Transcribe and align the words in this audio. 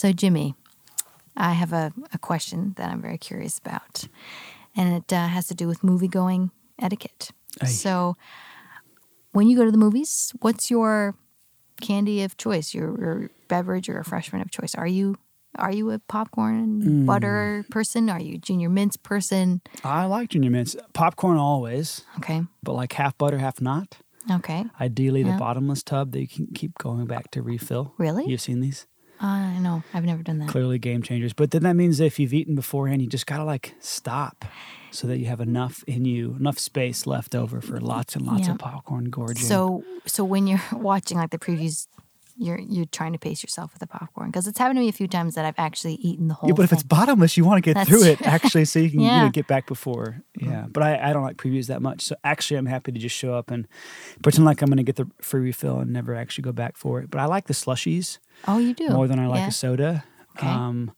So, 0.00 0.12
Jimmy, 0.14 0.54
I 1.36 1.52
have 1.52 1.74
a, 1.74 1.92
a 2.14 2.16
question 2.16 2.72
that 2.78 2.90
I'm 2.90 3.02
very 3.02 3.18
curious 3.18 3.58
about, 3.58 4.04
and 4.74 4.94
it 4.94 5.12
uh, 5.12 5.26
has 5.26 5.46
to 5.48 5.54
do 5.54 5.68
with 5.68 5.84
movie 5.84 6.08
going 6.08 6.52
etiquette. 6.78 7.32
Aye. 7.60 7.66
So, 7.66 8.16
when 9.32 9.46
you 9.46 9.58
go 9.58 9.66
to 9.66 9.70
the 9.70 9.76
movies, 9.76 10.32
what's 10.40 10.70
your 10.70 11.16
candy 11.82 12.22
of 12.22 12.38
choice, 12.38 12.72
your, 12.72 12.98
your 12.98 13.30
beverage 13.48 13.90
or 13.90 13.94
refreshment 13.96 14.42
of 14.42 14.50
choice? 14.50 14.74
Are 14.74 14.86
you 14.86 15.16
are 15.56 15.70
you 15.70 15.90
a 15.90 15.98
popcorn 15.98 16.80
Mm. 16.80 17.04
butter 17.06 17.66
person? 17.70 18.08
Are 18.08 18.20
you 18.20 18.38
junior 18.38 18.70
mints 18.70 18.96
person? 18.96 19.60
I 19.84 20.06
like 20.06 20.30
junior 20.30 20.50
mints. 20.50 20.76
Popcorn 20.94 21.36
always, 21.36 22.06
Okay, 22.16 22.40
but 22.62 22.72
like 22.72 22.94
half 22.94 23.18
butter, 23.18 23.36
half 23.36 23.60
not. 23.60 23.98
okay, 24.30 24.64
Ideally, 24.80 25.20
Yeah. 25.24 25.32
the 25.32 25.38
bottomless 25.38 25.82
tub 25.82 26.12
that 26.12 26.20
you 26.22 26.28
can 26.28 26.46
keep 26.54 26.78
going 26.78 27.04
back 27.04 27.30
to 27.32 27.42
refill. 27.42 27.92
really? 27.98 28.24
You've 28.26 28.40
seen 28.40 28.60
these? 28.60 28.86
Uh, 29.20 29.58
no, 29.60 29.82
I've 29.92 30.04
never 30.04 30.22
done 30.22 30.38
that. 30.38 30.48
Clearly 30.48 30.78
game 30.78 31.02
changers. 31.02 31.32
But 31.34 31.50
then 31.50 31.62
that 31.64 31.74
means 31.74 32.00
if 32.00 32.18
you've 32.18 32.32
eaten 32.32 32.54
beforehand, 32.54 33.02
you 33.02 33.08
just 33.08 33.26
got 33.26 33.36
to 33.36 33.44
like 33.44 33.74
stop 33.80 34.44
so 34.90 35.06
that 35.06 35.18
you 35.18 35.26
have 35.26 35.40
enough 35.40 35.84
in 35.86 36.04
you, 36.04 36.36
enough 36.40 36.58
space 36.58 37.06
left 37.06 37.34
over 37.34 37.60
for 37.60 37.78
lots 37.80 38.16
and 38.16 38.26
lots 38.26 38.46
Yeah. 38.46 38.52
of 38.52 38.58
popcorn 38.58 39.10
gorging. 39.10 39.44
So, 39.44 39.84
so 40.06 40.24
when 40.24 40.46
you're 40.46 40.62
watching 40.72 41.18
like 41.18 41.30
the 41.30 41.38
previews, 41.38 41.86
you're 42.40 42.58
you're 42.58 42.86
trying 42.86 43.12
to 43.12 43.18
pace 43.18 43.42
yourself 43.42 43.72
with 43.72 43.80
the 43.80 43.86
popcorn 43.86 44.28
because 44.28 44.46
it's 44.46 44.58
happened 44.58 44.78
to 44.78 44.80
me 44.80 44.88
a 44.88 44.92
few 44.92 45.06
times 45.06 45.34
that 45.34 45.44
I've 45.44 45.58
actually 45.58 45.94
eaten 45.94 46.28
the 46.28 46.34
whole. 46.34 46.48
yeah, 46.48 46.54
but 46.54 46.64
if 46.64 46.72
it's 46.72 46.82
bottomless, 46.82 47.36
you 47.36 47.44
want 47.44 47.58
to 47.58 47.68
get 47.68 47.74
That's 47.74 47.88
through 47.88 48.04
it 48.04 48.22
actually 48.22 48.64
so 48.64 48.78
you 48.78 48.90
can 48.90 49.00
you 49.00 49.06
know, 49.06 49.30
get 49.30 49.46
back 49.46 49.66
before. 49.66 50.22
Yeah. 50.38 50.66
But 50.68 50.82
I, 50.82 51.10
I 51.10 51.12
don't 51.12 51.22
like 51.22 51.36
previews 51.36 51.66
that 51.66 51.82
much. 51.82 52.02
So 52.02 52.16
actually, 52.24 52.56
I'm 52.56 52.66
happy 52.66 52.92
to 52.92 52.98
just 52.98 53.14
show 53.14 53.34
up 53.34 53.50
and 53.50 53.68
pretend 54.22 54.46
like 54.46 54.62
I'm 54.62 54.68
going 54.68 54.78
to 54.78 54.82
get 54.82 54.96
the 54.96 55.08
free 55.20 55.40
refill 55.40 55.80
and 55.80 55.92
never 55.92 56.14
actually 56.14 56.42
go 56.42 56.52
back 56.52 56.76
for 56.76 57.00
it. 57.00 57.10
But 57.10 57.20
I 57.20 57.26
like 57.26 57.46
the 57.46 57.54
slushies 57.54 58.18
oh, 58.48 58.58
you 58.58 58.72
do 58.72 58.88
more 58.88 59.06
than 59.06 59.18
I 59.18 59.26
like 59.26 59.40
yeah? 59.40 59.48
a 59.48 59.52
soda. 59.52 60.04
Okay. 60.38 60.46
Um, 60.46 60.92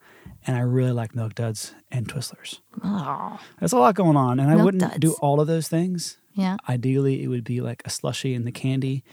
and 0.47 0.57
I 0.57 0.61
really 0.61 0.93
like 0.93 1.15
Milk 1.15 1.35
Duds 1.35 1.75
and 1.91 2.09
Twizzlers. 2.09 2.61
Oh, 2.85 3.41
There's 3.59 3.73
a 3.73 3.79
lot 3.79 3.95
going 3.95 4.17
on, 4.17 4.41
and 4.41 4.51
I 4.51 4.63
wouldn't 4.63 5.01
do 5.01 5.15
all 5.21 5.41
of 5.41 5.47
those 5.47 5.69
things. 5.69 6.19
Yeah. 6.35 6.57
Ideally, 6.69 7.23
it 7.23 7.29
would 7.29 7.45
be 7.45 7.61
like 7.61 7.83
a 7.85 7.91
slushy 7.91 8.35
and 8.35 8.47
the 8.47 8.53
candy, 8.53 9.05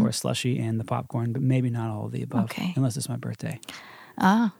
or 0.00 0.08
a 0.08 0.12
slushy 0.12 0.58
and 0.58 0.78
the 0.80 0.84
popcorn, 0.84 1.32
but 1.32 1.42
maybe 1.42 1.70
not 1.70 1.90
all 1.90 2.06
of 2.06 2.12
the 2.12 2.22
above, 2.22 2.50
Mm-hmm. 2.50 2.62
Okay. 2.62 2.72
unless 2.76 2.96
it's 2.96 3.08
my 3.08 3.16
birthday. 3.16 3.58
Ah, 4.18 4.52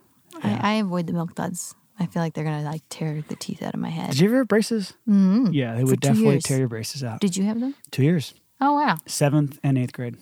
Yeah. 0.45 0.61
I, 0.63 0.73
I 0.73 0.75
avoid 0.75 1.07
the 1.07 1.13
milk 1.13 1.35
duds. 1.35 1.75
I 1.99 2.05
feel 2.07 2.21
like 2.23 2.35
they're 2.35 2.45
gonna 2.45 2.63
like 2.63 2.83
tear 2.91 3.23
the 3.27 3.37
teeth 3.37 3.63
out 3.63 3.73
of 3.75 3.81
my 3.81 3.89
head. 3.89 4.11
Did 4.11 4.21
you 4.21 4.29
ever 4.29 4.39
have 4.39 4.49
braces? 4.49 4.93
Mhm. 5.09 5.49
Yeah, 5.55 5.75
they 5.75 5.81
For 5.81 5.87
would 5.87 6.01
definitely 6.01 6.33
years. 6.33 6.43
tear 6.45 6.59
your 6.59 6.69
braces 6.69 7.03
out. 7.03 7.21
Did 7.21 7.37
you 7.39 7.45
have 7.45 7.59
them? 7.61 7.75
Two 7.91 8.03
years, 8.03 8.35
Oh 8.61 8.75
wow! 8.75 8.97
seventh 9.07 9.59
and 9.63 9.79
eighth 9.79 9.93
grade. 9.95 10.17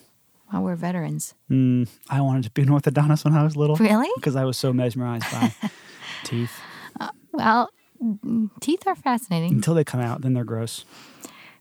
Wow, 0.53 0.61
we're 0.61 0.75
veterans. 0.75 1.33
Mm, 1.49 1.89
I 2.09 2.21
wanted 2.21 2.43
to 2.45 2.51
be 2.51 2.61
an 2.61 2.69
orthodontist 2.69 3.25
when 3.25 3.33
I 3.33 3.43
was 3.43 3.55
little 3.57 3.75
Really? 3.77 4.07
because 4.15 4.35
I 4.37 4.45
was 4.45 4.57
so 4.57 4.71
mesmerized 4.71 5.29
by 5.31 5.51
teeth. 6.23 6.51
Well, 7.33 7.69
mm, 8.01 8.49
teeth 8.61 8.83
are 8.87 8.95
fascinating. 8.95 9.51
Until 9.53 9.73
they 9.73 9.83
come 9.83 9.99
out, 9.99 10.21
then 10.21 10.33
they're 10.33 10.45
gross. 10.45 10.85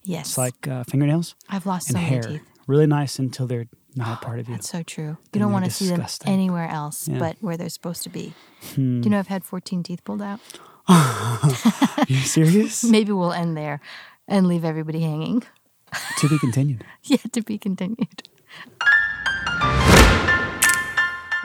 Yes, 0.05 0.29
It's 0.29 0.39
like 0.39 0.69
uh, 0.69 0.85
fingernails 0.85 1.35
I've 1.49 1.67
lost 1.67 1.89
and 1.89 1.97
so 1.97 2.01
hair. 2.03 2.21
many 2.23 2.39
teeth. 2.39 2.49
Really 2.67 2.87
nice 2.87 3.19
until 3.19 3.47
they're 3.47 3.67
not 3.97 4.23
a 4.23 4.25
part 4.25 4.39
of 4.39 4.49
you. 4.49 4.55
That's 4.55 4.69
so 4.69 4.83
true. 4.83 5.05
You 5.05 5.17
Then 5.33 5.43
don't 5.43 5.53
want 5.53 5.65
to 5.65 5.71
see 5.71 5.87
them 5.89 6.05
anywhere 6.27 6.69
else 6.69 7.09
Yeah. 7.09 7.19
but 7.19 7.37
where 7.41 7.57
they're 7.57 7.69
supposed 7.71 8.03
to 8.05 8.09
be. 8.11 8.35
Hmm. 8.75 9.01
Do 9.01 9.07
you 9.07 9.11
know 9.11 9.19
I've 9.19 9.29
had 9.29 9.45
14 9.45 9.83
teeth 9.83 10.05
pulled 10.05 10.21
out? 10.23 10.41
Are 10.89 11.41
you 12.09 12.17
serious? 12.17 12.85
Maybe 12.97 13.13
we'll 13.13 13.33
end 13.33 13.57
there 13.57 13.81
and 14.29 14.47
leave 14.47 14.65
everybody 14.65 15.01
hanging. 15.01 15.43
to 16.19 16.29
be 16.29 16.39
continued. 16.39 16.85
Yet 17.05 17.33
to 17.33 17.41
be 17.43 17.57
continued. 17.57 18.29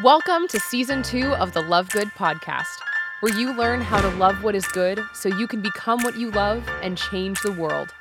Welcome 0.03 0.47
to 0.49 0.59
season 0.59 1.03
two 1.03 1.33
of 1.35 1.53
the 1.53 1.61
Love 1.61 1.89
Good 1.91 2.07
podcast, 2.09 2.77
where 3.19 3.37
you 3.37 3.53
learn 3.53 3.81
how 3.81 4.01
to 4.01 4.09
love 4.17 4.43
what 4.43 4.55
is 4.55 4.65
good 4.67 5.01
so 5.13 5.27
you 5.29 5.45
can 5.47 5.61
become 5.61 6.01
what 6.03 6.17
you 6.17 6.31
love 6.31 6.67
and 6.81 6.97
change 6.97 7.41
the 7.41 7.51
world. 7.51 7.93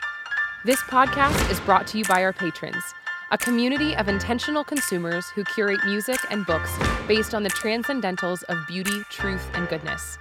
This 0.65 0.81
podcast 0.83 1.53
is 1.53 1.61
brought 1.61 1.87
to 1.89 1.99
you 1.99 2.05
by 2.07 2.25
our 2.25 2.33
patrons, 2.33 2.83
a 3.31 3.39
community 3.39 3.95
of 3.95 4.09
intentional 4.09 4.65
consumers 4.65 5.29
who 5.29 5.45
curate 5.45 5.79
music 5.87 6.19
and 6.33 6.45
books 6.47 6.77
based 7.07 7.33
on 7.33 7.45
the 7.45 7.51
transcendentals 7.51 8.43
of 8.49 8.67
beauty, 8.67 9.05
truth, 9.09 9.49
and 9.55 9.69
goodness. 9.69 10.19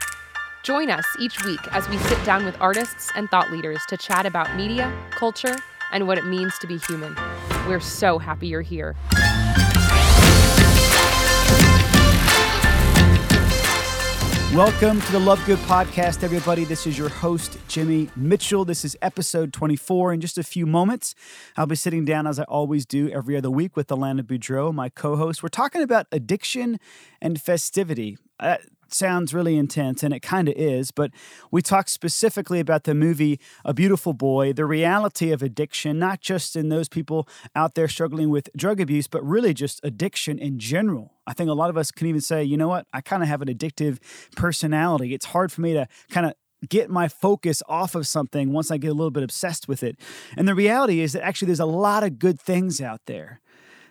Join 0.62 0.92
us 0.92 1.06
each 1.20 1.44
week 1.44 1.62
as 1.72 1.90
we 1.90 1.98
sit 1.98 2.24
down 2.24 2.46
with 2.46 2.56
artists 2.62 3.12
and 3.16 3.28
thought 3.32 3.52
leaders 3.52 3.82
to 3.88 3.98
chat 3.98 4.28
about 4.28 4.56
media, 4.56 4.96
culture, 5.10 5.56
and 5.92 6.06
what 6.06 6.20
it 6.20 6.26
means 6.26 6.60
to 6.60 6.68
be 6.68 6.78
human. 6.78 7.16
We're 7.68 7.80
so 7.80 8.20
happy 8.20 8.48
you're 8.48 8.62
here. 8.62 8.96
Welcome 14.58 15.02
to 15.02 15.12
the 15.12 15.20
Love 15.20 15.40
Good 15.46 15.60
podcast, 15.60 16.24
everybody. 16.24 16.64
This 16.64 16.88
is 16.88 16.98
your 16.98 17.10
host, 17.10 17.60
Jimmy 17.68 18.10
Mitchell. 18.16 18.66
This 18.66 18.84
is 18.84 18.98
episode 19.04 19.54
24. 19.54 20.14
In 20.14 20.20
just 20.20 20.40
a 20.40 20.44
few 20.44 20.66
moments, 20.66 21.14
I'll 21.56 21.68
be 21.68 21.76
sitting 21.76 22.06
down, 22.06 22.26
as 22.26 22.40
I 22.40 22.44
always 22.46 22.84
do 22.84 23.08
every 23.10 23.38
other 23.38 23.52
week, 23.52 23.76
with 23.76 23.90
Alanna 23.90 24.24
Boudreau, 24.24 24.74
my 24.74 24.90
co 24.90 25.16
host. 25.16 25.44
We're 25.44 25.50
talking 25.50 25.84
about 25.84 26.08
addiction 26.12 26.80
and 27.22 27.40
festivity. 27.40 28.18
That 28.40 28.62
sounds 28.94 29.34
really 29.34 29.56
intense, 29.56 30.04
and 30.04 30.14
it 30.14 30.22
kind 30.22 30.48
of 30.48 30.56
is, 30.56 30.92
but 30.92 31.12
we 31.52 31.62
talk 31.62 31.90
specifically 31.90 32.60
about 32.60 32.84
the 32.84 32.94
movie 32.94 33.40
A 33.66 33.74
Beautiful 33.74 34.14
Boy, 34.14 34.54
the 34.54 34.66
reality 34.66 35.32
of 35.32 35.42
addiction, 35.42 36.00
not 36.00 36.22
just 36.22 36.56
in 36.56 36.70
those 36.70 36.90
people 36.90 37.28
out 37.56 37.76
there 37.76 37.88
struggling 37.88 38.30
with 38.30 38.50
drug 38.56 38.80
abuse, 38.80 39.08
but 39.08 39.24
really 39.24 39.54
just 39.54 39.80
addiction 39.84 40.40
in 40.40 40.60
general. 40.60 41.14
I 41.26 41.34
think 41.34 41.50
a 41.50 41.54
lot 41.54 41.70
of 41.70 41.78
us 41.78 41.92
can 41.92 42.08
even 42.08 42.22
say, 42.22 42.44
you 42.44 42.58
know 42.58 42.68
what, 42.68 42.88
I 42.94 43.02
kind 43.02 43.24
of 43.24 43.30
have 43.30 43.42
an 43.42 43.48
addictive 43.48 44.00
personality. 44.36 45.14
It's 45.14 45.28
hard 45.28 45.52
for 45.52 45.62
me 45.62 45.74
to 45.74 45.88
kind 46.10 46.26
of 46.26 46.34
get 46.68 46.90
my 46.90 47.08
focus 47.08 47.62
off 47.68 47.96
of 47.96 48.08
something 48.08 48.52
once 48.52 48.72
I 48.72 48.78
get 48.78 48.88
a 48.88 48.94
little 48.94 49.12
bit 49.12 49.24
obsessed 49.24 49.68
with 49.68 49.84
it. 49.84 50.00
And 50.36 50.48
the 50.48 50.56
reality 50.56 51.02
is 51.02 51.14
that 51.14 51.24
actually 51.24 51.48
there's 51.48 51.60
a 51.60 51.66
lot 51.66 52.04
of 52.04 52.18
good 52.18 52.40
things 52.40 52.82
out 52.82 53.02
there 53.06 53.42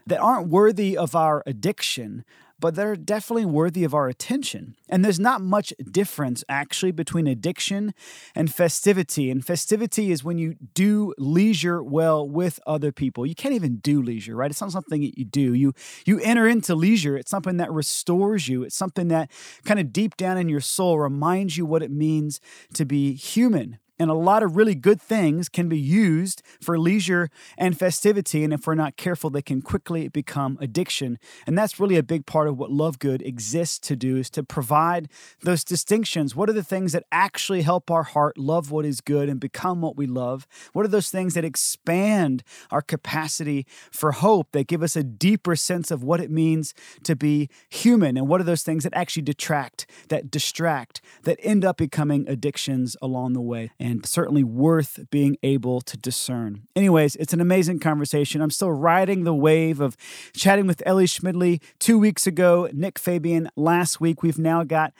that 0.07 0.21
aren't 0.21 0.49
worthy 0.49 0.97
of 0.97 1.15
our 1.15 1.43
addiction, 1.47 2.25
but 2.59 2.75
they're 2.75 2.97
definitely 2.97 3.45
worthy 3.45 3.85
of 3.85 3.95
our 3.95 4.09
attention. 4.09 4.77
And 4.89 5.05
there's 5.05 5.21
not 5.21 5.43
much 5.43 5.73
difference 5.91 6.43
actually 6.49 6.93
between 6.93 7.27
addiction 7.27 7.93
and 8.35 8.53
festivity. 8.53 9.31
And 9.31 9.45
festivity 9.45 10.11
is 10.11 10.25
when 10.25 10.39
you 10.39 10.57
do 10.75 11.15
leisure 11.19 11.83
well 11.83 12.29
with 12.29 12.61
other 12.67 12.93
people. 12.93 13.27
You 13.27 13.35
can't 13.35 13.55
even 13.55 13.77
do 13.77 14.01
leisure, 14.01 14.37
right? 14.37 14.51
It's 14.51 14.61
not 14.61 14.73
something 14.73 15.01
that 15.03 15.19
you 15.19 15.25
do. 15.25 15.55
You 15.55 15.75
you 16.07 16.21
enter 16.21 16.47
into 16.47 16.75
leisure. 16.75 17.17
It's 17.17 17.31
something 17.31 17.59
that 17.59 17.73
restores 17.73 18.49
you. 18.49 18.63
It's 18.63 18.77
something 18.77 19.09
that 19.09 19.31
kind 19.65 19.81
of 19.81 19.93
deep 19.93 20.17
down 20.17 20.39
in 20.39 20.49
your 20.49 20.61
soul 20.61 20.99
reminds 20.99 21.57
you 21.57 21.67
what 21.67 21.83
it 21.83 21.91
means 21.91 22.41
to 22.75 22.85
be 22.85 23.15
human. 23.15 23.79
And 23.99 24.11
a 24.11 24.15
lot 24.15 24.43
of 24.43 24.57
really 24.57 24.75
good 24.75 25.01
things 25.01 25.49
can 25.49 25.69
be 25.69 25.79
used 25.79 26.43
for 26.61 26.79
leisure 26.79 27.31
and 27.57 27.79
festivity. 27.79 28.45
And 28.45 28.53
if 28.53 28.67
we're 28.67 28.75
not 28.75 28.97
careful, 28.97 29.31
they 29.31 29.43
can 29.43 29.63
quickly 29.63 30.09
become 30.09 30.59
addiction. 30.61 31.19
And 31.47 31.57
that's 31.57 31.81
really 31.81 31.97
a 31.97 32.03
big 32.03 32.27
part 32.27 32.47
of 32.47 32.59
what 32.59 32.71
Love 32.71 32.99
Good 32.99 33.23
exists 33.23 33.79
to 33.81 33.97
do 33.97 34.17
is 34.17 34.29
to 34.31 34.43
provide 34.43 35.09
those 35.43 35.65
distinctions. 35.65 36.37
What 36.37 36.51
are 36.51 36.55
the 36.55 36.63
things 36.63 36.93
that 36.93 37.05
actually 37.11 37.63
help 37.63 37.91
our 37.91 38.03
heart 38.03 38.37
love 38.37 38.71
what 38.71 38.85
is 38.85 39.01
good 39.01 39.29
and 39.29 39.41
become 39.41 39.81
what 39.81 39.97
we 39.97 40.07
love? 40.07 40.47
What 40.73 40.85
are 40.85 40.89
those 40.89 41.11
things 41.11 41.35
that 41.35 41.45
expand 41.45 42.43
our 42.71 42.83
capacity 42.83 43.67
for 43.91 44.13
hope, 44.13 44.53
that 44.53 44.67
give 44.67 44.83
us 44.83 44.97
a 44.97 45.03
deeper 45.03 45.57
sense 45.57 45.91
of 45.91 46.03
what 46.03 46.21
it 46.21 46.31
means 46.31 46.75
to 47.05 47.17
be 47.17 47.49
human? 47.71 48.17
And 48.17 48.29
what 48.29 48.41
are 48.41 48.45
those 48.45 48.63
things 48.63 48.85
that 48.85 48.95
actually 48.95 49.23
detract, 49.23 49.87
that 50.09 50.31
distract, 50.31 51.01
that 51.23 51.39
end 51.43 51.65
up 51.65 51.79
becoming 51.79 52.29
addictions 52.29 52.97
along 53.01 53.33
the 53.33 53.41
way? 53.41 53.71
And 53.87 54.05
certainly 54.05 54.43
worth 54.43 54.99
being 55.11 55.37
able 55.45 55.81
to 55.83 55.97
discern. 55.97 56.63
Anyways, 56.75 57.15
it's 57.15 57.33
an 57.33 57.41
amazing 57.41 57.79
conversation. 57.79 58.41
I'm 58.41 58.51
still 58.51 58.73
riding 58.73 59.23
the 59.23 59.33
wave 59.33 59.81
of 59.81 59.97
chatting 60.35 60.67
with 60.67 60.83
Ellie 60.85 61.07
Schmidley 61.07 61.63
two 61.79 61.97
weeks 61.97 62.27
ago, 62.27 62.69
Nick 62.73 62.99
Fabian 62.99 63.49
last 63.55 64.01
week. 64.01 64.25
We've 64.25 64.41
now 64.41 64.65
got 64.65 64.93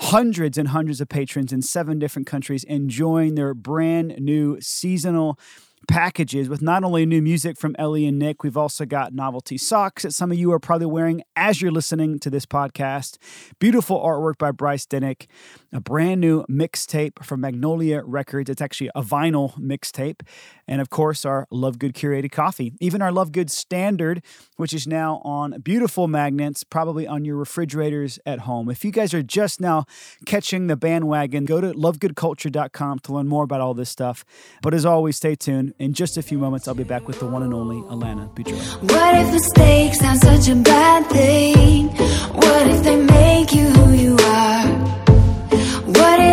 hundreds 0.00 0.58
and 0.58 0.68
hundreds 0.70 1.00
of 1.00 1.08
patrons 1.08 1.52
in 1.52 1.62
seven 1.62 2.00
different 2.00 2.26
countries 2.26 2.64
enjoying 2.64 3.36
their 3.36 3.54
brand 3.54 4.16
new 4.18 4.60
seasonal 4.60 5.38
packages 5.86 6.48
with 6.48 6.62
not 6.62 6.84
only 6.84 7.06
new 7.06 7.22
music 7.22 7.58
from 7.58 7.74
Ellie 7.78 8.06
and 8.06 8.18
Nick, 8.18 8.42
we've 8.42 8.56
also 8.56 8.84
got 8.84 9.12
novelty 9.12 9.58
socks 9.58 10.02
that 10.02 10.12
some 10.12 10.32
of 10.32 10.38
you 10.38 10.52
are 10.52 10.58
probably 10.58 10.86
wearing 10.86 11.22
as 11.36 11.60
you're 11.60 11.70
listening 11.70 12.18
to 12.20 12.30
this 12.30 12.46
podcast. 12.46 13.18
Beautiful 13.58 14.00
artwork 14.00 14.38
by 14.38 14.50
Bryce 14.50 14.86
Dennick, 14.86 15.26
a 15.74 15.80
brand 15.80 16.20
new 16.20 16.44
mixtape 16.44 17.22
from 17.24 17.40
Magnolia 17.40 18.02
Records. 18.04 18.48
It's 18.48 18.62
actually 18.62 18.90
a 18.94 19.02
vinyl 19.02 19.58
mixtape. 19.58 20.22
And 20.68 20.80
of 20.80 20.88
course, 20.88 21.24
our 21.24 21.46
Love 21.50 21.78
Good 21.78 21.94
curated 21.94 22.30
coffee. 22.30 22.72
Even 22.80 23.02
our 23.02 23.10
Love 23.10 23.32
Good 23.32 23.50
standard, 23.50 24.22
which 24.56 24.72
is 24.72 24.86
now 24.86 25.20
on 25.24 25.60
beautiful 25.60 26.06
magnets, 26.06 26.62
probably 26.62 27.06
on 27.06 27.24
your 27.24 27.36
refrigerators 27.36 28.20
at 28.24 28.40
home. 28.40 28.70
If 28.70 28.84
you 28.84 28.92
guys 28.92 29.12
are 29.12 29.22
just 29.22 29.60
now 29.60 29.84
catching 30.24 30.68
the 30.68 30.76
bandwagon, 30.76 31.44
go 31.44 31.60
to 31.60 31.72
lovegoodculture.com 31.72 33.00
to 33.00 33.12
learn 33.12 33.26
more 33.26 33.42
about 33.42 33.60
all 33.60 33.74
this 33.74 33.90
stuff. 33.90 34.24
But 34.62 34.74
as 34.74 34.86
always, 34.86 35.16
stay 35.16 35.34
tuned. 35.34 35.74
In 35.80 35.92
just 35.92 36.16
a 36.16 36.22
few 36.22 36.38
moments, 36.38 36.68
I'll 36.68 36.74
be 36.74 36.84
back 36.84 37.08
with 37.08 37.18
the 37.18 37.26
one 37.26 37.42
and 37.42 37.52
only 37.52 37.76
Alanna 37.88 38.32
Boudreau. 38.32 38.92
What 38.92 39.14
if 39.16 39.32
mistakes 39.32 39.98
sound 39.98 40.20
such 40.20 40.48
a 40.48 40.54
bad 40.54 41.06
thing? 41.10 41.88
What 41.88 42.68
if 42.68 42.84
they 42.84 42.96
make 42.96 43.52
you 43.52 43.66
who 43.66 43.84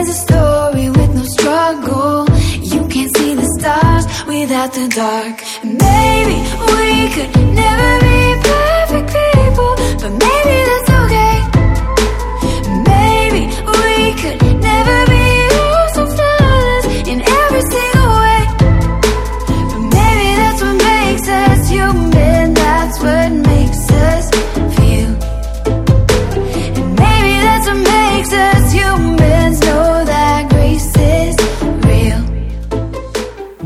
is 0.01 0.09
a 0.09 0.13
story 0.13 0.89
with 0.89 1.12
no 1.15 1.24
struggle. 1.24 2.25
You 2.74 2.88
can't 2.88 3.15
see 3.18 3.36
the 3.36 3.48
stars 3.59 4.06
without 4.25 4.74
the 4.74 4.88
dark. 4.88 5.38
Maybe 5.63 6.38
we 6.74 7.09
could 7.13 7.33
never 7.56 8.06
be 8.06 8.10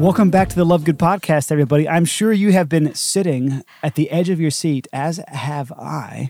Welcome 0.06 0.30
back 0.30 0.50
to 0.50 0.56
the 0.56 0.66
Love 0.66 0.84
Good 0.84 1.00
podcast, 1.00 1.52
everybody. 1.52 1.90
I'm 1.90 2.06
sure 2.06 2.31
you 2.31 2.52
have 2.52 2.69
been 2.69 2.94
sitting 2.94 3.63
at 3.81 3.96
the 3.96 4.12
edge 4.12 4.30
of 4.30 4.40
your 4.40 4.52
seat, 4.52 4.88
as 4.94 5.19
have 5.30 5.72
I. 5.72 6.30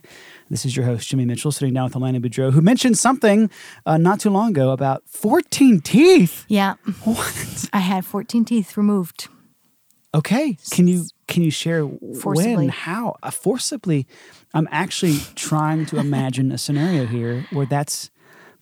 This 0.50 0.64
is 0.66 0.78
your 0.78 0.86
host, 0.86 1.10
Jimmy 1.10 1.26
Mitchell, 1.26 1.52
sitting 1.52 1.74
down 1.74 1.84
with 1.84 1.94
Alanna 1.94 2.26
Boudreau, 2.26 2.54
who 2.54 2.62
mentioned 2.62 2.98
something 2.98 3.50
uh, 3.86 3.98
not 3.98 4.22
too 4.22 4.30
long 4.30 4.52
ago 4.52 4.70
about 4.70 5.04
14 5.08 5.82
teeth. 5.82 6.46
Yeah. 6.48 6.76
What? 7.04 7.70
I 7.74 7.80
had 7.80 8.06
14 8.06 8.46
teeth 8.46 8.78
removed. 8.78 9.28
Okay, 10.14 10.58
can 10.72 10.88
you 10.88 11.08
can 11.28 11.44
you 11.44 11.52
share 11.52 11.86
Forcibly. 12.22 12.56
when, 12.56 12.70
how, 12.70 13.18
uh, 13.24 13.30
forcibly? 13.30 14.08
I'm 14.54 14.70
actually 14.72 15.18
trying 15.36 15.86
to 15.88 15.98
imagine 15.98 16.54
a 16.54 16.58
scenario 16.58 17.08
here 17.08 17.46
where 17.52 17.66
that's 17.66 18.10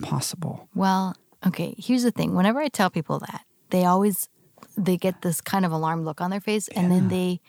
possible. 0.02 0.70
Well, 0.74 1.16
okay, 1.46 1.76
here's 1.78 2.02
the 2.02 2.10
thing. 2.10 2.34
Whenever 2.34 2.60
I 2.60 2.68
tell 2.68 2.90
people 2.90 3.20
that, 3.20 3.46
they 3.70 3.86
always 3.86 4.28
they 4.78 4.98
get 4.98 5.22
this 5.22 5.42
kind 5.42 5.66
of 5.66 5.72
alarmed 5.72 6.06
look 6.06 6.22
on 6.22 6.30
their 6.32 6.42
face 6.42 6.68
and 6.70 6.92
then 6.92 7.08
they 7.10 7.40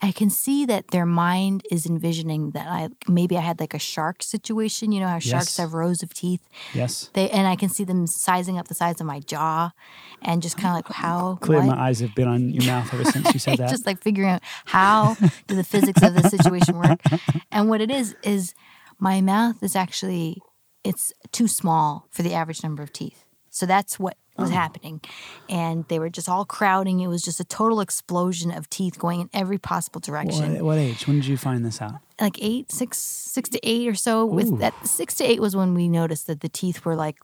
I 0.00 0.12
can 0.12 0.30
see 0.30 0.64
that 0.66 0.92
their 0.92 1.04
mind 1.06 1.64
is 1.72 1.84
envisioning 1.84 2.52
that 2.52 2.68
I 2.68 2.88
maybe 3.08 3.36
I 3.36 3.40
had 3.40 3.58
like 3.58 3.74
a 3.74 3.80
shark 3.80 4.22
situation, 4.22 4.92
you 4.92 5.00
know 5.00 5.08
how 5.08 5.18
sharks 5.18 5.46
Yes. 5.48 5.56
have 5.56 5.74
rows 5.74 6.04
of 6.04 6.14
teeth. 6.14 6.48
Yes. 6.72 7.10
They 7.14 7.28
and 7.30 7.48
I 7.48 7.56
can 7.56 7.68
see 7.68 7.82
them 7.82 8.06
sizing 8.06 8.58
up 8.58 8.68
the 8.68 8.74
size 8.74 9.00
of 9.00 9.08
my 9.08 9.18
jaw 9.18 9.72
and 10.22 10.40
just 10.40 10.56
kind 10.56 10.68
of 10.68 10.74
like 10.76 10.90
oh, 10.90 10.92
how 10.92 11.38
Clearly, 11.40 11.66
what? 11.66 11.76
my 11.76 11.88
eyes 11.88 11.98
have 11.98 12.14
been 12.14 12.28
on 12.28 12.48
your 12.50 12.64
mouth 12.64 12.94
ever 12.94 13.04
since 13.04 13.34
you 13.34 13.40
said 13.40 13.58
that. 13.58 13.70
just 13.70 13.86
like 13.86 14.00
figuring 14.00 14.30
out 14.30 14.42
how 14.66 15.16
do 15.48 15.56
the 15.56 15.64
physics 15.64 16.00
of 16.00 16.14
the 16.14 16.28
situation 16.30 16.76
work 16.78 17.00
and 17.50 17.68
what 17.68 17.80
it 17.80 17.90
is 17.90 18.14
is 18.22 18.54
my 19.00 19.20
mouth 19.20 19.60
is 19.64 19.74
actually 19.74 20.40
it's 20.84 21.12
too 21.32 21.48
small 21.48 22.06
for 22.12 22.22
the 22.22 22.34
average 22.34 22.62
number 22.62 22.84
of 22.84 22.92
teeth 22.92 23.24
so 23.50 23.66
that's 23.66 23.98
what 23.98 24.16
Oh. 24.38 24.42
was 24.42 24.52
happening 24.52 25.00
and 25.48 25.84
they 25.88 25.98
were 25.98 26.10
just 26.10 26.28
all 26.28 26.44
crowding 26.44 27.00
it 27.00 27.08
was 27.08 27.22
just 27.22 27.40
a 27.40 27.44
total 27.44 27.80
explosion 27.80 28.50
of 28.52 28.70
teeth 28.70 28.98
going 28.98 29.20
in 29.20 29.30
every 29.32 29.58
possible 29.58 30.00
direction 30.00 30.54
what, 30.54 30.62
what 30.62 30.78
age? 30.78 31.06
When 31.06 31.16
did 31.16 31.26
you 31.26 31.36
find 31.36 31.64
this 31.64 31.82
out? 31.82 31.94
like 32.20 32.38
eight 32.40 32.70
six 32.72 32.98
six 32.98 33.48
to 33.50 33.60
eight 33.62 33.88
or 33.88 33.94
so 33.94 34.22
Ooh. 34.22 34.26
with 34.26 34.58
that 34.60 34.74
six 34.86 35.14
to 35.16 35.24
eight 35.24 35.40
was 35.40 35.54
when 35.54 35.74
we 35.74 35.88
noticed 35.88 36.26
that 36.26 36.40
the 36.40 36.48
teeth 36.48 36.84
were 36.84 36.96
like 36.96 37.16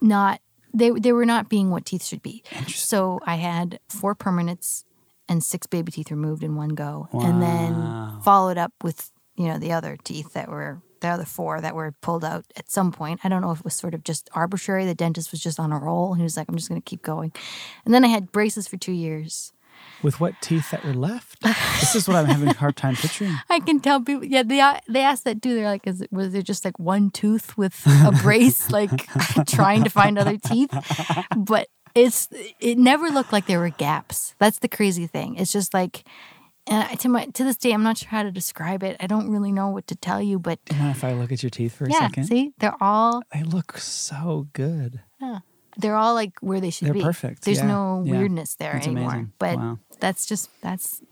not 0.00 0.40
they 0.72 0.90
they 0.90 1.12
were 1.12 1.26
not 1.26 1.48
being 1.48 1.70
what 1.70 1.84
teeth 1.84 2.04
should 2.04 2.22
be 2.22 2.42
so 2.68 3.20
i 3.26 3.36
had 3.36 3.78
four 3.88 4.14
permanents 4.14 4.84
and 5.28 5.42
six 5.44 5.66
baby 5.66 5.92
teeth 5.92 6.10
removed 6.10 6.42
in 6.42 6.56
one 6.56 6.70
go 6.70 7.08
and 7.12 7.42
then 7.42 8.20
followed 8.22 8.58
up 8.58 8.72
with 8.82 9.10
you 9.36 9.46
know 9.46 9.58
the 9.58 9.72
other 9.72 9.96
teeth 10.04 10.32
that 10.32 10.48
were 10.48 10.80
the 11.00 11.08
other 11.08 11.24
four 11.24 11.60
that 11.60 11.74
were 11.74 11.92
pulled 12.00 12.24
out 12.24 12.44
at 12.56 12.70
some 12.70 12.92
point 12.92 13.20
i 13.24 13.28
don't 13.28 13.42
know 13.42 13.50
if 13.50 13.58
it 13.60 13.64
was 13.64 13.74
sort 13.74 13.94
of 13.94 14.04
just 14.04 14.28
arbitrary 14.34 14.84
the 14.86 14.94
dentist 14.94 15.30
was 15.30 15.40
just 15.42 15.58
on 15.60 15.72
a 15.72 15.78
roll 15.78 16.14
he 16.14 16.22
was 16.22 16.36
like 16.36 16.48
i'm 16.48 16.56
just 16.56 16.68
going 16.68 16.80
to 16.80 16.84
keep 16.84 17.02
going 17.02 17.32
and 17.84 17.92
then 17.94 18.04
i 18.04 18.08
had 18.08 18.30
braces 18.32 18.66
for 18.68 18.76
two 18.76 18.92
years 18.92 19.52
With 20.02 20.20
what 20.20 20.34
teeth 20.42 20.70
that 20.70 20.84
were 20.84 20.92
left? 20.94 21.40
this 21.80 21.94
is 21.94 22.06
what 22.06 22.16
I'm 22.16 22.26
having 22.26 22.48
a 22.48 22.52
hard 22.54 22.76
time 22.76 22.96
picturing. 22.96 23.34
I 23.48 23.60
can 23.60 23.80
tell 23.80 24.00
people. 24.02 24.24
Yeah, 24.24 24.42
they 24.42 24.60
they 24.92 25.00
asked 25.02 25.24
that 25.24 25.40
too. 25.40 25.54
They're 25.54 25.72
like, 25.72 25.86
"Is 25.86 26.02
it 26.02 26.12
was 26.12 26.32
there 26.32 26.42
just 26.42 26.64
like 26.66 26.78
one 26.78 27.08
tooth 27.10 27.56
with 27.56 27.80
a 27.86 28.12
brace, 28.22 28.70
like 28.70 28.92
trying 29.48 29.84
to 29.84 29.90
find 29.90 30.18
other 30.18 30.36
teeth?" 30.36 30.68
But 31.36 31.68
it's 31.94 32.28
it 32.60 32.76
never 32.76 33.08
looked 33.08 33.32
like 33.32 33.46
there 33.46 33.58
were 33.60 33.72
gaps. 33.72 34.34
That's 34.38 34.58
the 34.60 34.68
crazy 34.68 35.06
thing. 35.06 35.36
It's 35.36 35.52
just 35.52 35.72
like, 35.72 36.04
and 36.70 36.98
to 37.00 37.08
my 37.08 37.26
to 37.26 37.44
this 37.44 37.56
day, 37.56 37.72
I'm 37.72 37.82
not 37.82 37.98
sure 37.98 38.08
how 38.08 38.22
to 38.22 38.30
describe 38.30 38.82
it. 38.82 38.96
I 39.00 39.06
don't 39.06 39.28
really 39.30 39.52
know 39.52 39.68
what 39.68 39.86
to 39.88 39.96
tell 39.96 40.22
you, 40.22 40.38
but 40.38 40.58
you 40.70 40.76
if 40.88 41.04
I 41.04 41.12
look 41.12 41.32
at 41.32 41.42
your 41.42 41.50
teeth 41.50 41.74
for 41.74 41.84
a 41.84 41.90
yeah, 41.90 42.08
second? 42.08 42.24
see, 42.24 42.52
they're 42.58 42.76
all 42.80 43.22
They 43.34 43.42
look 43.42 43.76
so 43.78 44.48
good. 44.52 45.00
Yeah, 45.20 45.40
they're 45.76 45.96
all 45.96 46.14
like 46.14 46.32
where 46.40 46.60
they 46.60 46.70
should 46.70 46.86
They're 46.86 46.94
be. 46.94 47.02
perfect, 47.02 47.44
There's 47.44 47.58
yeah, 47.58 47.66
no 47.66 48.02
yeah. 48.06 48.12
weirdness 48.12 48.54
there 48.54 48.76
anymore. 48.76 49.10
amazing. 49.10 49.32
But 49.38 49.58
Wow. 49.58 49.78
that's 50.00 50.24
just 50.26 50.48
that's 50.62 51.02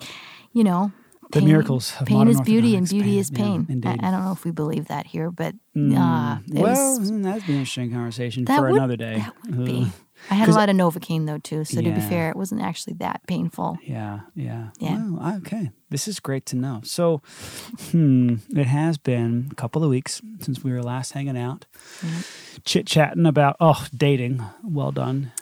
you 0.52 0.64
know. 0.64 0.92
The 1.30 1.42
miracles 1.42 1.92
of 2.00 2.06
pain 2.06 2.26
is 2.28 2.40
beauty 2.40 2.74
and 2.74 2.88
beauty 2.88 3.10
pain, 3.10 3.18
is 3.18 3.30
yeah, 3.30 3.36
pain. 3.36 3.66
indeed. 3.68 4.00
I, 4.02 4.08
I 4.08 4.10
don't 4.10 4.24
know 4.24 4.32
if 4.32 4.46
we 4.46 4.50
believe 4.50 4.86
that 4.88 5.06
here, 5.06 5.30
but 5.30 5.54
uh, 5.54 5.76
Mm, 5.76 6.48
it 6.48 6.62
well, 6.62 6.98
was, 6.98 7.10
mm, 7.12 7.22
that'd 7.22 7.44
be 7.46 7.52
an 7.52 7.58
interesting 7.58 7.92
conversation 7.92 8.46
that 8.46 8.56
for 8.56 8.68
would, 8.68 8.76
another 8.76 8.96
day. 8.96 9.16
That 9.18 9.34
would 9.44 9.64
be. 9.66 9.92
I 10.30 10.34
had 10.34 10.48
a 10.48 10.52
lot 10.52 10.68
of 10.68 10.76
Novocaine 10.76 11.26
though 11.26 11.38
too, 11.38 11.64
so 11.64 11.80
to 11.80 11.90
be 11.90 12.00
fair, 12.00 12.30
it 12.30 12.36
wasn't 12.36 12.62
actually 12.62 12.94
that 12.94 13.22
painful. 13.26 13.78
Yeah, 13.82 14.20
yeah. 14.34 14.70
Yeah. 14.78 15.08
Wow, 15.10 15.36
okay. 15.38 15.70
This 15.90 16.06
is 16.06 16.20
great 16.20 16.44
to 16.46 16.56
know. 16.56 16.80
So, 16.84 17.22
hmm, 17.90 18.36
it 18.54 18.66
has 18.66 18.98
been 18.98 19.48
a 19.50 19.54
couple 19.54 19.82
of 19.82 19.90
weeks 19.90 20.20
since 20.40 20.62
we 20.62 20.72
were 20.72 20.82
last 20.82 21.12
hanging 21.12 21.38
out, 21.38 21.66
chit 22.64 22.86
chatting 22.86 23.26
about, 23.26 23.56
oh, 23.60 23.86
dating. 23.96 24.42
Well 24.62 24.92
done. 24.92 25.32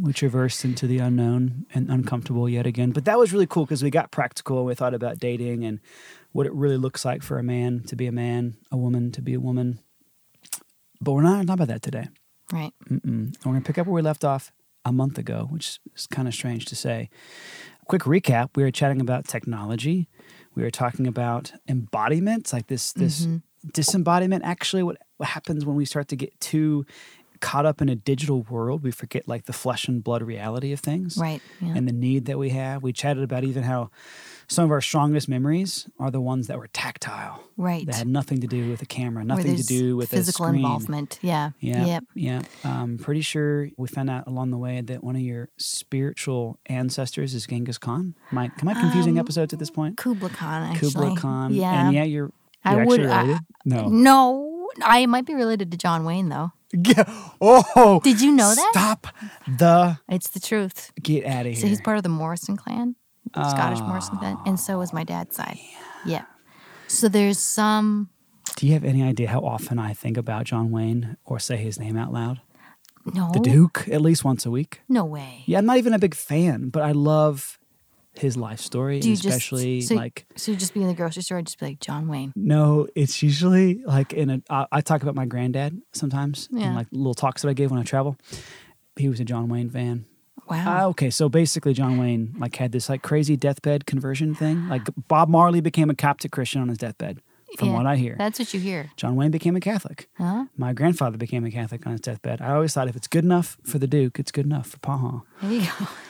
We 0.00 0.12
traversed 0.12 0.64
into 0.64 0.86
the 0.86 0.98
unknown 0.98 1.66
and 1.74 1.90
uncomfortable 1.90 2.48
yet 2.48 2.66
again. 2.66 2.92
But 2.92 3.04
that 3.04 3.18
was 3.18 3.32
really 3.32 3.46
cool 3.46 3.64
because 3.64 3.82
we 3.82 3.90
got 3.90 4.10
practical 4.10 4.58
and 4.58 4.66
we 4.66 4.74
thought 4.74 4.94
about 4.94 5.18
dating 5.18 5.64
and 5.64 5.80
what 6.32 6.46
it 6.46 6.54
really 6.54 6.78
looks 6.78 7.04
like 7.04 7.22
for 7.22 7.38
a 7.38 7.42
man 7.42 7.82
to 7.86 7.96
be 7.96 8.06
a 8.06 8.12
man, 8.12 8.56
a 8.72 8.76
woman 8.76 9.12
to 9.12 9.22
be 9.22 9.34
a 9.34 9.40
woman. 9.40 9.78
But 11.00 11.12
we're 11.12 11.22
not 11.22 11.46
talking 11.46 11.50
about 11.50 11.68
that 11.68 11.82
today. 11.82 12.08
Right. 12.54 12.72
Mm-mm. 12.88 13.34
We're 13.44 13.52
going 13.52 13.62
to 13.62 13.66
pick 13.66 13.78
up 13.78 13.88
where 13.88 13.94
we 13.94 14.02
left 14.02 14.24
off 14.24 14.52
a 14.84 14.92
month 14.92 15.18
ago, 15.18 15.48
which 15.50 15.80
is 15.96 16.06
kind 16.06 16.28
of 16.28 16.34
strange 16.34 16.66
to 16.66 16.76
say. 16.76 17.10
Quick 17.86 18.02
recap: 18.02 18.50
We 18.54 18.62
were 18.62 18.70
chatting 18.70 19.00
about 19.00 19.26
technology. 19.26 20.08
We 20.54 20.62
were 20.62 20.70
talking 20.70 21.08
about 21.08 21.52
embodiment, 21.68 22.52
like 22.52 22.68
this 22.68 22.92
this 22.92 23.22
mm-hmm. 23.22 23.38
disembodiment. 23.72 24.44
Actually, 24.44 24.84
what 24.84 24.98
what 25.16 25.30
happens 25.30 25.66
when 25.66 25.74
we 25.74 25.84
start 25.84 26.06
to 26.08 26.16
get 26.16 26.38
too 26.40 26.86
caught 27.48 27.66
up 27.66 27.82
in 27.82 27.88
a 27.88 27.94
digital 27.96 28.42
world? 28.50 28.82
We 28.82 28.90
forget 28.90 29.28
like 29.28 29.44
the 29.44 29.52
flesh 29.52 29.88
and 29.88 30.02
blood 30.02 30.22
reality 30.22 30.72
of 30.72 30.80
things, 30.80 31.16
Right. 31.16 31.40
Yeah. 31.60 31.74
and 31.76 31.86
the 31.88 31.92
need 31.92 32.24
that 32.26 32.38
we 32.38 32.48
have. 32.50 32.82
We 32.82 32.92
chatted 32.92 33.22
about 33.22 33.44
even 33.44 33.62
how 33.62 33.90
some 34.46 34.64
of 34.66 34.70
our 34.70 34.80
strongest 34.82 35.26
memories 35.28 35.88
are 35.98 36.10
the 36.10 36.20
ones 36.20 36.48
that 36.48 36.58
were 36.58 36.68
tactile, 36.68 37.42
right. 37.56 37.86
that 37.86 37.94
had 37.94 38.06
nothing 38.08 38.40
to 38.42 38.46
do 38.46 38.68
with 38.70 38.82
a 38.82 38.86
camera, 38.86 39.24
nothing 39.24 39.56
to 39.56 39.62
do 39.62 39.96
with 39.96 40.10
physical 40.10 40.44
a 40.44 40.48
screen. 40.48 40.62
involvement. 40.64 41.18
Yeah. 41.22 41.50
Yeah. 41.60 41.86
Yep. 41.86 42.04
Yeah. 42.14 42.42
Um, 42.62 42.98
pretty 42.98 43.22
sure 43.22 43.68
we 43.78 43.88
found 43.88 44.10
out 44.10 44.26
along 44.26 44.50
the 44.50 44.58
way 44.58 44.80
that 44.82 45.02
one 45.02 45.16
of 45.16 45.22
your 45.22 45.48
spiritual 45.56 46.58
ancestors 46.66 47.34
is 47.34 47.46
Genghis 47.46 47.78
Khan. 47.78 48.14
Am 48.32 48.38
I, 48.38 48.50
am 48.60 48.68
I 48.68 48.74
confusing 48.74 49.14
Um, 49.18 49.24
episodes 49.24 49.52
at 49.52 49.58
this 49.58 49.70
point? 49.70 49.96
Kubla 49.96 50.28
Khan. 50.30 50.62
Actually. 50.74 50.90
Kubla 50.92 51.16
Khan. 51.16 51.54
Yeah. 51.54 51.86
And 51.86 51.94
yeah, 51.94 52.04
you're, 52.04 52.30
I 52.64 52.76
you're 52.76 52.86
would- 52.86 53.00
actually 53.06 53.34
I- 53.34 53.40
no. 53.64 53.88
No, 53.88 54.53
I 54.82 55.06
might 55.06 55.26
be 55.26 55.34
related 55.34 55.70
to 55.72 55.76
John 55.78 56.04
Wayne 56.04 56.28
though. 56.28 56.52
Yeah. 56.76 57.04
Oh. 57.40 58.00
Did 58.02 58.20
you 58.20 58.32
know 58.32 58.52
that? 58.52 58.70
Stop 58.72 59.06
the 59.46 59.98
It's 60.08 60.30
the 60.30 60.40
truth. 60.40 60.90
get 61.00 61.24
out 61.24 61.46
of 61.46 61.52
here. 61.52 61.60
So 61.60 61.68
he's 61.68 61.80
part 61.80 61.98
of 61.98 62.02
the 62.02 62.08
Morrison 62.08 62.56
clan, 62.56 62.96
the 63.32 63.48
Scottish 63.48 63.78
Ah. 63.80 63.86
Morrison 63.86 64.16
clan, 64.18 64.36
and 64.44 64.58
so 64.58 64.80
is 64.80 64.92
my 64.92 65.04
dad's 65.04 65.36
side. 65.36 65.58
Yeah. 66.04 66.24
So 66.88 67.08
there's 67.08 67.38
some. 67.38 68.10
Do 68.56 68.66
you 68.66 68.72
have 68.72 68.82
any 68.84 69.04
idea 69.04 69.28
how 69.28 69.40
often 69.40 69.78
I 69.78 69.94
think 69.94 70.16
about 70.16 70.46
John 70.46 70.72
Wayne 70.72 71.16
or 71.24 71.38
say 71.38 71.56
his 71.58 71.78
name 71.78 71.96
out 71.96 72.12
loud? 72.12 72.40
No. 73.06 73.30
The 73.32 73.40
Duke, 73.40 73.86
at 73.88 74.00
least 74.00 74.24
once 74.24 74.44
a 74.44 74.50
week. 74.50 74.80
No 74.88 75.04
way. 75.04 75.44
Yeah, 75.46 75.58
I'm 75.58 75.66
not 75.66 75.76
even 75.78 75.92
a 75.94 75.98
big 76.00 76.14
fan, 76.14 76.70
but 76.70 76.82
I 76.82 76.90
love 76.92 77.58
his 78.16 78.36
life 78.36 78.60
story, 78.60 79.00
and 79.00 79.12
especially 79.12 79.78
just 79.78 79.88
so, 79.88 79.94
like 79.96 80.26
so 80.36 80.52
you 80.52 80.58
just 80.58 80.74
be 80.74 80.80
in 80.82 80.88
the 80.88 80.94
grocery 80.94 81.22
store 81.22 81.38
and 81.38 81.46
just 81.46 81.58
be 81.58 81.66
like 81.66 81.80
John 81.80 82.08
Wayne. 82.08 82.32
No, 82.36 82.86
it's 82.94 83.22
usually 83.22 83.82
like 83.84 84.12
in 84.12 84.30
a. 84.30 84.42
I, 84.48 84.66
I 84.72 84.80
talk 84.80 85.02
about 85.02 85.14
my 85.14 85.26
granddad 85.26 85.80
sometimes 85.92 86.48
in 86.52 86.58
Yeah. 86.58 86.74
like 86.76 86.86
little 86.92 87.14
talks 87.14 87.42
that 87.42 87.48
I 87.48 87.52
gave 87.54 87.70
when 87.70 87.80
I 87.80 87.84
travel. 87.84 88.16
He 88.96 89.08
was 89.08 89.18
a 89.20 89.24
John 89.24 89.48
Wayne 89.48 89.70
fan. 89.70 90.06
Wow. 90.48 90.64
Ah, 90.66 90.84
okay, 90.86 91.08
so 91.10 91.28
basically, 91.28 91.72
John 91.72 91.96
Wayne 91.98 92.34
like 92.38 92.54
had 92.56 92.70
this 92.72 92.88
like 92.88 93.02
crazy 93.02 93.36
deathbed 93.36 93.86
conversion 93.86 94.34
thing. 94.34 94.68
Like 94.68 94.82
Bob 95.08 95.28
Marley 95.28 95.60
became 95.60 95.88
a 95.90 95.94
Coptic 95.94 96.32
Christian 96.32 96.60
on 96.60 96.68
his 96.68 96.76
deathbed, 96.78 97.20
from 97.58 97.68
Yeah, 97.68 97.74
what 97.74 97.86
I 97.86 97.96
hear. 97.96 98.14
That's 98.18 98.38
what 98.38 98.52
you 98.52 98.60
hear. 98.60 98.90
John 98.96 99.16
Wayne 99.16 99.30
became 99.30 99.56
a 99.56 99.60
Catholic. 99.60 100.06
Huh? 100.18 100.44
My 100.56 100.74
grandfather 100.74 101.16
became 101.16 101.46
a 101.46 101.50
Catholic 101.50 101.86
on 101.86 101.92
his 101.92 102.02
deathbed. 102.02 102.42
I 102.42 102.52
always 102.52 102.74
thought 102.74 102.88
if 102.88 102.94
it's 102.96 103.06
good 103.08 103.24
enough 103.24 103.56
for 103.64 103.78
the 103.78 103.86
Duke, 103.86 104.18
it's 104.18 104.30
good 104.30 104.44
enough 104.44 104.66
for 104.68 104.78
Paha. 104.78 105.22
There 105.40 105.50
you 105.52 105.66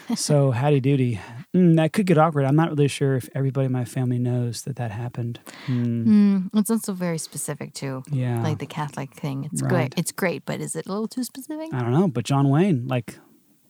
go. 0.08 0.14
so 0.16 0.50
howdy 0.50 0.80
doody. 0.80 1.20
Mm, 1.54 1.76
that 1.76 1.92
could 1.92 2.06
get 2.06 2.18
awkward. 2.18 2.44
I'm 2.44 2.56
not 2.56 2.70
really 2.70 2.88
sure 2.88 3.14
if 3.14 3.28
everybody 3.34 3.66
in 3.66 3.72
my 3.72 3.84
family 3.84 4.18
knows 4.18 4.62
that 4.62 4.76
that 4.76 4.90
happened. 4.90 5.38
Mm, 5.66 6.04
Mm, 6.06 6.50
it's 6.54 6.70
also 6.70 6.92
very 6.92 7.18
specific 7.18 7.72
too. 7.74 8.02
yeah. 8.10 8.42
Like 8.42 8.58
the 8.58 8.66
Catholic 8.66 9.14
thing. 9.14 9.44
It's 9.52 9.62
Right. 9.62 9.68
great. 9.70 9.94
It's 9.96 10.10
great, 10.12 10.44
but 10.44 10.60
is 10.60 10.74
it 10.74 10.86
a 10.86 10.88
little 10.90 11.06
too 11.08 11.22
specific? 11.22 11.72
I 11.72 11.80
don't 11.80 11.92
know, 11.92 12.08
but 12.08 12.24
John 12.24 12.48
Wayne, 12.48 12.88
like, 12.88 13.18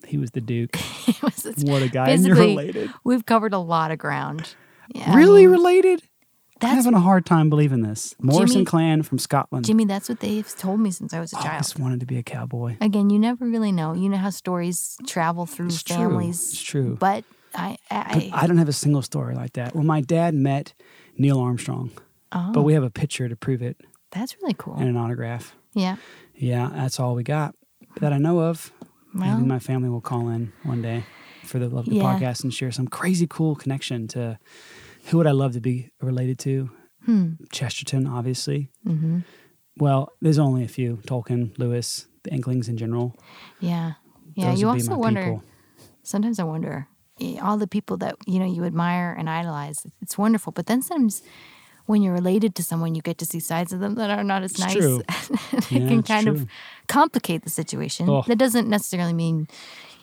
he 0.06 0.16
was 0.16 0.30
the 0.30 0.40
Duke. 0.40 0.76
Was- 1.22 1.44
it's- 1.46 1.64
What 1.64 1.82
a 1.82 1.88
guy. 1.88 2.08
And 2.10 2.24
you're 2.24 2.34
Basically, 2.36 2.56
related. 2.56 2.90
We've 3.04 3.24
covered 3.26 3.52
a 3.52 3.58
lot 3.58 3.90
of 3.90 3.98
ground. 3.98 4.54
Yeah, 4.94 5.12
I 5.12 5.16
really 5.16 5.42
mean, 5.46 5.52
related? 5.52 6.02
I'm 6.62 6.68
That's 6.70 6.84
having 6.86 6.94
a 6.94 7.00
hard 7.00 7.26
time 7.26 7.50
believing 7.50 7.82
this. 7.82 8.14
Morrison 8.20 8.54
Jimmy- 8.60 8.64
clan 8.64 9.02
from 9.02 9.18
Scotland. 9.18 9.66
Jimmy. 9.66 9.84
That's 9.84 10.08
what 10.08 10.20
they've 10.20 10.48
told 10.56 10.80
me 10.80 10.90
since 10.90 11.12
I 11.12 11.20
was 11.20 11.32
a 11.32 11.36
child. 11.36 11.48
always 11.48 11.76
wanted 11.76 12.00
to 12.00 12.06
be 12.06 12.16
a 12.16 12.22
cowboy. 12.22 12.76
Again, 12.80 13.10
you 13.10 13.18
never 13.18 13.44
really 13.44 13.72
know. 13.72 13.92
You 13.94 14.08
know 14.08 14.16
how 14.16 14.30
stories 14.30 14.96
travel 15.06 15.44
through 15.46 15.66
It's 15.66 15.82
true. 15.82 15.96
families. 15.96 16.52
It's 16.52 16.62
true. 16.62 16.96
But 16.98 17.24
I, 17.54 17.76
I, 17.90 18.30
I 18.32 18.46
don't 18.46 18.58
have 18.58 18.68
a 18.68 18.72
single 18.72 19.02
story 19.02 19.34
like 19.34 19.52
that. 19.54 19.74
Well, 19.74 19.84
my 19.84 20.00
dad 20.00 20.34
met 20.34 20.74
Neil 21.16 21.38
Armstrong, 21.38 21.90
oh, 22.32 22.50
but 22.52 22.62
we 22.62 22.74
have 22.74 22.82
a 22.82 22.90
picture 22.90 23.28
to 23.28 23.36
prove 23.36 23.62
it 23.62 23.76
that's 24.10 24.36
really 24.40 24.54
cool. 24.58 24.74
and 24.74 24.88
an 24.88 24.96
autograph. 24.96 25.54
yeah. 25.74 25.96
Yeah, 26.36 26.68
that's 26.74 26.98
all 26.98 27.14
we 27.14 27.22
got 27.22 27.54
that 28.00 28.12
I 28.12 28.18
know 28.18 28.40
of. 28.40 28.72
Well, 29.14 29.36
Maybe 29.36 29.46
my 29.46 29.60
family 29.60 29.88
will 29.88 30.00
call 30.00 30.28
in 30.28 30.52
one 30.64 30.82
day. 30.82 31.04
for 31.44 31.58
the 31.60 31.68
Love 31.68 31.84
Good 31.84 31.94
Yeah. 31.94 32.02
podcast 32.02 32.42
and 32.42 32.52
share 32.52 32.72
some 32.72 32.88
crazy 32.88 33.26
cool 33.28 33.54
connection 33.54 34.08
to 34.08 34.38
who 35.06 35.18
would 35.18 35.26
I 35.28 35.32
love 35.32 35.52
to 35.52 35.60
be 35.60 35.90
related 36.00 36.38
to? 36.40 36.70
Hmm. 37.04 37.32
Chesterton, 37.52 38.06
obviously. 38.08 38.68
hmm 38.84 39.20
Well, 39.76 40.10
there's 40.20 40.38
only 40.38 40.64
a 40.64 40.68
few 40.68 40.96
Tolkien, 41.06 41.56
Lewis, 41.58 42.06
the 42.24 42.32
Inklings 42.32 42.68
in 42.68 42.76
general. 42.76 43.14
Yeah. 43.60 43.92
Yeah. 44.34 44.50
Those 44.50 44.60
you 44.60 44.68
also 44.70 44.96
wonder. 44.96 45.22
people. 45.22 45.42
Sometimes 46.02 46.38
I 46.40 46.44
wonder 46.44 46.88
Eh, 47.24 47.38
all 47.40 47.56
the 47.58 47.66
people 47.66 47.96
that 47.98 48.14
you 48.26 48.38
know 48.38 48.46
you 48.46 48.64
admire 48.64 49.14
and 49.18 49.28
idolize. 49.30 49.86
It's 50.02 50.16
wonderful, 50.18 50.52
but 50.52 50.66
then 50.66 50.82
sometimes 50.82 51.22
when 51.86 52.02
you're 52.02 52.14
related 52.14 52.54
to 52.56 52.62
someone, 52.62 52.94
you 52.94 53.02
get 53.02 53.18
to 53.18 53.26
see 53.26 53.40
sides 53.40 53.72
of 53.72 53.80
them 53.80 53.94
that 53.96 54.10
are 54.10 54.24
not 54.24 54.42
as 54.42 54.52
It's 54.52 54.60
nice. 54.60 54.72
true. 54.74 55.02
it 55.52 55.70
Yeah, 55.70 55.88
can 55.88 56.02
kind 56.02 56.26
true. 56.26 56.34
of 56.34 56.46
complicate 56.88 57.42
the 57.44 57.50
situation. 57.50 58.08
Oh. 58.08 58.22
That 58.26 58.38
doesn't 58.38 58.68
necessarily 58.68 59.12
mean 59.12 59.48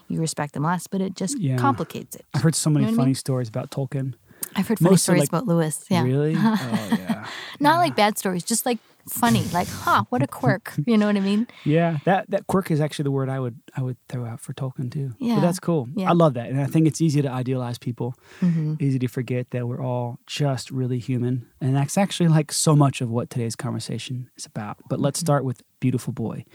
you 0.08 0.20
respect 0.20 0.54
them 0.54 0.64
less, 0.64 0.86
but 0.88 1.02
it 1.02 1.16
just 1.16 1.40
Yeah. 1.40 1.58
complicates 1.58 2.16
it. 2.16 2.26
I've 2.36 2.44
heard 2.44 2.56
so 2.56 2.70
many 2.70 2.86
You 2.86 2.92
know 2.92 2.92
what 2.92 3.02
I 3.02 3.02
funny 3.04 3.08
mean? 3.10 3.16
stories 3.16 3.50
about 3.50 3.72
Tolkien. 3.72 4.14
I've 4.56 4.68
heard 4.68 4.80
funny 4.80 4.92
Mostly, 4.92 4.98
stories 5.04 5.20
like, 5.22 5.30
about 5.30 5.48
Lewis. 5.48 5.86
Yeah. 5.90 6.04
Really? 6.04 6.36
oh, 6.38 6.88
yeah. 6.92 7.26
Not 7.60 7.78
like 7.78 7.96
bad 7.96 8.18
stories, 8.18 8.44
just 8.44 8.66
like 8.66 8.80
funny. 9.10 9.44
Like, 9.54 9.68
huh, 9.68 10.04
what 10.10 10.22
a 10.22 10.28
quirk. 10.28 10.74
You 10.86 10.98
know 10.98 11.08
what 11.08 11.16
I 11.16 11.22
mean? 11.22 11.48
Yeah, 11.64 12.00
that 12.06 12.30
that 12.30 12.48
quirk 12.48 12.72
is 12.72 12.82
actually 12.82 13.04
the 13.04 13.12
word 13.12 13.30
I 13.30 13.40
would 13.40 13.60
I 13.78 13.82
would 13.82 13.98
throw 14.10 14.26
out 14.26 14.40
for 14.42 14.54
Tolkien 14.54 14.92
too. 14.92 15.14
Yeah. 15.20 15.36
but 15.36 15.42
that's 15.42 15.60
cool. 15.60 15.88
Yeah. 15.96 16.10
I 16.10 16.14
love 16.14 16.34
that, 16.34 16.50
and 16.50 16.60
I 16.60 16.66
think 16.66 16.88
it's 16.88 17.02
easy 17.02 17.22
to 17.22 17.30
idealize 17.30 17.78
people. 17.78 18.16
hmm 18.40 18.76
Easy 18.80 19.00
to 19.00 19.08
forget 19.08 19.52
that 19.52 19.68
we're 19.68 19.82
all 19.84 20.20
just 20.28 20.72
really 20.72 21.00
human, 21.00 21.46
and 21.62 21.76
that's 21.76 21.98
actually 21.98 22.30
like 22.30 22.52
so 22.52 22.76
much 22.76 23.02
of 23.02 23.10
what 23.10 23.30
today's 23.30 23.56
conversation 23.56 24.30
is 24.38 24.46
about. 24.46 24.78
But 24.90 25.00
let's 25.00 25.20
Mm-hmm. 25.20 25.26
start 25.26 25.46
with 25.46 25.62
Beautiful 25.80 26.14
Boy. 26.14 26.46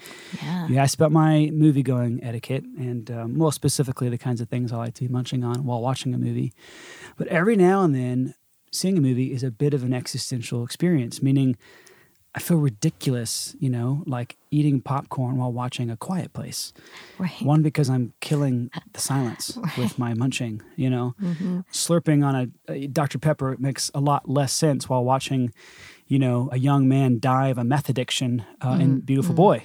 Yeah. 0.43 0.67
You 0.69 0.79
asked 0.79 0.95
about 0.97 1.13
my 1.13 1.51
movie 1.53 1.83
going 1.83 2.23
etiquette, 2.23 2.65
and 2.79 3.11
um, 3.11 3.37
more 3.39 3.53
specifically 3.53 4.09
the 4.09 4.19
kinds 4.19 4.41
of 4.41 4.49
things 4.49 4.73
I 4.73 4.77
like 4.77 4.95
to 4.95 5.03
be 5.03 5.09
munching 5.09 5.45
on 5.45 5.65
while 5.65 5.81
watching 5.81 6.15
a 6.15 6.19
movie. 6.19 6.53
But 7.17 7.27
every 7.29 7.57
now 7.57 7.83
and 7.85 7.95
then, 7.95 8.35
seeing 8.73 8.99
a 8.99 9.01
movie 9.01 9.33
is 9.33 9.43
a 9.43 9.51
bit 9.51 9.73
of 9.75 9.83
an 9.85 9.93
existential 9.95 10.65
experience, 10.65 11.23
meaning 11.23 11.57
I 12.37 12.39
feel 12.39 12.59
ridiculous, 12.59 13.57
you 13.59 13.71
know, 13.71 14.03
like 14.07 14.37
eating 14.51 14.83
popcorn 14.83 15.39
while 15.39 15.51
watching 15.51 15.91
A 15.91 15.97
Quiet 15.97 16.35
Place. 16.35 16.75
Right. 17.19 17.33
One, 17.41 17.63
because 17.63 17.89
I'm 17.89 18.13
killing 18.21 18.71
the 18.93 19.01
silence 19.01 19.59
with 19.79 19.99
my 19.99 20.13
munching, 20.13 20.61
you 20.77 20.91
know. 20.91 21.15
Mm-hmm. 21.21 21.61
Slurping 21.73 22.23
on 22.23 22.53
a, 22.69 22.73
a 22.73 22.87
Dr. 22.89 23.19
Pepper 23.19 23.57
makes 23.59 23.91
a 23.95 24.01
lot 24.01 24.29
less 24.29 24.53
sense 24.53 24.87
while 24.87 25.03
watching, 25.03 25.55
you 26.09 26.19
know, 26.19 26.51
a 26.53 26.59
young 26.59 26.87
man 26.87 27.21
die 27.21 27.49
of 27.49 27.57
a 27.57 27.65
meth 27.65 27.89
addiction 27.89 28.45
uh, 28.61 28.77
in 28.79 28.89
mm-hmm. 28.89 28.99
Beautiful 28.99 29.35
mm-hmm. 29.35 29.37
Boy. 29.37 29.65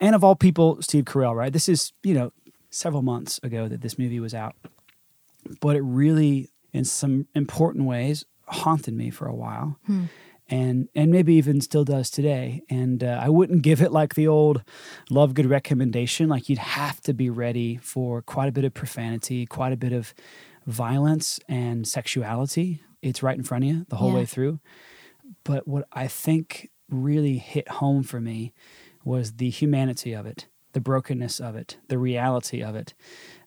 And 0.00 0.14
of 0.14 0.22
all 0.22 0.36
people, 0.36 0.80
Steve 0.80 1.06
Carell, 1.06 1.34
right? 1.34 1.52
This 1.52 1.68
is, 1.68 1.92
you 2.04 2.14
know, 2.14 2.32
several 2.70 3.02
months 3.02 3.40
ago 3.42 3.66
that 3.66 3.80
this 3.80 3.98
movie 3.98 4.20
was 4.20 4.32
out. 4.32 4.54
But 5.60 5.74
it 5.74 5.82
really, 5.82 6.50
in 6.72 6.84
some 6.84 7.26
important 7.34 7.86
ways, 7.86 8.26
haunted 8.46 8.94
me 8.94 9.10
for 9.10 9.26
a 9.26 9.34
while. 9.34 9.76
Hmm. 9.86 10.04
And, 10.50 10.88
and 10.96 11.12
maybe 11.12 11.34
even 11.34 11.60
still 11.60 11.84
does 11.84 12.10
today. 12.10 12.62
And 12.68 13.04
uh, 13.04 13.20
I 13.22 13.28
wouldn't 13.28 13.62
give 13.62 13.80
it 13.80 13.92
like 13.92 14.14
the 14.16 14.26
old 14.26 14.62
love 15.08 15.32
good 15.34 15.46
recommendation. 15.46 16.28
Like 16.28 16.48
you'd 16.48 16.58
have 16.58 17.00
to 17.02 17.14
be 17.14 17.30
ready 17.30 17.76
for 17.76 18.20
quite 18.20 18.48
a 18.48 18.52
bit 18.52 18.64
of 18.64 18.74
profanity, 18.74 19.46
quite 19.46 19.72
a 19.72 19.76
bit 19.76 19.92
of 19.92 20.12
violence 20.66 21.38
and 21.48 21.86
sexuality. 21.86 22.82
It's 23.00 23.22
right 23.22 23.36
in 23.38 23.44
front 23.44 23.64
of 23.64 23.70
you 23.70 23.86
the 23.88 23.96
whole 23.96 24.10
Yeah. 24.10 24.16
way 24.16 24.26
through. 24.26 24.58
But 25.44 25.68
what 25.68 25.86
I 25.92 26.08
think 26.08 26.70
really 26.88 27.38
hit 27.38 27.68
home 27.68 28.02
for 28.02 28.20
me 28.20 28.52
was 29.04 29.34
the 29.34 29.50
humanity 29.50 30.12
of 30.12 30.26
it, 30.26 30.48
the 30.72 30.80
brokenness 30.80 31.40
of 31.40 31.54
it, 31.56 31.78
the 31.88 31.98
reality 31.98 32.62
of 32.62 32.74
it. 32.74 32.92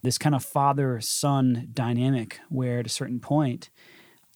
This 0.02 0.18
kind 0.18 0.34
of 0.34 0.44
father 0.44 1.00
son 1.02 1.68
dynamic 1.74 2.40
where 2.50 2.80
at 2.80 2.86
a 2.86 2.90
certain 2.90 3.20
point, 3.20 3.70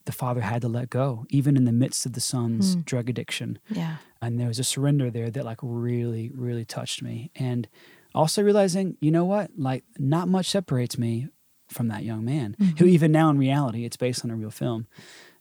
the 0.07 0.11
father 0.11 0.41
had 0.41 0.61
to 0.63 0.67
let 0.67 0.89
go, 0.89 1.25
even 1.29 1.55
in 1.55 1.65
the 1.65 1.71
midst 1.71 2.05
of 2.05 2.13
the 2.13 2.21
son's 2.21 2.73
hmm. 2.73 2.79
drug 2.81 3.09
addiction. 3.09 3.59
Yeah. 3.69 3.97
And 4.21 4.39
there 4.39 4.47
was 4.47 4.57
a 4.57 4.63
surrender 4.63 5.11
there 5.11 5.29
that 5.29 5.45
like 5.45 5.59
really, 5.61 6.31
really 6.33 6.65
touched 6.65 7.03
me. 7.03 7.29
And 7.35 7.67
also 8.15 8.41
realizing, 8.41 8.97
you 8.99 9.11
know 9.11 9.25
what? 9.25 9.51
Like, 9.57 9.83
not 9.99 10.27
much 10.27 10.47
separates 10.47 10.97
me 10.97 11.27
from 11.67 11.89
that 11.89 12.03
young 12.03 12.25
man, 12.25 12.55
who 12.57 12.65
mm-hmm. 12.65 12.87
even 12.87 13.11
now 13.11 13.29
in 13.29 13.37
reality, 13.37 13.85
it's 13.85 13.97
based 13.97 14.23
on 14.23 14.31
a 14.31 14.35
real 14.35 14.49
film. 14.49 14.87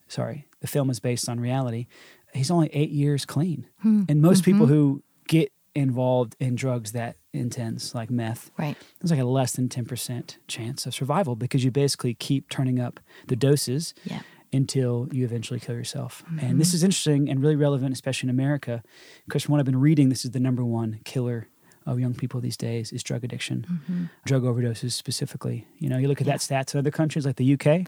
Sorry, 0.08 0.46
the 0.60 0.66
film 0.66 0.90
is 0.90 1.00
based 1.00 1.28
on 1.28 1.40
reality. 1.40 1.86
He's 2.34 2.50
only 2.50 2.68
eight 2.72 2.90
years 2.90 3.24
clean. 3.24 3.66
Hmm. 3.80 4.02
And 4.08 4.20
most 4.20 4.44
people 4.44 4.66
mm-hmm. 4.66 4.74
who 4.74 5.02
get 5.28 5.52
involved 5.74 6.36
in 6.40 6.56
drugs 6.56 6.92
that 6.92 7.16
intense, 7.32 7.94
like 7.94 8.10
meth, 8.10 8.50
Right. 8.58 8.76
there's 9.00 9.10
like 9.10 9.20
a 9.20 9.24
less 9.24 9.52
than 9.52 9.68
10% 9.68 10.36
chance 10.48 10.86
of 10.86 10.94
survival 10.94 11.36
because 11.36 11.64
you 11.64 11.70
basically 11.70 12.14
keep 12.14 12.48
turning 12.48 12.80
up 12.80 12.98
the 13.28 13.36
doses 13.36 13.94
Yeah. 14.04 14.22
Until 14.56 15.08
you 15.12 15.24
eventually 15.24 15.60
kill 15.60 15.74
yourself. 15.74 16.24
And 16.40 16.60
this 16.60 16.68
mm-hmm. 16.68 16.76
is 16.76 16.84
interesting 16.84 17.28
and 17.28 17.40
really 17.40 17.56
relevant, 17.56 17.92
especially 17.92 18.28
in 18.28 18.30
America, 18.30 18.82
because 19.26 19.44
from 19.44 19.52
what 19.52 19.58
I've 19.58 19.66
been 19.66 19.80
reading, 19.80 20.08
this 20.08 20.24
is 20.24 20.32
the 20.32 20.40
number 20.40 20.64
one 20.64 21.00
killer 21.04 21.48
of 21.86 22.00
young 22.00 22.14
people 22.14 22.40
these 22.40 22.56
days 22.56 22.92
is 22.92 23.02
drug 23.02 23.22
addiction, 23.22 23.66
mm-hmm. 23.70 24.04
drug 24.24 24.42
overdoses 24.42 24.92
specifically. 24.92 25.66
You 25.78 25.88
know, 25.88 25.98
you 25.98 26.08
look 26.08 26.20
at 26.20 26.26
that 26.26 26.40
stats 26.40 26.74
in 26.74 26.78
other 26.78 26.90
countries 26.90 27.24
like 27.24 27.36
the 27.36 27.54
UK, 27.54 27.86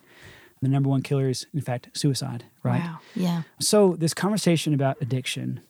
the 0.61 0.69
number 0.69 0.89
one 0.89 1.03
killer 1.03 1.29
is, 1.29 1.47
in 1.53 1.61
fact, 1.61 1.89
suicide, 1.97 2.45
right? 2.63 2.81
Wow. 2.81 2.99
Yeah. 3.15 3.43
So 3.61 3.97
this 3.97 4.15
conversation 4.15 4.75
about 4.75 4.99
addiction, 5.01 5.61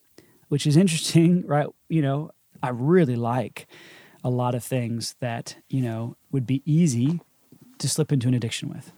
which 0.48 0.66
is 0.66 0.76
interesting, 0.76 1.46
right? 1.46 1.66
You 1.88 2.02
know, 2.02 2.30
I 2.62 2.70
really 2.70 3.16
like 3.16 3.66
a 4.24 4.30
lot 4.30 4.54
of 4.54 4.64
things 4.64 5.14
that, 5.20 5.56
you 5.68 5.80
know, 5.80 6.16
would 6.30 6.46
be 6.46 6.62
easy 6.64 7.20
to 7.78 7.88
slip 7.88 8.12
into 8.12 8.28
an 8.28 8.34
addiction 8.34 8.68
with. 8.68 8.92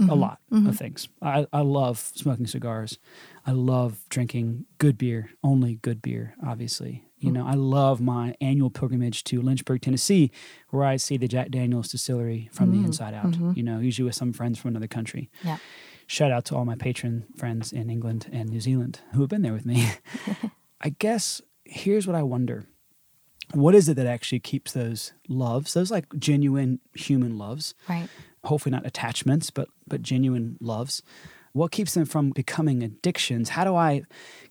A 0.00 0.02
mm-hmm. 0.04 0.20
lot 0.20 0.38
of 0.50 0.58
mm-hmm. 0.58 0.70
things. 0.70 1.08
I, 1.20 1.46
I 1.52 1.60
love 1.60 1.98
smoking 2.14 2.46
cigars. 2.46 2.98
I 3.46 3.52
love 3.52 4.04
drinking 4.08 4.64
good 4.78 4.96
beer, 4.96 5.30
only 5.42 5.76
good 5.76 6.00
beer, 6.00 6.34
obviously. 6.44 7.04
You 7.18 7.30
mm. 7.30 7.34
know, 7.34 7.46
I 7.46 7.52
love 7.54 8.00
my 8.00 8.34
annual 8.40 8.70
pilgrimage 8.70 9.24
to 9.24 9.42
Lynchburg, 9.42 9.82
Tennessee, 9.82 10.30
where 10.70 10.84
I 10.84 10.96
see 10.96 11.16
the 11.16 11.28
Jack 11.28 11.50
Daniels 11.50 11.88
distillery 11.88 12.48
from 12.52 12.70
the 12.70 12.78
mm, 12.78 12.86
inside 12.86 13.14
out, 13.14 13.32
mm-hmm. 13.32 13.52
you 13.54 13.62
know, 13.62 13.78
usually 13.78 14.06
with 14.06 14.14
some 14.14 14.32
friends 14.32 14.58
from 14.58 14.70
another 14.70 14.86
country 14.88 15.30
Yeah. 15.44 15.58
shout 16.06 16.32
out 16.32 16.44
to 16.46 16.56
all 16.56 16.64
my 16.64 16.76
patron 16.76 17.26
friends 17.36 17.72
in 17.72 17.90
England 17.90 18.28
and 18.32 18.48
New 18.48 18.60
Zealand 18.60 19.00
who 19.12 19.20
have 19.20 19.28
been 19.28 19.42
there 19.42 19.52
with 19.52 19.66
me. 19.66 19.90
I 20.80 20.90
guess 20.90 21.42
here's 21.64 22.06
what 22.06 22.16
I 22.16 22.22
wonder. 22.22 22.64
What 23.52 23.74
is 23.74 23.88
it 23.88 23.94
that 23.94 24.06
actually 24.06 24.40
keeps 24.40 24.72
those 24.72 25.12
loves, 25.28 25.74
those 25.74 25.90
like 25.90 26.06
genuine 26.18 26.80
human 26.94 27.36
loves, 27.36 27.74
Right. 27.88 28.08
Hopefully 28.44 28.72
not 28.72 28.86
attachments, 28.86 29.50
but 29.50 29.68
but 29.86 30.02
genuine 30.02 30.56
loves? 30.60 31.02
What 31.52 31.72
keeps 31.72 31.94
them 31.94 32.04
from 32.04 32.30
becoming 32.30 32.82
addictions? 32.82 33.50
How 33.50 33.64
do 33.64 33.74
I 33.74 34.02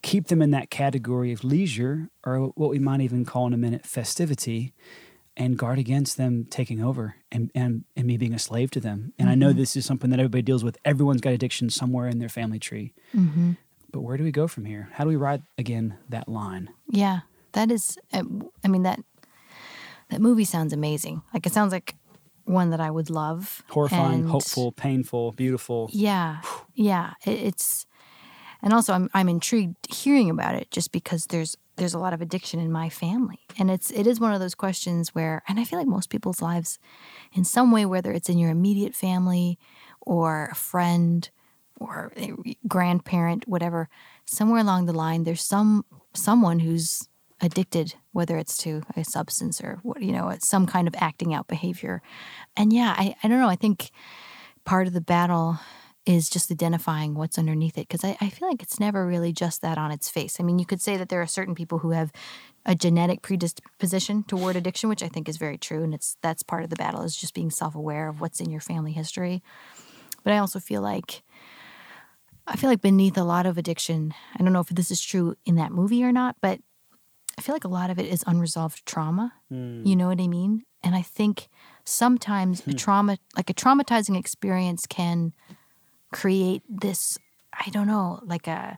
keep 0.01 0.27
them 0.27 0.41
in 0.41 0.51
that 0.51 0.69
category 0.69 1.31
of 1.31 1.43
leisure 1.43 2.09
or 2.25 2.47
what 2.55 2.69
we 2.69 2.79
might 2.79 3.01
even 3.01 3.23
call 3.23 3.47
in 3.47 3.53
a 3.53 3.57
minute 3.57 3.85
festivity 3.85 4.73
and 5.37 5.57
guard 5.57 5.79
against 5.79 6.17
them 6.17 6.45
taking 6.49 6.83
over 6.83 7.15
and, 7.31 7.49
and, 7.55 7.85
and 7.95 8.05
me 8.05 8.17
being 8.17 8.33
a 8.33 8.39
slave 8.39 8.69
to 8.71 8.81
them? 8.81 9.13
And 9.17 9.29
I 9.29 9.35
know 9.35 9.53
this 9.53 9.77
is 9.77 9.85
something 9.85 10.09
that 10.09 10.19
everybody 10.19 10.41
deals 10.41 10.61
with. 10.61 10.77
Everyone's 10.83 11.21
got 11.21 11.31
addiction 11.31 11.69
somewhere 11.69 12.09
in 12.09 12.19
their 12.19 12.27
family 12.27 12.59
tree. 12.59 12.93
Mm-hmm. 13.15 13.53
But 13.93 14.01
where 14.01 14.17
do 14.17 14.25
we 14.25 14.31
go 14.31 14.47
from 14.49 14.65
here? 14.65 14.89
How 14.91 15.05
do 15.05 15.09
we 15.09 15.15
ride 15.15 15.43
again 15.57 15.97
that 16.09 16.27
line? 16.27 16.69
Yeah, 16.89 17.21
that 17.53 17.71
is. 17.71 17.97
uh, 18.11 18.23
I 18.63 18.67
mean 18.67 18.83
that 18.83 18.99
that 20.09 20.21
movie 20.21 20.43
sounds 20.43 20.73
amazing. 20.73 21.21
Like 21.33 21.45
it 21.45 21.53
sounds 21.53 21.71
like 21.71 21.95
one 22.49 22.71
that 22.71 22.79
I 22.81 22.89
would 22.91 23.09
love. 23.09 23.63
Horrifying, 23.69 24.21
And- 24.21 24.29
hopeful, 24.29 24.71
painful, 24.71 25.31
beautiful. 25.33 25.89
Yeah, 25.93 26.41
yeah. 26.73 27.13
It, 27.25 27.39
it's 27.39 27.85
and 28.61 28.73
also 28.73 28.93
I'm 28.93 29.09
I'm 29.13 29.29
intrigued 29.29 29.93
hearing 29.93 30.29
about 30.29 30.55
it 30.55 30.69
just 30.71 30.91
because 30.91 31.27
there's 31.27 31.55
there's 31.77 31.93
a 31.93 31.99
lot 31.99 32.13
of 32.13 32.21
addiction 32.21 32.59
in 32.59 32.71
my 32.71 32.89
family, 32.89 33.39
and 33.57 33.71
it's 33.71 33.91
it 33.91 34.05
is 34.07 34.19
one 34.19 34.33
of 34.33 34.41
those 34.41 34.55
questions 34.55 35.15
where, 35.15 35.43
and 35.47 35.59
I 35.59 35.63
feel 35.63 35.79
like 35.79 35.87
most 35.87 36.09
people's 36.09 36.41
lives, 36.41 36.77
in 37.31 37.45
some 37.45 37.71
way, 37.71 37.85
whether 37.85 38.11
it's 38.11 38.29
in 38.29 38.37
your 38.37 38.49
immediate 38.49 38.95
family 38.95 39.57
or 40.01 40.49
a 40.51 40.55
friend 40.55 41.29
or 41.79 42.11
a 42.17 42.33
grandparent, 42.67 43.47
whatever, 43.47 43.87
somewhere 44.25 44.59
along 44.59 44.87
the 44.87 44.93
line, 44.93 45.23
there's 45.23 45.41
some 45.43 45.85
someone 46.13 46.59
who's 46.59 47.07
addicted, 47.39 47.93
whether 48.11 48.37
it's 48.37 48.57
to 48.57 48.81
a 48.95 49.03
substance 49.03 49.61
or 49.61 49.79
what 49.83 50.01
you 50.01 50.11
know, 50.11 50.35
some 50.39 50.65
kind 50.65 50.87
of 50.87 50.95
acting 50.97 51.33
out 51.33 51.47
behavior. 51.47 52.01
And 52.57 52.73
yeah, 52.73 52.95
I, 52.97 53.15
I 53.23 53.27
don't 53.27 53.39
know. 53.39 53.49
I 53.49 53.55
think 53.55 53.91
part 54.65 54.87
of 54.87 54.93
the 54.93 55.01
battle 55.01 55.59
is 56.05 56.29
just 56.29 56.51
identifying 56.51 57.13
what's 57.13 57.37
underneath 57.37 57.77
it 57.77 57.87
because 57.87 58.03
I, 58.03 58.17
I 58.19 58.29
feel 58.29 58.47
like 58.47 58.63
it's 58.63 58.79
never 58.79 59.05
really 59.05 59.31
just 59.31 59.61
that 59.61 59.77
on 59.77 59.91
its 59.91 60.09
face. 60.09 60.39
I 60.39 60.43
mean, 60.43 60.57
you 60.57 60.65
could 60.65 60.81
say 60.81 60.97
that 60.97 61.09
there 61.09 61.21
are 61.21 61.27
certain 61.27 61.53
people 61.53 61.79
who 61.79 61.91
have 61.91 62.11
a 62.65 62.73
genetic 62.73 63.21
predisposition 63.21 64.23
toward 64.23 64.55
addiction, 64.55 64.89
which 64.89 65.03
I 65.03 65.07
think 65.07 65.29
is 65.29 65.37
very 65.37 65.57
true, 65.57 65.83
and 65.83 65.93
it's 65.93 66.17
that's 66.21 66.41
part 66.41 66.63
of 66.63 66.69
the 66.69 66.75
battle 66.75 67.03
is 67.03 67.15
just 67.15 67.33
being 67.33 67.51
self 67.51 67.75
aware 67.75 68.09
of 68.09 68.21
what's 68.21 68.39
in 68.39 68.49
your 68.49 68.59
family 68.59 68.91
history. 68.91 69.43
But 70.23 70.33
I 70.33 70.39
also 70.39 70.59
feel 70.59 70.81
like 70.81 71.21
I 72.47 72.55
feel 72.55 72.69
like 72.69 72.81
beneath 72.81 73.17
a 73.17 73.23
lot 73.23 73.45
of 73.45 73.59
addiction, 73.59 74.13
I 74.35 74.43
don't 74.43 74.53
know 74.53 74.61
if 74.61 74.69
this 74.69 74.89
is 74.89 75.01
true 75.01 75.35
in 75.45 75.55
that 75.55 75.71
movie 75.71 76.03
or 76.03 76.11
not, 76.11 76.35
but 76.41 76.59
I 77.39 77.41
feel 77.41 77.55
like 77.55 77.63
a 77.63 77.69
lot 77.69 77.89
of 77.89 77.97
it 77.97 78.05
is 78.05 78.21
unresolved 78.27 78.85
trauma. 78.85 79.31
You 79.49 79.55
hmm. 79.55 79.93
know 79.93 80.07
what 80.09 80.19
I 80.19 80.27
mean? 80.27 80.65
And 80.83 80.93
I 80.93 81.01
think 81.01 81.47
sometimes 81.85 82.59
a 82.59 82.71
hmm. 82.71 82.75
trauma, 82.75 83.17
like 83.37 83.49
a 83.49 83.53
traumatizing 83.53 84.19
experience, 84.19 84.85
can 84.85 85.31
create 86.11 86.63
this, 86.67 87.17
I 87.53 87.69
don't 87.69 87.87
know, 87.87 88.19
like 88.25 88.45
a, 88.47 88.77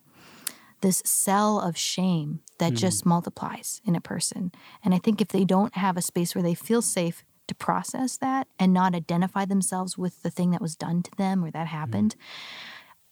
this 0.81 1.01
cell 1.03 1.59
of 1.59 1.75
shame 1.75 2.41
that 2.59 2.75
just 2.75 3.01
hmm. 3.01 3.09
multiplies 3.09 3.81
in 3.83 3.95
a 3.95 4.01
person. 4.01 4.51
And 4.85 4.93
I 4.93 4.99
think 4.99 5.21
if 5.21 5.29
they 5.29 5.43
don't 5.43 5.75
have 5.75 5.97
a 5.97 6.01
space 6.03 6.35
where 6.35 6.43
they 6.43 6.53
feel 6.53 6.83
safe 6.83 7.23
to 7.47 7.55
process 7.55 8.15
that 8.17 8.47
and 8.59 8.71
not 8.71 8.93
identify 8.93 9.43
themselves 9.43 9.97
with 9.97 10.21
the 10.21 10.29
thing 10.29 10.51
that 10.51 10.61
was 10.61 10.75
done 10.75 11.01
to 11.01 11.11
them 11.17 11.43
or 11.43 11.49
that 11.49 11.65
happened, 11.65 12.15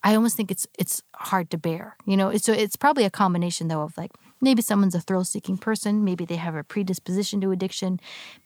I 0.04 0.16
almost 0.16 0.38
think 0.38 0.52
it's 0.52 0.68
it's 0.78 1.04
hard 1.16 1.50
to 1.52 1.58
bear. 1.58 1.98
You 2.06 2.18
know, 2.18 2.36
so 2.38 2.54
it's 2.54 2.76
probably 2.76 3.06
a 3.06 3.10
combination 3.10 3.68
though 3.68 3.82
of 3.82 3.98
like 3.98 4.12
maybe 4.42 4.62
someone's 4.62 4.96
a 4.96 5.02
thrill-seeking 5.02 5.58
person, 5.58 6.04
maybe 6.04 6.26
they 6.26 6.38
have 6.38 6.56
a 6.56 6.64
predisposition 6.64 7.42
to 7.42 7.52
addiction, 7.52 8.00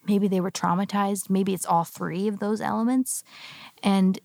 maybe 0.08 0.28
they 0.28 0.42
were 0.42 0.50
traumatized, 0.50 1.30
maybe 1.30 1.54
it's 1.54 1.68
all 1.68 1.84
three 1.84 2.28
of 2.28 2.40
those 2.40 2.62
elements. 2.62 3.24
And 3.84 4.20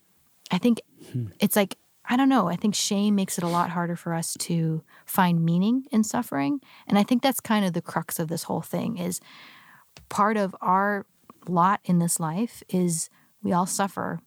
I 0.50 0.56
think 0.58 0.80
hmm. 1.12 1.26
it's 1.40 1.56
like 1.56 1.76
I 2.11 2.16
don't 2.16 2.30
know, 2.30 2.49
I 2.49 2.56
think 2.56 2.75
shame 2.75 3.14
makes 3.14 3.37
it 3.37 3.44
a 3.44 3.49
lot 3.49 3.70
harder 3.70 3.94
for 3.94 4.14
us 4.14 4.35
to 4.40 4.82
find 5.04 5.44
meaning 5.44 5.85
in 5.90 6.02
suffering. 6.04 6.61
And 6.87 6.99
I 6.99 7.02
think 7.02 7.23
that's 7.23 7.40
kind 7.40 7.66
of 7.66 7.75
the 7.75 7.82
crux 7.82 8.18
of 8.18 8.28
this 8.28 8.44
whole 8.44 8.62
thing 8.62 8.97
is 8.97 9.20
part 10.08 10.38
of 10.38 10.56
our 10.62 11.04
lot 11.47 11.80
in 11.85 11.99
this 11.99 12.18
life 12.18 12.62
is 12.68 13.11
we 13.42 13.52
all 13.52 13.66
suffer 13.66 14.20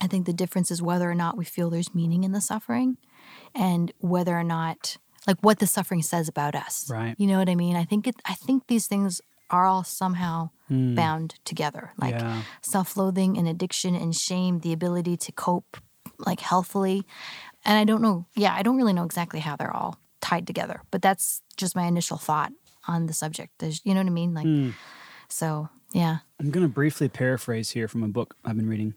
I 0.00 0.06
think 0.06 0.26
the 0.26 0.32
difference 0.32 0.70
is 0.70 0.82
whether 0.82 1.10
or 1.10 1.14
not 1.14 1.36
we 1.36 1.44
feel 1.44 1.70
there's 1.70 1.94
meaning 1.94 2.24
in 2.24 2.32
the 2.32 2.40
suffering 2.40 2.96
and 3.54 3.92
whether 3.98 4.36
or 4.36 4.44
not 4.44 4.96
like 5.26 5.38
what 5.40 5.58
the 5.58 5.66
suffering 5.66 6.02
says 6.02 6.28
about 6.28 6.54
us. 6.54 6.88
Right. 6.90 7.14
You 7.18 7.26
know 7.26 7.38
what 7.38 7.48
I 7.48 7.54
mean? 7.54 7.76
I 7.76 7.84
think 7.84 8.06
it 8.06 8.16
I 8.24 8.34
think 8.34 8.66
these 8.66 8.86
things 8.86 9.20
are 9.50 9.66
all 9.66 9.84
somehow 9.84 10.50
hmm. 10.68 10.94
bound 10.94 11.34
together. 11.44 11.92
Like 11.98 12.14
Yeah. 12.14 12.42
self-loathing 12.62 13.36
and 13.36 13.48
addiction 13.48 13.94
and 13.94 14.14
shame, 14.14 14.60
the 14.60 14.72
ability 14.72 15.16
to 15.18 15.32
cope 15.32 15.76
like 16.18 16.40
healthily. 16.40 17.04
And 17.64 17.76
I 17.76 17.84
don't 17.84 18.02
know, 18.02 18.26
yeah, 18.34 18.54
I 18.54 18.62
don't 18.62 18.76
really 18.76 18.92
know 18.92 19.04
exactly 19.04 19.40
how 19.40 19.56
they're 19.56 19.74
all 19.74 19.98
tied 20.20 20.46
together, 20.46 20.82
but 20.90 21.02
that's 21.02 21.42
just 21.56 21.76
my 21.76 21.84
initial 21.84 22.16
thought 22.16 22.52
on 22.86 23.06
the 23.06 23.12
subject. 23.12 23.52
There's, 23.58 23.80
you 23.84 23.92
know 23.92 24.00
what 24.00 24.06
I 24.06 24.10
mean? 24.10 24.34
Like 24.34 24.46
hmm. 24.46 24.70
so, 25.28 25.68
yeah. 25.92 26.18
I'm 26.38 26.50
going 26.50 26.64
to 26.64 26.72
briefly 26.72 27.08
paraphrase 27.08 27.70
here 27.70 27.88
from 27.88 28.04
a 28.04 28.08
book 28.08 28.36
I've 28.44 28.56
been 28.56 28.68
reading. 28.68 28.94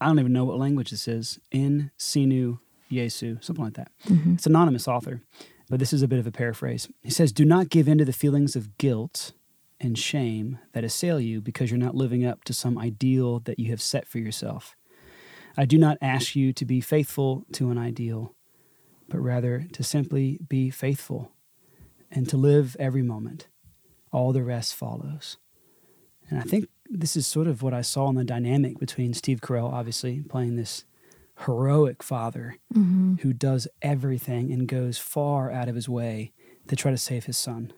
I 0.00 0.06
don't 0.06 0.18
even 0.18 0.32
know 0.32 0.44
what 0.44 0.58
language 0.58 0.90
this 0.90 1.08
is. 1.08 1.38
In 1.50 1.90
Sinu 1.98 2.58
Jesu, 2.90 3.38
something 3.40 3.64
like 3.64 3.74
that. 3.74 3.90
Mm-hmm. 4.06 4.34
It's 4.34 4.46
an 4.46 4.52
anonymous 4.52 4.86
author, 4.86 5.22
but 5.68 5.78
this 5.78 5.92
is 5.92 6.02
a 6.02 6.08
bit 6.08 6.18
of 6.18 6.26
a 6.26 6.32
paraphrase. 6.32 6.88
He 7.02 7.10
says, 7.10 7.32
Do 7.32 7.44
not 7.44 7.68
give 7.68 7.88
in 7.88 7.98
to 7.98 8.04
the 8.04 8.12
feelings 8.12 8.56
of 8.56 8.78
guilt 8.78 9.32
and 9.80 9.98
shame 9.98 10.58
that 10.72 10.84
assail 10.84 11.20
you 11.20 11.40
because 11.40 11.70
you're 11.70 11.78
not 11.78 11.94
living 11.94 12.24
up 12.24 12.44
to 12.44 12.54
some 12.54 12.78
ideal 12.78 13.40
that 13.40 13.58
you 13.58 13.70
have 13.70 13.82
set 13.82 14.06
for 14.06 14.18
yourself. 14.18 14.74
I 15.56 15.64
do 15.64 15.78
not 15.78 15.98
ask 16.00 16.36
you 16.36 16.52
to 16.52 16.64
be 16.64 16.80
faithful 16.80 17.44
to 17.52 17.70
an 17.70 17.78
ideal, 17.78 18.34
but 19.08 19.18
rather 19.18 19.66
to 19.72 19.82
simply 19.82 20.38
be 20.46 20.70
faithful 20.70 21.32
and 22.10 22.28
to 22.28 22.36
live 22.36 22.76
every 22.78 23.02
moment. 23.02 23.48
All 24.12 24.32
the 24.32 24.42
rest 24.42 24.74
follows. 24.74 25.38
And 26.28 26.38
I 26.38 26.42
think 26.42 26.68
this 26.90 27.16
is 27.16 27.26
sort 27.26 27.46
of 27.46 27.62
what 27.62 27.74
I 27.74 27.82
saw 27.82 28.08
in 28.08 28.16
the 28.16 28.24
dynamic 28.24 28.78
between 28.78 29.14
Steve 29.14 29.40
Carell, 29.40 29.72
obviously 29.72 30.20
playing 30.22 30.56
this 30.56 30.84
heroic 31.44 32.02
father 32.02 32.56
who 33.20 33.32
does 33.32 33.68
everything 33.82 34.52
and 34.52 34.66
goes 34.66 34.96
far 34.98 35.50
out 35.50 35.68
of 35.68 35.74
his 35.74 35.88
way 35.88 36.32
to 36.68 36.76
try 36.76 36.90
to 36.90 36.96
save 36.96 37.26
his 37.26 37.36
son, 37.36 37.72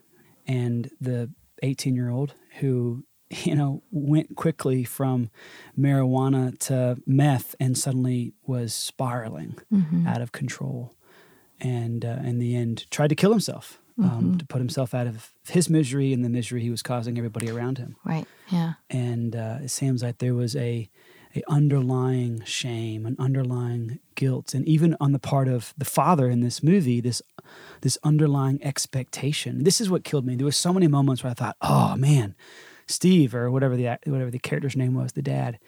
and 0.47 0.91
the 1.01 1.31
18 1.63 1.95
year 1.95 2.09
old 2.11 2.35
who, 2.61 3.05
you 3.31 3.55
know, 3.55 3.83
went 3.91 4.37
quickly 4.37 4.85
from 4.85 5.31
marijuana 5.79 6.57
to 6.59 6.97
meth 7.07 7.55
and 7.61 7.77
suddenly 7.77 8.33
was 8.47 8.73
spiraling 8.75 9.59
out 10.07 10.23
of 10.23 10.33
control. 10.33 10.95
And 11.61 12.05
uh, 12.05 12.19
in 12.25 12.39
the 12.39 12.55
end, 12.57 12.89
tried 12.91 13.09
to 13.09 13.17
kill 13.17 13.31
himself 13.33 13.81
um, 14.03 14.39
to 14.39 14.47
put 14.47 14.59
himself 14.59 14.95
out 14.95 15.07
of 15.09 15.33
his 15.49 15.69
misery 15.69 16.13
and 16.13 16.25
the 16.25 16.29
misery 16.29 16.61
he 16.63 16.71
was 16.71 16.83
causing 16.83 17.19
everybody 17.19 17.51
around 17.51 17.79
him 17.79 17.97
Right. 18.05 18.27
Yeah. 18.49 18.75
and 18.91 19.35
uh, 19.35 19.59
it 19.63 19.71
seems 19.71 20.03
like 20.03 20.19
there 20.19 20.35
was 20.35 20.55
a 20.57 20.89
a 21.37 21.43
underlying 21.47 22.43
shame, 22.45 23.05
an 23.05 23.15
underlying 23.19 23.99
guilt, 24.15 24.55
and 24.55 24.67
even 24.67 24.97
on 24.99 25.13
the 25.13 25.19
part 25.19 25.47
of 25.47 25.75
the 25.77 25.85
father 25.85 26.31
in 26.31 26.41
this 26.41 26.63
movie, 26.63 27.03
this 27.03 27.21
this 27.83 27.99
underlying 28.03 28.59
expectation. 28.65 29.63
This 29.63 29.79
is 29.81 29.91
what 29.91 30.05
killed 30.05 30.25
me. 30.25 30.37
There 30.37 30.47
were 30.47 30.53
so 30.53 30.73
many 30.73 30.89
moments 30.89 31.23
where 31.23 31.31
I 31.31 31.35
thought, 31.35 31.57
"Oh 31.61 31.97
man, 31.97 32.35
Steve 32.87 33.35
or 33.35 33.51
whatever 33.51 33.77
the 33.77 33.99
whatever 34.07 34.31
the 34.31 34.39
character's 34.39 34.75
name 34.75 34.95
was, 34.95 35.13
the 35.13 35.23
dad, 35.23 35.59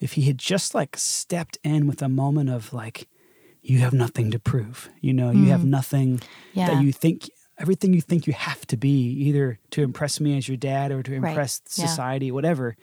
if 0.00 0.14
he 0.14 0.22
had 0.22 0.38
just 0.38 0.74
like 0.74 0.96
stepped 0.96 1.56
in 1.62 1.86
with 1.86 2.02
a 2.02 2.08
moment 2.08 2.50
of 2.50 2.72
like, 2.72 3.06
you 3.62 3.78
have 3.78 3.92
nothing 3.92 4.32
to 4.32 4.40
prove. 4.40 4.90
You 5.00 5.12
know, 5.14 5.30
you 5.30 5.46
have 5.50 5.64
nothing 5.64 6.20
Yeah. 6.52 6.66
that 6.70 6.82
you 6.82 6.90
think." 6.92 7.30
Everything 7.58 7.94
you 7.94 8.00
think 8.00 8.26
you 8.26 8.32
have 8.34 8.66
to 8.66 8.76
be, 8.76 9.10
either 9.26 9.58
to 9.70 9.82
impress 9.82 10.20
me 10.20 10.36
as 10.36 10.46
your 10.48 10.56
dad 10.58 10.92
or 10.92 11.02
to 11.02 11.18
Right. 11.18 11.30
impress 11.30 11.60
Yeah. 11.76 11.86
society, 11.86 12.30
whatever, 12.30 12.76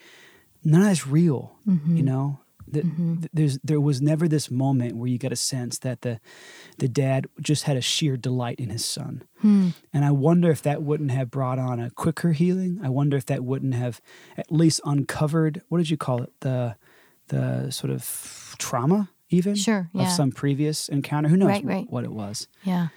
none 0.64 0.82
of 0.82 0.88
that's 0.88 1.06
real. 1.08 1.56
Mm-hmm. 1.68 1.98
You 1.98 2.04
know, 2.04 2.40
the, 2.68 2.82
th- 2.82 3.30
there's 3.34 3.60
there 3.64 3.80
was 3.82 4.02
never 4.02 4.28
this 4.28 4.50
moment 4.50 4.96
where 4.96 5.08
you 5.10 5.20
got 5.20 5.32
a 5.32 5.36
sense 5.36 5.78
that 5.80 6.02
the 6.02 6.20
the 6.80 6.88
dad 6.88 7.28
just 7.40 7.64
had 7.66 7.78
a 7.78 7.82
sheer 7.82 8.18
delight 8.18 8.60
in 8.60 8.70
his 8.70 8.84
son. 8.84 9.22
Hmm. 9.42 9.70
And 9.94 10.04
I 10.06 10.12
wonder 10.12 10.50
if 10.50 10.62
that 10.64 10.82
wouldn't 10.82 11.12
have 11.12 11.30
brought 11.30 11.60
on 11.60 11.80
a 11.80 11.92
quicker 11.92 12.32
healing. 12.32 12.80
I 12.82 12.90
wonder 12.90 13.16
if 13.18 13.26
that 13.28 13.44
wouldn't 13.44 13.76
have 13.76 14.02
at 14.38 14.52
least 14.52 14.82
uncovered 14.86 15.62
what 15.70 15.78
did 15.80 15.90
you 15.92 15.98
call 15.98 16.24
it 16.24 16.34
the 16.40 16.76
the 17.28 17.70
sort 17.70 17.92
of 17.92 18.56
trauma 18.58 19.10
even 19.30 19.56
Sure, 19.56 19.90
of 19.96 20.10
some 20.10 20.32
previous 20.32 20.90
encounter. 20.90 21.28
Who 21.30 21.38
knows 21.38 21.50
Right, 21.50 21.66
right. 21.66 21.92
what 21.92 22.04
it 22.04 22.12
was? 22.12 22.48
Yeah. 22.64 22.88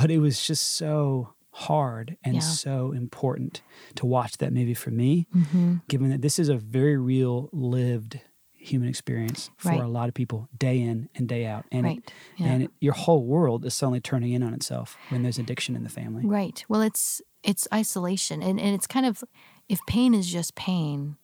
But 0.00 0.10
it 0.10 0.18
was 0.18 0.44
just 0.46 0.74
so 0.76 1.34
hard 1.52 2.16
and 2.24 2.34
Yeah. 2.36 2.40
so 2.40 2.92
important 2.92 3.60
to 3.96 4.06
watch 4.06 4.38
that 4.38 4.52
movie 4.52 4.74
for 4.74 4.90
me, 4.90 5.26
Mm-hmm. 5.36 5.76
given 5.88 6.10
that 6.10 6.22
this 6.22 6.38
is 6.38 6.48
a 6.48 6.56
very 6.56 6.96
real, 6.96 7.48
lived 7.52 8.20
human 8.52 8.88
experience 8.88 9.50
for 9.56 9.70
Right. 9.70 9.80
a 9.80 9.88
lot 9.88 10.08
of 10.08 10.14
people 10.14 10.48
day 10.56 10.80
in 10.80 11.08
and 11.14 11.26
day 11.28 11.46
out. 11.46 11.64
And, 11.72 11.84
Right. 11.84 11.98
it, 11.98 12.12
Yeah. 12.36 12.46
and 12.46 12.62
it, 12.64 12.70
your 12.80 12.92
whole 12.92 13.24
world 13.24 13.64
is 13.64 13.74
suddenly 13.74 14.00
turning 14.00 14.32
in 14.32 14.42
on 14.42 14.52
itself 14.54 14.96
when 15.08 15.22
there's 15.22 15.38
addiction 15.38 15.74
in 15.76 15.82
the 15.82 15.88
family. 15.88 16.24
Right. 16.26 16.64
Well, 16.68 16.82
it's 16.82 17.22
it's 17.42 17.66
isolation, 17.72 18.42
and 18.42 18.60
and 18.60 18.74
it's 18.74 18.86
kind 18.86 19.06
of 19.06 19.24
if 19.68 19.80
pain 19.86 20.12
is 20.12 20.30
just 20.30 20.54
pain, 20.54 21.16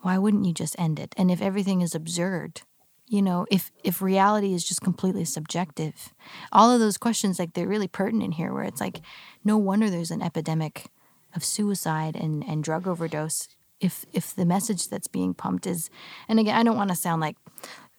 why 0.00 0.16
wouldn't 0.16 0.46
you 0.46 0.54
just 0.54 0.74
end 0.78 0.98
it? 0.98 1.14
And 1.18 1.30
if 1.30 1.42
everything 1.42 1.82
is 1.82 1.94
absurd, 1.94 2.62
you 3.12 3.20
know, 3.20 3.46
if 3.50 3.70
if 3.84 4.00
reality 4.00 4.54
is 4.54 4.64
just 4.64 4.80
completely 4.80 5.26
subjective, 5.26 6.14
all 6.50 6.70
of 6.70 6.80
those 6.80 6.96
questions 6.96 7.38
like 7.38 7.52
they're 7.52 7.68
really 7.68 7.86
pertinent 7.86 8.34
here. 8.34 8.54
Where 8.54 8.64
it's 8.64 8.80
like, 8.80 9.02
no 9.44 9.58
wonder 9.58 9.90
there's 9.90 10.10
an 10.10 10.22
epidemic 10.22 10.86
of 11.36 11.44
suicide 11.44 12.16
and 12.16 12.42
and 12.48 12.64
drug 12.64 12.88
overdose. 12.88 13.48
If 13.80 14.06
if 14.14 14.34
the 14.34 14.46
message 14.46 14.88
that's 14.88 15.08
being 15.08 15.34
pumped 15.34 15.66
is, 15.66 15.90
and 16.26 16.40
again, 16.40 16.56
I 16.56 16.62
don't 16.62 16.78
want 16.78 16.88
to 16.88 16.96
sound 16.96 17.20
like 17.20 17.36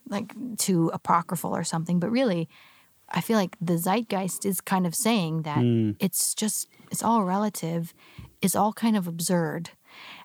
like 0.08 0.32
too 0.58 0.90
apocryphal 0.92 1.54
or 1.54 1.62
something, 1.62 2.00
but 2.00 2.10
really, 2.10 2.48
I 3.08 3.20
feel 3.20 3.38
like 3.38 3.56
the 3.60 3.78
zeitgeist 3.78 4.44
is 4.44 4.60
kind 4.60 4.84
of 4.84 4.96
saying 4.96 5.42
that 5.42 5.58
hmm. 5.58 5.92
it's 6.00 6.34
just 6.34 6.68
it's 6.90 7.04
all 7.04 7.22
relative, 7.22 7.94
it's 8.42 8.56
all 8.56 8.72
kind 8.72 8.96
of 8.96 9.06
absurd, 9.06 9.70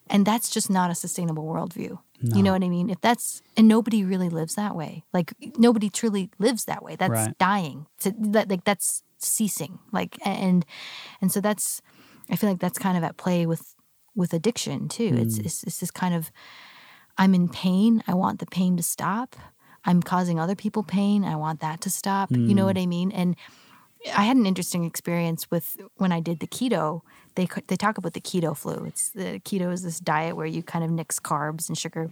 and 0.10 0.25
that's 0.25 0.49
just 0.49 0.67
not 0.67 0.89
a 0.89 0.95
sustainable 0.95 1.45
worldview. 1.45 1.99
You 2.21 2.43
know 2.43 2.51
what 2.51 2.63
I 2.63 2.69
mean? 2.69 2.89
If 2.89 2.99
that's 3.01 3.41
and 3.55 3.67
nobody 3.67 4.03
really 4.03 4.29
lives 4.29 4.55
that 4.55 4.75
way. 4.75 5.03
Like 5.13 5.34
nobody 5.58 5.89
truly 5.89 6.29
lives 6.38 6.65
that 6.65 6.84
way. 6.84 6.95
That's 6.95 7.12
Right. 7.12 7.38
dying. 7.38 7.88
To, 8.01 8.13
that, 8.19 8.49
like 8.49 8.65
that's 8.65 9.03
ceasing. 9.17 9.79
Like 9.91 10.17
and 10.25 10.65
and 11.21 11.32
so 11.32 11.39
that's 11.39 11.82
I 12.29 12.36
feel 12.36 12.49
like 12.49 12.60
that's 12.60 12.79
kind 12.79 12.97
of 12.97 13.03
at 13.03 13.17
play 13.17 13.45
with 13.45 13.75
with 14.15 14.34
addiction 14.34 14.89
too. 14.89 15.15
It's, 15.17 15.38
hmm. 15.38 15.45
it's 15.45 15.63
it's 15.63 15.79
this 15.79 15.91
kind 15.91 16.13
of 16.13 16.32
I'm 17.17 17.34
in 17.34 17.47
pain. 17.49 18.03
I 18.08 18.13
want 18.13 18.39
the 18.39 18.45
pain 18.45 18.75
to 18.77 18.84
stop. 18.84 19.36
I'm 19.86 20.03
causing 20.03 20.39
other 20.39 20.55
people 20.55 20.84
pain. 20.84 21.23
I 21.23 21.38
want 21.38 21.62
that 21.62 21.79
to 21.82 21.89
stop. 21.89 22.32
You 22.32 22.53
know 22.53 22.63
hmm. 22.63 22.67
what 22.67 22.77
I 22.77 22.86
mean? 22.86 23.12
And 23.12 23.36
I 24.08 24.24
had 24.24 24.38
an 24.38 24.46
interesting 24.46 24.86
experience 24.86 25.50
with 25.52 25.78
when 25.96 26.12
I 26.12 26.20
did 26.20 26.40
the 26.40 26.48
keto. 26.48 27.02
They 27.36 27.48
they 27.68 27.76
talk 27.76 27.98
about 27.98 28.14
the 28.14 28.22
keto 28.22 28.56
flu. 28.56 28.86
It's 28.86 29.10
the 29.10 29.40
keto 29.42 29.72
is 29.72 29.84
this 29.84 30.00
diet 30.00 30.36
where 30.36 30.46
you 30.46 30.64
kind 30.64 30.84
of 30.84 30.92
nix 30.92 31.20
carbs 31.20 31.68
and 31.68 31.78
sugar. 31.78 32.12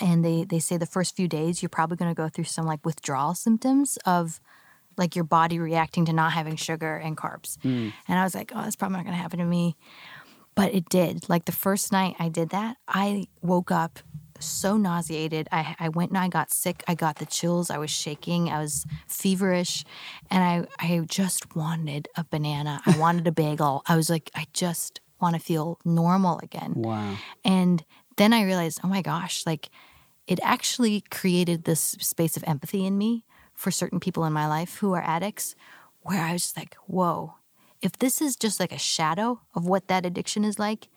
And 0.00 0.24
they 0.24 0.44
they 0.44 0.58
say 0.58 0.76
the 0.76 0.86
first 0.86 1.14
few 1.14 1.28
days 1.28 1.62
you're 1.62 1.68
probably 1.68 1.96
going 1.96 2.10
to 2.10 2.20
go 2.20 2.28
through 2.28 2.44
some 2.44 2.66
like 2.66 2.84
withdrawal 2.84 3.34
symptoms 3.34 3.98
of 4.04 4.40
like 4.96 5.14
your 5.14 5.24
body 5.24 5.58
reacting 5.58 6.04
to 6.06 6.12
not 6.12 6.32
having 6.32 6.56
sugar 6.56 6.96
and 6.96 7.16
carbs. 7.16 7.60
Hmm. 7.62 7.90
And 8.08 8.18
I 8.18 8.24
was 8.24 8.34
like, 8.34 8.52
oh, 8.54 8.62
that's 8.62 8.76
probably 8.76 8.98
not 8.98 9.04
going 9.04 9.16
to 9.16 9.22
happen 9.22 9.38
to 9.38 9.44
me. 9.44 9.76
But 10.54 10.74
it 10.74 10.88
did. 10.88 11.28
Like 11.28 11.46
the 11.46 11.52
first 11.52 11.92
night 11.92 12.16
I 12.18 12.28
did 12.28 12.50
that, 12.50 12.76
I 12.86 13.24
woke 13.40 13.70
up 13.70 14.00
so 14.44 14.76
nauseated. 14.76 15.48
I, 15.50 15.76
I 15.78 15.88
went 15.88 16.10
and 16.10 16.18
I 16.18 16.28
got 16.28 16.52
sick. 16.52 16.82
I 16.86 16.94
got 16.94 17.16
the 17.16 17.26
chills. 17.26 17.70
I 17.70 17.78
was 17.78 17.90
shaking. 17.90 18.50
I 18.50 18.60
was 18.60 18.86
feverish. 19.06 19.84
And 20.30 20.42
I, 20.42 20.66
I 20.78 21.00
just 21.06 21.54
wanted 21.56 22.08
a 22.16 22.24
banana. 22.24 22.80
I 22.86 22.96
wanted 22.98 23.26
a 23.26 23.32
bagel. 23.32 23.82
I 23.86 23.96
was 23.96 24.10
like, 24.10 24.30
I 24.34 24.46
just 24.52 25.00
want 25.20 25.34
to 25.34 25.40
feel 25.40 25.78
normal 25.84 26.40
again. 26.42 26.74
Wow. 26.76 27.16
And 27.44 27.84
then 28.16 28.32
I 28.32 28.44
realized, 28.44 28.80
oh 28.84 28.88
my 28.88 29.02
gosh, 29.02 29.46
like 29.46 29.70
it 30.26 30.40
actually 30.42 31.02
created 31.10 31.64
this 31.64 31.80
space 31.80 32.36
of 32.36 32.44
empathy 32.46 32.84
in 32.84 32.98
me 32.98 33.24
for 33.54 33.70
certain 33.70 34.00
people 34.00 34.24
in 34.24 34.32
my 34.32 34.46
life 34.46 34.78
who 34.78 34.92
are 34.92 35.02
addicts, 35.02 35.54
where 36.02 36.20
I 36.20 36.32
was 36.32 36.42
just 36.42 36.56
like, 36.56 36.76
whoa, 36.86 37.34
if 37.80 37.98
this 37.98 38.20
is 38.20 38.36
just 38.36 38.60
like 38.60 38.72
a 38.72 38.78
shadow 38.78 39.40
of 39.54 39.66
what 39.66 39.88
that 39.88 40.06
addiction 40.06 40.44
is 40.44 40.58
like, 40.58 40.88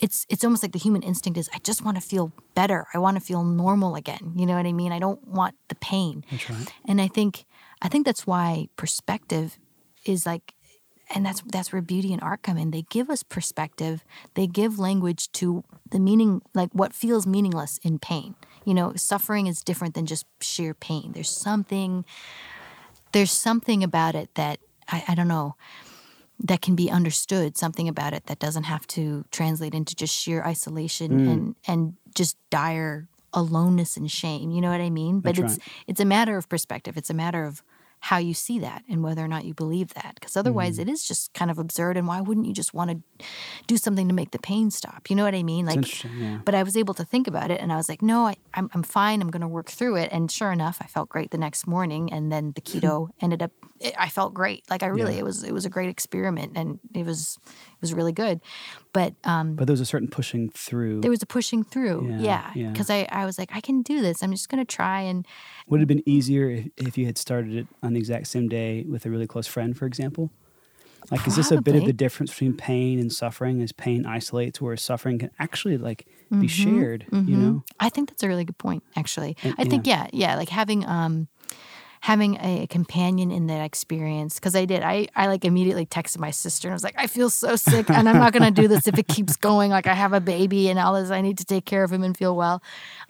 it's 0.00 0.26
it's 0.28 0.42
almost 0.44 0.62
like 0.62 0.72
the 0.72 0.78
human 0.78 1.02
instinct 1.02 1.38
is 1.38 1.48
I 1.54 1.58
just 1.58 1.84
want 1.84 1.96
to 1.96 2.00
feel 2.00 2.32
better. 2.54 2.86
I 2.94 2.98
want 2.98 3.16
to 3.16 3.20
feel 3.20 3.44
normal 3.44 3.94
again. 3.94 4.32
You 4.34 4.46
know 4.46 4.56
what 4.56 4.66
I 4.66 4.72
mean? 4.72 4.92
I 4.92 4.98
don't 4.98 5.26
want 5.28 5.54
the 5.68 5.74
pain. 5.76 6.24
That's 6.30 6.50
right. 6.50 6.72
And 6.86 7.00
I 7.00 7.08
think 7.08 7.44
I 7.82 7.88
think 7.88 8.06
that's 8.06 8.26
why 8.26 8.68
perspective 8.76 9.58
is 10.04 10.26
like 10.26 10.54
and 11.14 11.26
that's 11.26 11.42
that's 11.42 11.72
where 11.72 11.82
beauty 11.82 12.12
and 12.12 12.22
art 12.22 12.42
come 12.42 12.56
in. 12.56 12.70
They 12.70 12.82
give 12.82 13.10
us 13.10 13.22
perspective. 13.22 14.04
They 14.34 14.46
give 14.46 14.78
language 14.78 15.30
to 15.32 15.64
the 15.90 15.98
meaning 15.98 16.42
like 16.54 16.70
what 16.72 16.94
feels 16.94 17.26
meaningless 17.26 17.78
in 17.82 17.98
pain. 17.98 18.34
You 18.64 18.74
know, 18.74 18.94
suffering 18.96 19.46
is 19.46 19.62
different 19.62 19.94
than 19.94 20.06
just 20.06 20.24
sheer 20.40 20.72
pain. 20.74 21.12
There's 21.12 21.30
something 21.30 22.04
there's 23.12 23.32
something 23.32 23.84
about 23.84 24.14
it 24.14 24.34
that 24.34 24.60
I, 24.88 25.04
I 25.08 25.14
don't 25.14 25.28
know 25.28 25.56
that 26.42 26.62
can 26.62 26.74
be 26.74 26.90
understood 26.90 27.56
something 27.56 27.86
about 27.88 28.12
it 28.14 28.26
that 28.26 28.38
doesn't 28.38 28.64
have 28.64 28.86
to 28.88 29.24
translate 29.30 29.74
into 29.74 29.94
just 29.94 30.14
sheer 30.14 30.42
isolation 30.44 31.10
Mm. 31.10 31.32
and 31.32 31.54
and 31.66 31.94
just 32.14 32.36
dire 32.50 33.08
aloneness 33.32 33.96
and 33.96 34.10
shame 34.10 34.50
you 34.50 34.60
know 34.60 34.70
what 34.70 34.80
i 34.80 34.90
mean? 34.90 35.20
But 35.20 35.36
That's 35.36 35.56
it's 35.56 35.64
it's 35.86 36.00
a 36.00 36.04
matter 36.04 36.36
of 36.36 36.48
perspective. 36.48 36.96
It's 36.96 37.10
a 37.10 37.14
matter 37.14 37.44
of 37.44 37.62
how 38.00 38.16
you 38.18 38.32
see 38.34 38.58
that 38.58 38.82
and 38.88 39.02
whether 39.02 39.22
or 39.24 39.28
not 39.28 39.44
you 39.44 39.52
believe 39.54 39.92
that 39.94 40.14
because 40.14 40.36
otherwise 40.36 40.78
Mm. 40.78 40.82
it 40.82 40.88
is 40.88 41.06
just 41.06 41.32
kind 41.34 41.50
of 41.50 41.58
absurd 41.58 41.96
and 41.96 42.06
why 42.06 42.20
wouldn't 42.20 42.46
you 42.46 42.52
just 42.54 42.72
want 42.72 42.90
to 42.90 43.26
do 43.66 43.76
something 43.76 44.08
to 44.08 44.14
make 44.14 44.30
the 44.30 44.38
pain 44.38 44.70
stop 44.70 45.10
you 45.10 45.16
know 45.16 45.24
what 45.24 45.34
i 45.34 45.42
mean 45.42 45.66
like. 45.66 46.04
Yeah. 46.04 46.38
but 46.44 46.54
I 46.54 46.62
was 46.62 46.76
able 46.76 46.94
to 46.94 47.04
think 47.04 47.26
about 47.28 47.50
it 47.50 47.60
and 47.60 47.72
I 47.72 47.76
was 47.76 47.88
like, 47.88 48.00
no, 48.02 48.26
I, 48.26 48.36
I'm, 48.54 48.70
I'm 48.74 48.82
fine. 48.82 49.20
I'm 49.22 49.30
going 49.30 49.42
to 49.42 49.48
work 49.48 49.68
through 49.70 49.96
it. 49.96 50.08
And 50.12 50.30
sure 50.30 50.50
enough, 50.52 50.78
I 50.80 50.86
felt 50.86 51.08
great 51.08 51.30
the 51.30 51.38
next 51.38 51.66
morning. 51.66 52.12
And 52.12 52.30
then 52.32 52.52
the 52.54 52.60
keto 52.68 53.08
ended 53.20 53.42
up, 53.42 53.52
I 53.98 54.08
felt 54.08 54.32
great. 54.34 54.64
Like 54.70 54.82
I 54.82 54.86
really, 54.86 55.14
Yeah. 55.14 55.20
it 55.20 55.24
was, 55.24 55.42
it 55.44 55.52
was 55.52 55.64
a 55.64 55.70
great 55.70 55.88
experiment 55.90 56.52
and 56.56 56.78
it 56.94 57.04
was, 57.06 57.38
was 57.80 57.92
really 57.94 58.12
good. 58.12 58.40
But 58.92 59.14
um, 59.24 59.54
But 59.56 59.66
there 59.66 59.72
was 59.72 59.80
a 59.80 59.86
certain 59.86 60.08
pushing 60.08 60.50
through. 60.50 61.00
there 61.00 61.10
was 61.10 61.22
a 61.22 61.26
pushing 61.26 61.62
through. 61.64 62.08
Yeah, 62.10 62.18
Yeah. 62.20 62.50
yeah. 62.54 62.70
Because 62.70 62.90
I, 62.90 63.06
I 63.10 63.24
was 63.24 63.38
like, 63.38 63.50
I 63.54 63.60
can 63.60 63.82
do 63.82 64.00
this. 64.00 64.22
I'm 64.22 64.30
just 64.32 64.48
going 64.48 64.64
to 64.64 64.70
try. 64.76 65.00
And 65.00 65.26
Would 65.68 65.78
it 65.78 65.82
have 65.82 65.88
been 65.88 66.02
easier 66.08 66.50
if, 66.50 66.66
if 66.76 66.98
you 66.98 67.06
had 67.06 67.18
started 67.18 67.54
it 67.54 67.66
on 67.82 67.92
the 67.94 67.98
exact 67.98 68.26
same 68.28 68.48
day 68.48 68.84
with 68.88 69.06
a 69.06 69.10
really 69.10 69.26
close 69.26 69.46
friend, 69.46 69.76
for 69.76 69.86
example? 69.86 70.30
Like, 71.10 71.26
is 71.26 71.34
this 71.36 71.50
a 71.50 71.60
bit 71.62 71.74
of 71.76 71.86
the 71.86 71.92
difference 71.94 72.30
between 72.30 72.52
pain 72.54 72.98
and 73.00 73.10
suffering? 73.10 73.62
Is 73.62 73.72
pain 73.72 74.04
isolates, 74.06 74.60
whereas 74.60 74.82
suffering 74.82 75.18
can 75.18 75.30
actually 75.38 75.78
like 75.78 76.06
Mm-hmm. 76.30 76.40
be 76.42 76.46
shared? 76.46 77.06
You 77.10 77.36
know, 77.36 77.64
I 77.80 77.88
think 77.88 78.08
that's 78.08 78.22
a 78.22 78.28
really 78.28 78.44
good 78.44 78.56
point, 78.58 78.84
actually. 78.94 79.36
I 79.58 79.64
think, 79.64 79.84
yeah, 79.84 80.06
yeah, 80.12 80.36
like 80.36 80.48
having, 80.48 80.86
um, 80.86 81.26
having 82.02 82.36
a 82.40 82.66
companion 82.68 83.30
in 83.30 83.46
that 83.48 83.62
experience 83.62 84.34
because 84.34 84.56
i 84.56 84.64
did. 84.64 84.82
I, 84.82 85.06
I 85.14 85.26
like 85.26 85.44
immediately 85.44 85.84
texted 85.84 86.18
my 86.18 86.30
sister 86.30 86.66
and 86.68 86.72
i 86.72 86.74
was 86.74 86.82
like 86.82 86.94
i 86.96 87.06
feel 87.06 87.28
so 87.28 87.56
sick 87.56 87.90
and 87.90 88.08
i'm 88.08 88.16
not 88.16 88.32
going 88.32 88.42
to 88.54 88.62
do 88.62 88.68
this 88.68 88.86
if 88.88 88.98
it 88.98 89.06
keeps 89.06 89.36
going. 89.36 89.70
Like 89.70 89.86
i 89.86 89.92
have 89.94 90.12
a 90.14 90.20
baby 90.20 90.70
and 90.70 90.78
all 90.78 90.94
this. 90.94 91.10
I 91.10 91.20
need 91.20 91.36
to 91.38 91.44
take 91.44 91.66
care 91.66 91.84
of 91.84 91.92
him 91.92 92.02
and 92.02 92.16
feel 92.16 92.34
well. 92.34 92.62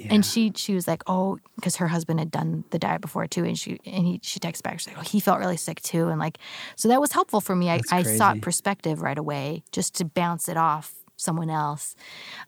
And 0.08 0.26
she 0.26 0.52
she 0.56 0.74
was 0.74 0.88
like 0.88 1.02
oh 1.06 1.38
because 1.54 1.76
her 1.76 1.86
husband 1.88 2.18
had 2.18 2.30
done 2.32 2.64
the 2.70 2.78
diet 2.80 3.00
before 3.00 3.26
too 3.28 3.44
and 3.44 3.56
she 3.58 3.78
and 3.86 4.06
he 4.06 4.20
she 4.22 4.40
texted 4.40 4.62
back 4.64 4.80
she's 4.80 4.88
like 4.88 4.98
oh 4.98 5.02
he 5.02 5.20
felt 5.20 5.38
really 5.38 5.56
sick 5.56 5.80
too 5.82 6.08
and 6.08 6.18
like 6.18 6.38
so 6.76 6.88
that 6.88 7.00
was 7.00 7.12
helpful 7.12 7.40
for 7.40 7.54
me. 7.54 7.70
I, 7.70 7.76
That's 7.76 7.92
I 7.92 8.02
crazy. 8.02 8.18
sought 8.18 8.40
perspective 8.40 9.02
right 9.02 9.18
away 9.18 9.62
just 9.72 9.94
to 9.96 10.04
bounce 10.04 10.48
it 10.48 10.56
off 10.56 10.94
someone 11.16 11.48
else. 11.50 11.94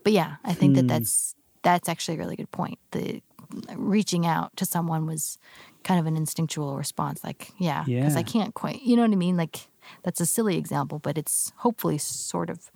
But 0.03 0.13
yeah 0.13 0.37
i 0.45 0.53
think 0.55 0.73
Hmm. 0.73 0.77
that 0.79 0.89
that's 0.89 1.35
that's 1.63 1.89
actually 1.89 2.17
a 2.17 2.19
really 2.19 2.35
good 2.35 2.51
point. 2.51 2.79
The 2.91 3.23
reaching 3.77 4.27
out 4.27 4.57
to 4.57 4.65
someone 4.65 5.07
was 5.07 5.39
kind 5.85 6.01
of 6.01 6.07
an 6.07 6.17
instinctual 6.17 6.77
response 6.77 7.23
like 7.25 7.51
yeah 7.59 7.85
because 7.85 8.17
i 8.17 8.23
can't 8.23 8.55
quite 8.55 8.83
you 8.83 8.97
know 8.97 9.03
what 9.03 9.11
i 9.11 9.17
mean 9.17 9.37
like 9.37 9.69
that's 10.03 10.21
a 10.21 10.27
silly 10.27 10.57
example 10.57 10.99
but 10.99 11.19
it's 11.19 11.53
hopefully 11.57 11.99
sort 11.99 12.51
of 12.51 12.71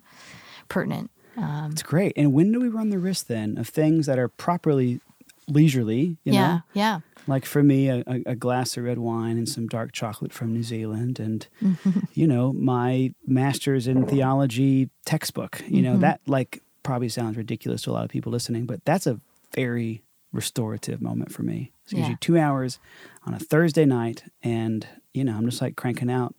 pertinent 0.67 1.09
um, 1.37 1.71
it's 1.71 1.83
great. 1.83 2.13
And 2.15 2.33
when 2.33 2.51
do 2.51 2.59
we 2.59 2.67
run 2.67 2.89
the 2.89 2.97
risk 2.97 3.27
then 3.27 3.57
of 3.57 3.69
things 3.69 4.07
that 4.07 4.17
are 4.17 4.27
properly 4.27 4.99
leisurely? 5.47 6.17
You 6.23 6.33
yeah 6.33 6.47
know, 6.47 6.61
yeah 6.73 6.99
like 7.27 7.45
for 7.45 7.61
me, 7.61 7.89
a, 7.89 8.03
a, 8.25 8.35
glass 8.35 8.77
of 8.77 8.85
red 8.85 8.97
wine 8.97 9.37
and 9.37 9.47
some 9.47 9.67
dark 9.67 9.91
chocolate 9.91 10.31
from 10.31 10.53
New 10.53 10.63
Zealand, 10.63 11.19
and 11.19 11.45
you 12.13 12.25
know, 12.25 12.53
my 12.53 13.13
master's 13.27 13.87
in 13.87 14.07
theology 14.07 14.89
textbook. 15.05 15.61
You 15.67 15.81
know, 15.81 15.91
Mm-hmm. 15.91 16.01
that 16.01 16.21
like 16.25 16.63
probably 16.83 17.09
sounds 17.09 17.37
ridiculous 17.37 17.83
to 17.83 17.91
a 17.91 17.93
lot 17.93 18.05
of 18.05 18.09
people 18.09 18.31
listening, 18.31 18.65
but 18.65 18.83
that's 18.85 19.05
a 19.05 19.19
very 19.53 20.01
restorative 20.31 21.01
moment 21.01 21.31
for 21.31 21.43
me. 21.43 21.71
It's 21.83 21.93
Yeah. 21.93 21.99
usually 21.99 22.17
two 22.19 22.37
hours 22.37 22.79
on 23.25 23.33
a 23.33 23.39
Thursday 23.39 23.85
night, 23.85 24.23
and 24.43 24.87
you 25.13 25.23
know, 25.23 25.35
I'm 25.35 25.45
just 25.49 25.61
like 25.61 25.75
cranking 25.75 26.11
out 26.11 26.35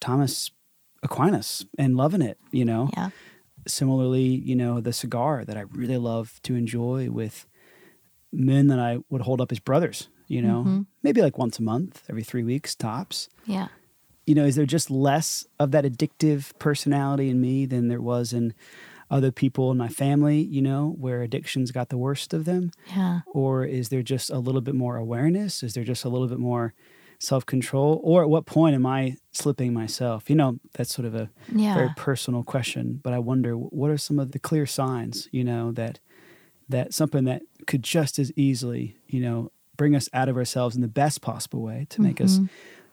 Thomas 0.00 0.50
Aquinas 1.02 1.66
and 1.78 1.96
loving 1.96 2.22
it. 2.22 2.38
You 2.52 2.64
know, 2.64 2.90
yeah 2.96 3.10
similarly, 3.66 4.22
you 4.22 4.54
know, 4.54 4.80
the 4.80 4.92
cigar 4.92 5.44
that 5.44 5.56
I 5.56 5.62
really 5.72 5.96
love 5.98 6.40
to 6.44 6.54
enjoy 6.54 7.10
with 7.10 7.46
men 8.32 8.68
that 8.68 8.78
I 8.78 8.98
would 9.10 9.22
hold 9.22 9.40
up 9.40 9.50
as 9.50 9.58
brothers, 9.58 10.08
you 10.28 10.40
know, 10.42 10.60
Mm-hmm. 10.60 10.82
maybe 11.02 11.20
like 11.22 11.36
once 11.38 11.58
a 11.58 11.62
month, 11.62 12.04
every 12.08 12.22
three 12.22 12.44
weeks 12.44 12.74
tops. 12.76 13.28
yeah 13.44 13.68
You 14.26 14.34
know, 14.36 14.44
is 14.44 14.54
there 14.56 14.66
just 14.66 14.90
less 14.90 15.46
of 15.58 15.70
that 15.72 15.84
addictive 15.84 16.56
personality 16.58 17.28
in 17.28 17.40
me 17.40 17.66
than 17.66 17.88
there 17.88 18.00
was 18.00 18.32
in 18.32 18.54
other 19.10 19.30
people 19.30 19.70
in 19.70 19.76
my 19.76 19.88
family, 19.88 20.40
you 20.40 20.60
know, 20.60 20.94
where 20.98 21.22
addictions 21.22 21.70
got 21.70 21.88
the 21.88 21.98
worst 21.98 22.34
of 22.34 22.44
them? 22.44 22.72
yeah 22.94 23.20
Or 23.26 23.64
is 23.64 23.88
there 23.88 24.02
just 24.02 24.30
a 24.30 24.38
little 24.38 24.60
bit 24.60 24.74
more 24.74 24.96
awareness? 24.96 25.62
Is 25.62 25.74
there 25.74 25.84
just 25.84 26.04
a 26.04 26.08
little 26.08 26.28
bit 26.28 26.38
more 26.38 26.74
self 27.18 27.46
control? 27.46 28.00
Or 28.02 28.22
at 28.22 28.28
what 28.28 28.46
point 28.46 28.74
am 28.74 28.86
I 28.86 29.16
slipping 29.32 29.72
myself? 29.72 30.28
You 30.28 30.36
know, 30.36 30.58
that's 30.74 30.94
sort 30.94 31.06
of 31.06 31.14
a 31.14 31.30
yeah 31.52 31.74
very 31.74 31.90
personal 31.96 32.42
question, 32.42 33.00
but 33.02 33.12
I 33.12 33.18
wonder 33.18 33.54
what 33.54 33.90
are 33.90 33.98
some 33.98 34.18
of 34.18 34.32
the 34.32 34.38
clear 34.38 34.66
signs, 34.66 35.28
you 35.30 35.44
know, 35.44 35.72
that 35.72 36.00
that 36.68 36.92
something 36.92 37.24
that 37.24 37.42
could 37.66 37.82
just 37.82 38.18
as 38.18 38.32
easily, 38.36 38.96
you 39.06 39.20
know, 39.20 39.52
bring 39.76 39.94
us 39.94 40.08
out 40.12 40.28
of 40.28 40.36
ourselves 40.36 40.74
in 40.74 40.82
the 40.82 40.88
best 40.88 41.20
possible 41.20 41.62
way 41.62 41.86
to 41.90 42.00
make 42.00 42.20
us, 42.20 42.36
mm-hmm. 42.36 42.46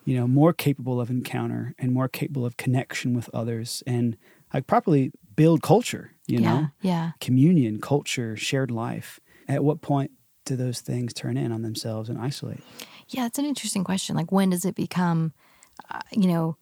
you 0.05 0.15
know, 0.15 0.27
more 0.27 0.53
capable 0.53 1.01
of 1.01 1.09
encounter 1.09 1.73
and 1.79 1.91
more 1.91 2.07
capable 2.07 2.45
of 2.45 2.57
connection 2.57 3.15
with 3.15 3.29
others 3.33 3.81
and 3.87 4.17
like 4.53 4.67
properly 4.67 5.11
build 5.35 5.61
culture, 5.61 6.11
you 6.27 6.39
yeah 6.39 6.49
know, 6.53 6.67
yeah 6.81 7.11
communion, 7.19 7.79
culture, 7.79 8.35
shared 8.37 8.71
life. 8.71 9.19
At 9.47 9.63
what 9.63 9.81
point 9.81 10.11
do 10.45 10.55
those 10.55 10.81
things 10.81 11.13
turn 11.13 11.37
in 11.37 11.51
on 11.51 11.61
themselves 11.61 12.09
and 12.09 12.17
isolate? 12.19 12.61
Yeah, 13.09 13.25
it's 13.25 13.39
an 13.39 13.45
interesting 13.45 13.83
question. 13.83 14.15
Like, 14.15 14.31
when 14.31 14.49
does 14.49 14.65
it 14.65 14.75
become, 14.75 15.33
uh, 15.91 15.99
you 16.11 16.27
know, 16.27 16.57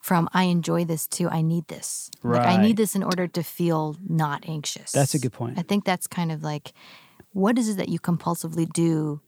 from 0.00 0.28
I 0.32 0.44
enjoy 0.44 0.84
this 0.84 1.06
to 1.08 1.28
I 1.28 1.42
need 1.42 1.66
this? 1.68 2.10
Like, 2.22 2.46
I 2.46 2.56
need 2.56 2.76
this 2.76 2.94
in 2.94 3.02
order 3.02 3.26
to 3.26 3.42
feel 3.42 3.96
not 4.06 4.44
anxious. 4.48 4.92
That's 4.92 5.14
a 5.14 5.18
good 5.18 5.32
point. 5.32 5.58
I 5.58 5.62
think 5.62 5.84
that's 5.84 6.06
kind 6.06 6.30
of 6.30 6.42
like, 6.42 6.72
what 7.32 7.58
is 7.58 7.68
it 7.68 7.76
that 7.78 7.88
you 7.88 7.98
compulsively 7.98 8.70
do 8.72 9.20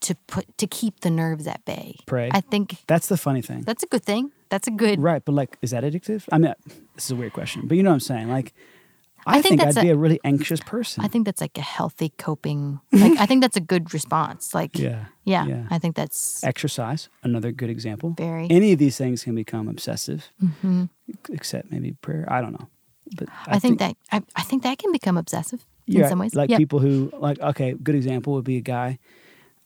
to 0.00 0.14
put 0.26 0.56
to 0.58 0.66
keep 0.66 1.00
the 1.00 1.10
nerves 1.10 1.46
at 1.46 1.64
bay? 1.64 1.96
Pray. 2.06 2.30
I 2.32 2.40
think 2.40 2.84
That's 2.86 3.06
the 3.08 3.16
funny 3.16 3.42
thing. 3.42 3.62
that's 3.62 3.82
a 3.82 3.86
good 3.86 4.04
thing. 4.04 4.32
That's 4.48 4.68
a 4.68 4.70
good. 4.70 5.00
Right, 5.00 5.24
but 5.24 5.32
like, 5.32 5.56
is 5.62 5.70
that 5.70 5.84
addictive? 5.84 6.24
I 6.30 6.38
mean, 6.38 6.54
this 6.94 7.06
is 7.06 7.10
a 7.10 7.16
weird 7.16 7.32
question, 7.32 7.66
but 7.66 7.76
you 7.76 7.82
know 7.82 7.90
what 7.90 7.94
I'm 7.94 8.00
saying. 8.00 8.28
Like, 8.28 8.54
I 9.26 9.38
I, 9.38 9.42
think 9.42 9.60
think, 9.60 9.76
I'd 9.76 9.78
a- 9.78 9.82
be 9.82 9.90
a 9.90 9.96
really 9.96 10.20
anxious 10.24 10.60
person. 10.60 11.04
I 11.04 11.08
think 11.08 11.24
that's 11.24 11.40
like 11.40 11.58
a 11.58 11.62
healthy 11.62 12.12
coping. 12.16 12.80
Like, 12.92 13.18
I 13.18 13.26
think 13.26 13.42
that's 13.42 13.56
a 13.56 13.60
good 13.60 13.92
response. 13.92 14.54
Like, 14.54 14.78
yeah, 14.78 15.06
yeah, 15.24 15.46
yeah. 15.46 15.66
I 15.70 15.78
think 15.78 15.96
that's 15.96 16.44
Exercise, 16.44 17.08
another 17.24 17.50
good 17.50 17.70
example. 17.70 18.14
Very. 18.16 18.46
Any 18.50 18.72
of 18.72 18.78
these 18.78 18.96
things 18.96 19.24
can 19.24 19.34
become 19.34 19.68
obsessive, 19.68 20.30
mm-hmm. 20.42 20.84
except 21.30 21.72
maybe 21.72 21.92
prayer. 21.92 22.24
I 22.28 22.40
don't 22.40 22.52
know, 22.52 22.68
but 23.16 23.28
I, 23.46 23.58
think, 23.58 23.80
that 23.80 23.96
I, 24.12 24.22
I 24.36 24.42
think 24.42 24.62
that 24.62 24.78
can 24.78 24.92
become 24.92 25.16
obsessive 25.16 25.66
yeah, 25.86 26.04
in 26.04 26.08
some 26.08 26.18
ways. 26.20 26.34
like 26.34 26.50
people 26.56 26.78
who 26.78 27.10
like. 27.18 27.40
Okay, 27.40 27.72
good 27.72 27.96
example 27.96 28.34
would 28.34 28.44
be 28.44 28.58
a 28.58 28.62
guy. 28.62 28.98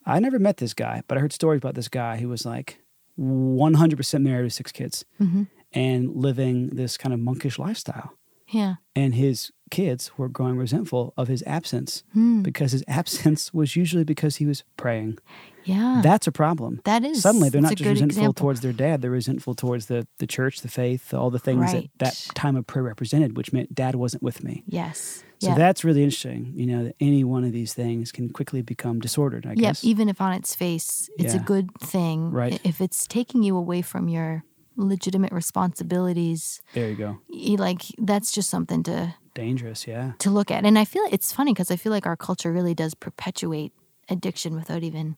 I 0.07 0.19
never 0.21 0.39
met 0.39 0.57
this 0.57 0.73
guy, 0.73 1.03
but 1.07 1.19
I 1.19 1.21
heard 1.21 1.35
stories 1.35 1.59
about 1.59 1.75
this 1.75 1.89
guy 1.89 2.17
who 2.17 2.31
was 2.31 2.47
like 2.47 2.81
100% 3.21 4.23
married 4.23 4.45
with 4.45 4.53
six 4.53 4.73
kids 4.73 5.05
Mm-hmm. 5.21 5.43
and 5.73 6.11
living 6.17 6.71
this 6.71 6.97
kind 6.97 7.13
of 7.15 7.21
monkish 7.21 7.59
lifestyle. 7.59 8.15
yeah. 8.49 8.75
and 8.97 9.15
his 9.15 9.53
kids 9.71 10.11
were 10.19 10.29
growing 10.29 10.57
resentful 10.57 11.15
of 11.17 11.29
his 11.29 11.45
absence 11.47 12.03
Hmm. 12.13 12.43
because 12.43 12.73
his 12.73 12.83
absence 13.01 13.55
was 13.55 13.77
usually 13.77 14.03
because 14.05 14.37
he 14.37 14.47
was 14.47 14.65
praying. 14.77 15.19
Yeah. 15.65 16.01
That's 16.03 16.27
a 16.27 16.33
problem. 16.33 16.81
That 16.85 17.05
is- 17.05 17.23
suddenly 17.23 17.49
they're 17.51 17.61
not 17.61 17.77
just 17.77 17.89
resentful 17.89 18.07
example. 18.07 18.33
towards 18.35 18.61
their 18.63 18.73
dad; 18.73 19.01
they're 19.03 19.11
resentful 19.23 19.55
towards 19.55 19.87
the 19.87 20.09
the 20.19 20.27
church, 20.27 20.63
the 20.63 20.69
faith, 20.69 21.15
all 21.15 21.31
the 21.31 21.39
things 21.39 21.61
Right. 21.73 21.91
that 21.99 22.15
that 22.15 22.35
time 22.35 22.57
of 22.57 22.67
prayer 22.67 22.83
represented, 22.83 23.37
which 23.37 23.53
meant 23.53 23.75
dad 23.75 23.95
wasn't 23.95 24.23
with 24.25 24.43
me. 24.43 24.65
yes. 24.67 25.23
So 25.41 25.49
yeah. 25.49 25.55
that's 25.55 25.85
really 25.85 26.03
interesting. 26.05 26.53
You 26.55 26.67
know 26.67 26.85
that 26.85 26.97
any 27.01 27.25
one 27.25 27.45
of 27.45 27.53
these 27.53 27.73
things 27.73 28.13
can 28.13 28.29
quickly 28.29 28.61
become 28.63 29.01
disordered. 29.01 29.47
I 29.47 29.51
Yeah, 29.51 29.71
guess. 29.71 29.83
even 29.85 30.09
if 30.09 30.21
on 30.21 30.33
its 30.35 30.55
face 30.55 31.09
it's 31.19 31.35
a 31.35 31.39
good 31.39 31.71
thing, 31.81 32.31
Right. 32.31 32.61
If 32.63 32.81
it's 32.81 33.07
taking 33.07 33.43
you 33.43 33.57
away 33.57 33.81
from 33.83 34.09
your 34.09 34.45
legitimate 34.77 35.33
responsibilities. 35.33 36.61
There 36.75 36.89
you 36.89 36.97
go. 36.97 37.19
Like 37.57 37.83
that's 37.99 38.33
just 38.33 38.51
something 38.51 38.83
to 38.85 39.15
Dangerous, 39.35 39.87
yeah. 39.87 40.13
to 40.19 40.31
look 40.31 40.51
at. 40.51 40.65
And 40.67 40.79
I 40.79 40.85
feel 40.85 41.05
it's 41.11 41.33
funny 41.33 41.53
because 41.53 41.71
I 41.71 41.77
feel 41.77 41.93
like 41.93 42.07
our 42.07 42.17
culture 42.17 42.53
really 42.53 42.75
does 42.75 42.95
perpetuate 42.95 43.73
addiction 44.09 44.55
without 44.55 44.83
even 44.83 45.17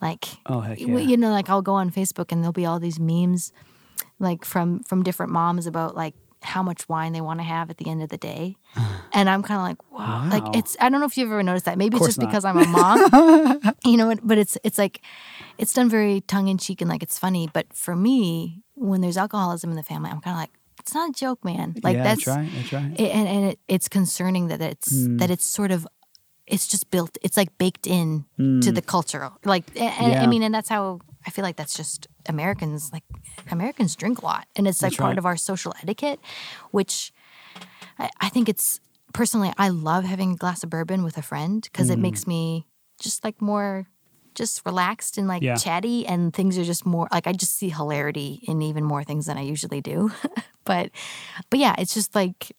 like 0.00 0.24
Oh 0.46 0.60
heck 0.60 0.80
yeah. 0.80 0.98
you 0.98 1.16
know 1.16 1.30
like 1.30 1.48
I'll 1.50 1.62
go 1.62 1.74
on 1.74 1.90
Facebook 1.90 2.32
and 2.32 2.42
there'll 2.42 2.52
be 2.52 2.66
all 2.66 2.80
these 2.80 2.98
memes 2.98 3.52
like 4.18 4.44
from 4.44 4.80
from 4.84 5.02
different 5.02 5.32
moms 5.32 5.66
about 5.66 5.94
like 5.94 6.14
how 6.42 6.62
much 6.62 6.88
wine 6.88 7.12
they 7.12 7.20
want 7.20 7.40
to 7.40 7.44
have 7.44 7.70
at 7.70 7.76
the 7.78 7.88
end 7.88 8.02
of 8.02 8.08
the 8.08 8.18
day. 8.18 8.56
And 9.12 9.30
I'm 9.30 9.42
kind 9.42 9.58
of 9.60 9.66
like, 9.66 9.90
wow. 9.92 10.24
Wow. 10.24 10.28
Like 10.30 10.56
it's 10.56 10.76
I 10.78 10.90
don't 10.90 11.00
know 11.00 11.06
if 11.06 11.16
you've 11.16 11.30
ever 11.32 11.42
noticed 11.42 11.64
that. 11.64 11.78
Maybe 11.78 11.96
it's 11.96 12.04
just 12.04 12.18
not. 12.18 12.26
because 12.28 12.44
I'm 12.44 12.58
a 12.58 12.66
mom. 12.66 13.62
you 13.84 13.96
know, 13.96 14.14
but 14.22 14.36
it's 14.36 14.58
it's 14.62 14.76
like 14.76 15.00
it's 15.56 15.72
done 15.72 15.88
very 15.88 16.20
tongue 16.22 16.48
in 16.48 16.58
cheek 16.58 16.82
and 16.82 16.90
like 16.90 17.02
it's 17.02 17.18
funny, 17.18 17.48
but 17.50 17.72
for 17.72 17.96
me 17.96 18.62
when 18.74 19.00
there's 19.00 19.16
alcoholism 19.16 19.70
in 19.70 19.76
the 19.76 19.82
family, 19.82 20.10
I'm 20.10 20.20
kind 20.20 20.34
of 20.36 20.40
like 20.42 20.50
it's 20.80 20.92
not 20.92 21.08
a 21.10 21.12
joke, 21.14 21.42
man. 21.46 21.76
Like 21.82 21.96
yeah, 21.96 22.02
that's 22.02 22.24
that's 22.26 22.36
right. 22.36 22.50
That's 22.54 22.72
right. 22.74 22.92
it, 23.00 23.10
and, 23.10 23.26
and 23.28 23.44
it, 23.52 23.58
it's 23.68 23.88
concerning 23.88 24.48
that 24.48 24.60
it's 24.60 24.90
Hmm. 24.92 25.16
that 25.16 25.30
it's 25.30 25.46
sort 25.46 25.70
of 25.70 25.86
it's 26.46 26.66
just 26.68 26.90
built 26.90 27.16
it's 27.22 27.36
like 27.38 27.56
baked 27.56 27.86
in 27.86 28.26
to 28.36 28.70
the 28.70 28.82
culture 28.82 29.30
like 29.44 29.64
and. 29.80 30.12
Yeah. 30.12 30.22
i 30.22 30.26
mean 30.28 30.42
and 30.44 30.54
that's 30.54 30.68
how 30.68 31.00
i 31.26 31.30
feel 31.30 31.42
like 31.44 31.56
that's 31.56 31.76
just 31.76 32.06
americans 32.26 32.90
like 32.92 33.04
americans 33.50 33.96
drink 33.96 34.22
a 34.22 34.24
lot 34.24 34.46
and 34.56 34.66
it's 34.66 34.82
like 34.82 34.92
That's 34.92 35.00
part 35.00 35.10
right. 35.12 35.18
of 35.18 35.26
our 35.26 35.36
social 35.36 35.74
etiquette 35.82 36.20
which 36.70 37.12
I, 37.98 38.10
I 38.20 38.28
think 38.28 38.48
it's 38.48 38.80
personally 39.12 39.52
i 39.58 39.68
love 39.68 40.04
having 40.04 40.32
a 40.32 40.36
glass 40.36 40.62
of 40.62 40.70
bourbon 40.70 41.02
with 41.04 41.16
a 41.16 41.22
friend 41.22 41.62
because 41.62 41.88
Hmm. 41.88 41.94
it 41.94 41.98
makes 41.98 42.26
me 42.26 42.66
just 43.00 43.24
like 43.24 43.40
more 43.40 43.86
just 44.34 44.60
relaxed 44.66 45.16
and 45.16 45.26
like 45.28 45.42
Yeah. 45.42 45.54
chatty 45.56 46.06
and 46.06 46.32
things 46.34 46.58
are 46.58 46.64
just 46.64 46.84
more 46.84 47.08
like 47.10 47.26
i 47.26 47.32
just 47.32 47.56
see 47.56 47.70
hilarity 47.70 48.40
in 48.46 48.60
even 48.62 48.84
more 48.84 49.02
things 49.04 49.26
than 49.26 49.38
i 49.38 49.42
usually 49.42 49.80
do 49.80 50.10
but 50.64 50.90
but 51.50 51.58
yeah 51.58 51.74
it's 51.78 51.94
just 51.94 52.14
like 52.14 52.52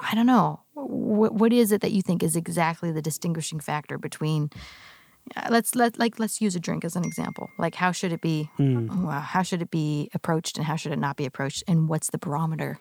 i 0.00 0.14
don't 0.14 0.26
know 0.26 0.60
what, 0.74 1.34
what 1.34 1.52
is 1.52 1.72
it 1.72 1.80
that 1.80 1.92
you 1.92 2.02
think 2.02 2.22
is 2.22 2.36
exactly 2.36 2.92
the 2.92 3.02
distinguishing 3.02 3.58
factor 3.60 3.98
between 3.98 4.50
Uh, 5.36 5.48
let's 5.50 5.74
let 5.74 5.98
like 5.98 6.18
let's 6.18 6.40
use 6.40 6.54
a 6.54 6.60
drink 6.60 6.84
as 6.84 6.96
an 6.96 7.04
example 7.04 7.48
like 7.58 7.74
how 7.74 7.90
should 7.92 8.12
it 8.12 8.20
be 8.20 8.50
wow, 8.58 9.20
how 9.20 9.42
should 9.42 9.62
it 9.62 9.70
be 9.70 10.10
approached 10.14 10.58
and 10.58 10.66
how 10.66 10.76
should 10.76 10.92
it 10.92 10.98
not 10.98 11.16
be 11.16 11.24
approached 11.24 11.64
and 11.66 11.88
what's 11.88 12.10
the 12.10 12.18
barometer 12.18 12.78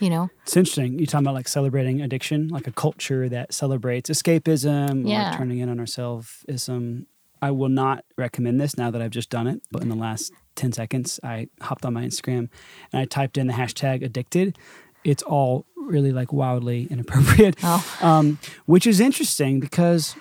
you 0.00 0.08
know 0.08 0.30
It's 0.44 0.56
interesting. 0.56 0.98
You're 0.98 1.06
talking 1.06 1.26
about 1.26 1.34
like 1.34 1.48
celebrating 1.48 2.00
addiction, 2.00 2.48
like 2.48 2.66
a 2.66 2.72
culture 2.72 3.28
that 3.28 3.52
celebrates 3.52 4.08
escapism 4.08 5.06
Yeah. 5.08 5.34
or 5.34 5.38
turning 5.38 5.58
in 5.58 5.68
on 5.68 5.78
ourselves-ism. 5.80 7.06
I 7.42 7.50
will 7.50 7.68
not 7.68 8.04
recommend 8.16 8.60
this 8.60 8.78
now 8.78 8.90
that 8.90 9.02
I've 9.02 9.10
just 9.10 9.28
done 9.28 9.46
it. 9.46 9.60
But 9.70 9.82
in 9.82 9.88
the 9.88 9.96
last 9.96 10.32
10 10.54 10.72
seconds, 10.72 11.18
I 11.24 11.48
hopped 11.60 11.84
on 11.84 11.92
my 11.92 12.04
Instagram 12.04 12.48
and 12.92 13.02
I 13.02 13.04
typed 13.04 13.36
in 13.36 13.48
the 13.48 13.52
hashtag 13.52 14.02
addicted. 14.04 14.56
It's 15.04 15.22
all 15.24 15.66
really 15.76 16.12
like 16.12 16.32
wildly 16.32 16.86
inappropriate, 16.90 17.56
Oh. 17.62 17.84
um, 18.00 18.38
which 18.66 18.86
is 18.86 19.00
interesting 19.00 19.60
because 19.60 20.14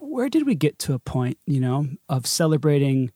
where 0.00 0.28
did 0.28 0.46
we 0.46 0.54
get 0.54 0.78
to 0.80 0.94
a 0.94 0.98
point, 0.98 1.38
you 1.46 1.60
know, 1.60 1.86
of 2.08 2.26
celebrating? 2.26 3.12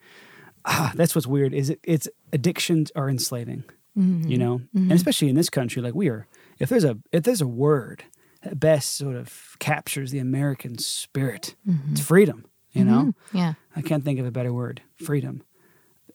Ah, 0.65 0.93
that's 0.95 1.15
what's 1.15 1.27
weird. 1.27 1.53
Is 1.53 1.71
it? 1.71 1.81
It's 1.83 2.09
addictions 2.33 2.91
are 2.97 3.09
enslaving 3.09 3.65
mm-hmm. 3.97 4.29
you 4.29 4.39
know 4.39 4.59
mm-hmm. 4.59 4.91
and 4.91 4.93
especially 4.93 5.29
in 5.29 5.35
this 5.35 5.51
country 5.51 5.81
like 5.83 5.95
we 5.95 6.09
are 6.09 6.27
if 6.59 6.69
there's 6.69 6.85
a 6.85 6.99
if 7.13 7.23
there's 7.23 7.41
a 7.41 7.47
word 7.47 8.05
that 8.43 8.61
best 8.61 8.97
sort 8.97 9.17
of 9.17 9.57
captures 9.59 10.11
the 10.11 10.19
american 10.19 10.79
spirit 10.79 11.55
mm-hmm. 11.69 11.93
it's 11.93 12.01
freedom 12.01 12.45
you 12.73 12.85
know 12.85 13.15
yeah 13.33 13.55
i 13.77 13.83
can't 13.83 14.05
think 14.05 14.19
of 14.19 14.27
a 14.27 14.31
better 14.31 14.53
word 14.53 14.83
freedom 14.97 15.43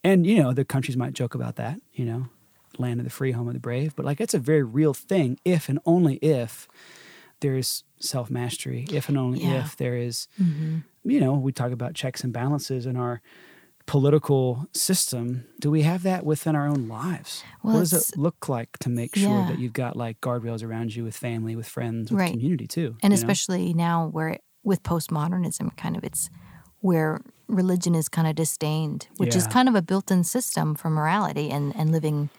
and 0.03 0.25
you 0.25 0.41
know 0.41 0.53
the 0.53 0.65
countries 0.65 0.97
might 0.97 1.13
joke 1.13 1.36
about 1.36 1.55
that 1.55 1.79
you 1.93 2.05
know 2.05 2.27
land 2.77 2.99
of 2.99 3.03
the 3.03 3.10
free 3.10 3.32
home 3.32 3.47
of 3.47 3.53
the 3.53 3.60
brave 3.60 3.95
but 3.95 4.05
like 4.05 4.21
it's 4.21 4.34
a 4.34 4.39
very 4.39 4.63
real 4.63 4.93
thing 4.93 5.39
if 5.43 5.69
and 5.69 5.79
only 5.86 6.15
if 6.17 6.67
there's 7.41 7.84
self-mastery 7.99 8.86
if 8.91 9.10
and 9.10 9.17
only 9.17 9.39
Yeah. 9.41 9.60
if 9.65 9.75
there 9.78 9.95
is 9.95 10.28
mm-hmm. 10.41 10.80
you 11.04 11.19
know 11.19 11.34
we 11.34 11.52
talk 11.52 11.71
about 11.71 11.93
checks 11.93 12.23
and 12.23 12.32
balances 12.34 12.86
in 12.86 12.95
our 12.95 13.21
political 13.86 14.67
system 14.71 15.45
do 15.60 15.71
we 15.71 15.82
have 15.82 16.04
that 16.04 16.23
within 16.23 16.56
our 16.56 16.67
own 16.67 16.88
lives 16.88 17.43
Well, 17.63 17.73
what 17.73 17.80
does 17.80 18.12
it 18.12 18.17
look 18.17 18.47
like 18.47 18.78
to 18.80 18.89
make 18.89 19.15
sure 19.15 19.30
Yeah. 19.39 19.47
that 19.49 19.60
you've 19.60 19.73
got 19.73 19.95
like 19.95 20.21
guardrails 20.21 20.63
around 20.63 20.95
you 20.95 21.04
with 21.04 21.17
family 21.17 21.56
with 21.56 21.67
friends 21.67 22.12
with 22.12 22.19
Right. 22.19 22.32
community 22.32 22.67
too 22.67 22.95
and 23.02 23.04
you 23.04 23.10
know? 23.10 23.15
especially 23.15 23.73
now 23.73 24.08
where 24.08 24.38
with 24.63 24.84
postmodernism 24.84 25.75
kind 25.75 25.97
of 25.97 26.04
it's 26.04 26.30
where 26.82 27.21
religion 27.47 27.95
is 27.95 28.08
kind 28.10 28.28
of 28.28 28.36
disdained 28.36 29.08
which 29.17 29.36
is 29.36 29.47
kind 29.47 29.67
of 29.67 29.73
a 29.73 29.82
built-in 29.82 30.23
system 30.23 30.75
for 30.75 30.89
morality 30.91 31.49
and 31.49 31.75
and 31.75 31.91
living 31.91 32.30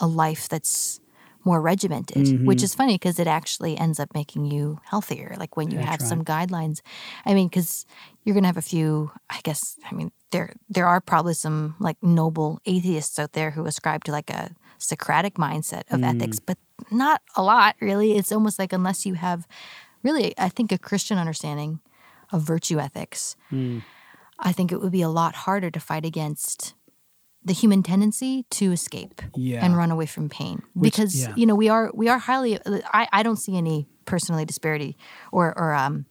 a 0.00 0.06
life 0.06 0.48
that's 0.48 1.00
more 1.44 1.60
regimented 1.60 2.16
Mm-hmm. 2.24 2.46
which 2.46 2.62
is 2.62 2.74
funny 2.74 2.94
because 2.94 3.18
it 3.18 3.26
actually 3.26 3.76
ends 3.78 4.00
up 4.00 4.14
making 4.14 4.44
you 4.46 4.80
healthier 4.84 5.34
like 5.38 5.56
when 5.56 5.70
you 5.70 5.78
have 5.78 6.00
right. 6.00 6.08
some 6.08 6.24
guidelines 6.24 6.80
i 7.26 7.34
mean 7.34 7.48
because 7.48 7.84
you're 8.24 8.34
gonna 8.34 8.46
have 8.46 8.56
a 8.56 8.62
few 8.62 9.10
i 9.30 9.40
guess 9.44 9.76
i 9.90 9.94
mean 9.94 10.10
there 10.30 10.54
there 10.68 10.86
are 10.86 11.00
probably 11.00 11.34
some 11.34 11.74
like 11.78 11.96
noble 12.02 12.60
atheists 12.66 13.18
out 13.18 13.32
there 13.32 13.50
who 13.52 13.66
ascribe 13.66 14.04
to 14.04 14.12
like 14.12 14.30
a 14.30 14.50
socratic 14.78 15.34
mindset 15.34 15.82
of 15.90 16.00
Mm. 16.00 16.14
ethics 16.16 16.38
but 16.40 16.58
not 16.90 17.20
a 17.36 17.42
lot 17.42 17.76
really 17.80 18.16
it's 18.18 18.32
almost 18.32 18.58
like 18.58 18.72
unless 18.72 19.04
you 19.06 19.14
have 19.14 19.46
really 20.02 20.34
i 20.38 20.48
think 20.48 20.72
a 20.72 20.78
christian 20.78 21.18
understanding 21.18 21.80
of 22.32 22.42
virtue 22.42 22.78
ethics 22.80 23.36
Hmm. 23.50 23.78
i 24.38 24.50
think 24.52 24.72
it 24.72 24.80
would 24.80 24.92
be 24.92 25.02
a 25.02 25.08
lot 25.08 25.34
harder 25.46 25.70
to 25.70 25.80
fight 25.80 26.04
against 26.04 26.74
the 27.44 27.52
human 27.52 27.82
tendency 27.82 28.44
to 28.50 28.72
escape 28.72 29.20
Yeah. 29.34 29.64
and 29.64 29.76
run 29.76 29.90
away 29.90 30.06
from 30.06 30.28
pain 30.28 30.62
Which- 30.74 30.92
because 30.92 31.14
yeah. 31.20 31.34
you 31.36 31.46
know 31.46 31.54
we 31.54 31.68
are 31.68 31.90
we 31.94 32.08
are 32.08 32.18
highly 32.18 32.58
I, 32.92 33.06
I 33.12 33.22
don't 33.22 33.36
see 33.36 33.56
any 33.56 33.86
personally 34.06 34.44
disparity 34.44 34.96
or 35.32 35.46
or 35.58 35.74
um 35.74 36.06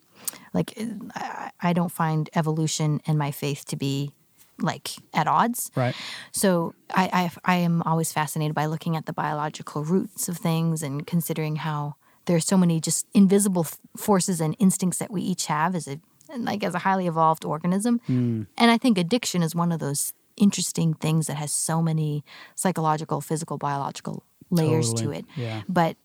like 0.53 0.77
I, 1.15 1.51
I 1.61 1.73
don't 1.73 1.91
find 1.91 2.29
evolution 2.35 3.01
and 3.07 3.17
my 3.17 3.31
faith 3.31 3.65
to 3.65 3.75
be 3.75 4.11
like 4.59 4.91
at 5.13 5.27
odds 5.27 5.71
right 5.75 5.95
so 6.31 6.75
I, 6.93 7.09
I 7.45 7.53
I 7.53 7.55
am 7.57 7.81
always 7.83 8.11
fascinated 8.13 8.53
by 8.55 8.67
looking 8.67 8.95
at 8.95 9.05
the 9.07 9.13
biological 9.13 9.83
roots 9.83 10.29
of 10.29 10.37
things 10.37 10.83
and 10.83 11.05
considering 11.07 11.55
how 11.57 11.95
there 12.25 12.35
are 12.37 12.39
so 12.51 12.57
many 12.57 12.79
just 12.79 13.05
invisible 13.13 13.65
forces 13.97 14.39
and 14.39 14.55
instincts 14.59 14.99
that 14.99 15.09
we 15.11 15.21
each 15.21 15.47
have 15.47 15.75
as 15.75 15.87
a 15.87 15.97
like 16.37 16.63
as 16.63 16.73
a 16.73 16.79
highly 16.79 17.05
evolved 17.05 17.43
organism. 17.45 17.99
Hmm. 18.07 18.43
And 18.57 18.71
I 18.71 18.77
think 18.77 18.97
addiction 18.97 19.43
is 19.43 19.53
one 19.53 19.71
of 19.73 19.79
those 19.79 20.13
interesting 20.37 20.93
things 20.93 21.27
that 21.27 21.37
has 21.37 21.51
so 21.51 21.81
many 21.81 22.23
psychological, 22.55 23.21
physical, 23.21 23.57
biological 23.57 24.23
layers 24.49 24.93
to 24.93 25.11
it. 25.11 25.25
Yeah. 25.35 25.61
But 25.67 25.97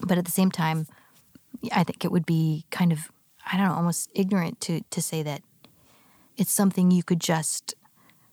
but 0.00 0.18
at 0.18 0.24
the 0.24 0.30
same 0.30 0.50
time, 0.50 0.86
I 1.72 1.84
think 1.84 2.04
it 2.04 2.12
would 2.12 2.26
be 2.26 2.64
kind 2.70 2.92
of 2.92 3.10
I 3.50 3.56
don't 3.56 3.66
know, 3.66 3.74
almost 3.74 4.10
ignorant 4.14 4.60
to 4.62 4.80
to 4.90 5.02
say 5.02 5.22
that 5.22 5.42
it's 6.36 6.52
something 6.52 6.90
you 6.90 7.02
could 7.02 7.20
just 7.20 7.74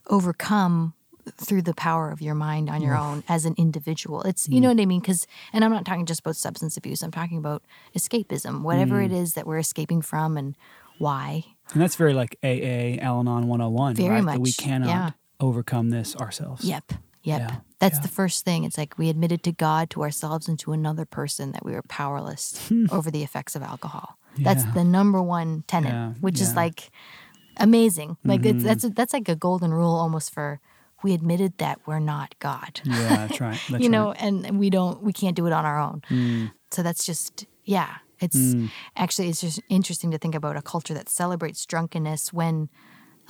overcome 0.08 0.94
through 1.36 1.62
the 1.62 1.74
power 1.74 2.10
of 2.10 2.22
your 2.22 2.36
mind 2.36 2.70
on 2.70 2.82
your 2.82 2.96
own 2.96 3.24
as 3.28 3.46
an 3.46 3.54
individual. 3.58 4.22
It's 4.22 4.48
you 4.48 4.60
mm. 4.60 4.62
know 4.62 4.70
what 4.70 4.80
I 4.80 4.86
mean 4.86 5.02
because 5.02 5.28
and 5.52 5.64
I'm 5.64 5.72
not 5.72 5.86
talking 5.86 6.06
just 6.06 6.22
about 6.22 6.36
substance 6.36 6.78
abuse. 6.78 7.02
I'm 7.02 7.12
talking 7.12 7.38
about 7.38 7.64
escapism, 7.96 8.62
whatever 8.62 9.02
it 9.02 9.12
mm. 9.12 9.22
is 9.22 9.34
that 9.34 9.46
we're 9.46 9.58
escaping 9.58 10.02
from 10.02 10.38
and 10.38 10.56
why. 11.00 11.46
and 11.74 11.82
that's 11.82 11.96
very 11.96 12.14
like 12.14 12.38
aa 12.44 12.98
al-anon 13.02 13.48
101 13.48 13.96
Very 13.96 14.10
right 14.10 14.26
that 14.26 14.40
we 14.40 14.50
much, 14.50 14.58
cannot 14.58 14.88
yeah. 14.88 15.12
Overcome 15.40 15.90
this 15.90 16.16
ourselves 16.16 16.64
Yep. 16.64 16.94
Yep. 17.24 17.40
Yeah, 17.42 17.56
That's 17.80 17.98
yeah. 17.98 18.02
the 18.04 18.08
first 18.08 18.46
thing. 18.46 18.64
It's 18.64 18.78
like 18.78 18.98
we 18.98 19.10
admitted 19.10 19.44
to 19.44 19.52
God, 19.52 19.90
to 19.90 20.02
ourselves, 20.04 20.48
and 20.48 20.58
to 20.60 20.72
another 20.72 21.04
person 21.06 21.52
that 21.52 21.66
we 21.66 21.74
were 21.74 21.82
powerless 21.90 22.72
over 22.90 23.12
the 23.12 23.22
effects 23.22 23.54
of 23.56 23.62
alcohol. 23.64 24.18
That's 24.38 24.64
Hmm. 24.64 24.74
The 24.74 24.84
number 24.86 25.22
one 25.22 25.64
tenet, 25.68 25.92
Yeah, 25.92 26.14
which 26.22 26.36
is 26.36 26.42
yeah. 26.42 26.48
Mm-hmm. 26.50 26.58
like 26.58 26.92
amazing. 27.58 28.18
Like 28.24 28.46
it's 28.46 28.64
that's 28.64 28.88
that's 28.90 29.14
like 29.14 29.28
a 29.28 29.36
golden 29.36 29.74
rule 29.74 29.94
almost 29.94 30.34
for 30.34 30.60
we 31.04 31.14
admitted 31.14 31.58
that 31.58 31.80
we're 31.86 32.00
not 32.00 32.36
God. 32.40 32.82
yeah 32.86 33.28
that's 33.28 33.42
right 33.42 33.60
that's 33.70 33.84
you 33.84 33.90
right. 33.90 33.92
know, 33.92 34.12
and 34.14 34.58
we 34.60 34.70
don't 34.70 35.04
we 35.04 35.12
can't 35.14 35.36
do 35.36 35.46
it 35.48 35.54
on 35.54 35.66
our 35.66 35.80
own. 35.80 36.02
Mm. 36.10 36.52
So 36.72 36.82
that's 36.84 37.06
just 37.06 37.46
yeah. 37.64 37.96
It's 38.20 38.56
actually 38.96 39.30
it's 39.30 39.42
just 39.42 39.62
interesting 39.70 40.10
to 40.12 40.18
think 40.18 40.34
about 40.34 40.56
a 40.58 40.62
culture 40.62 40.94
that 40.96 41.08
celebrates 41.10 41.66
drunkenness 41.68 42.34
when 42.34 42.70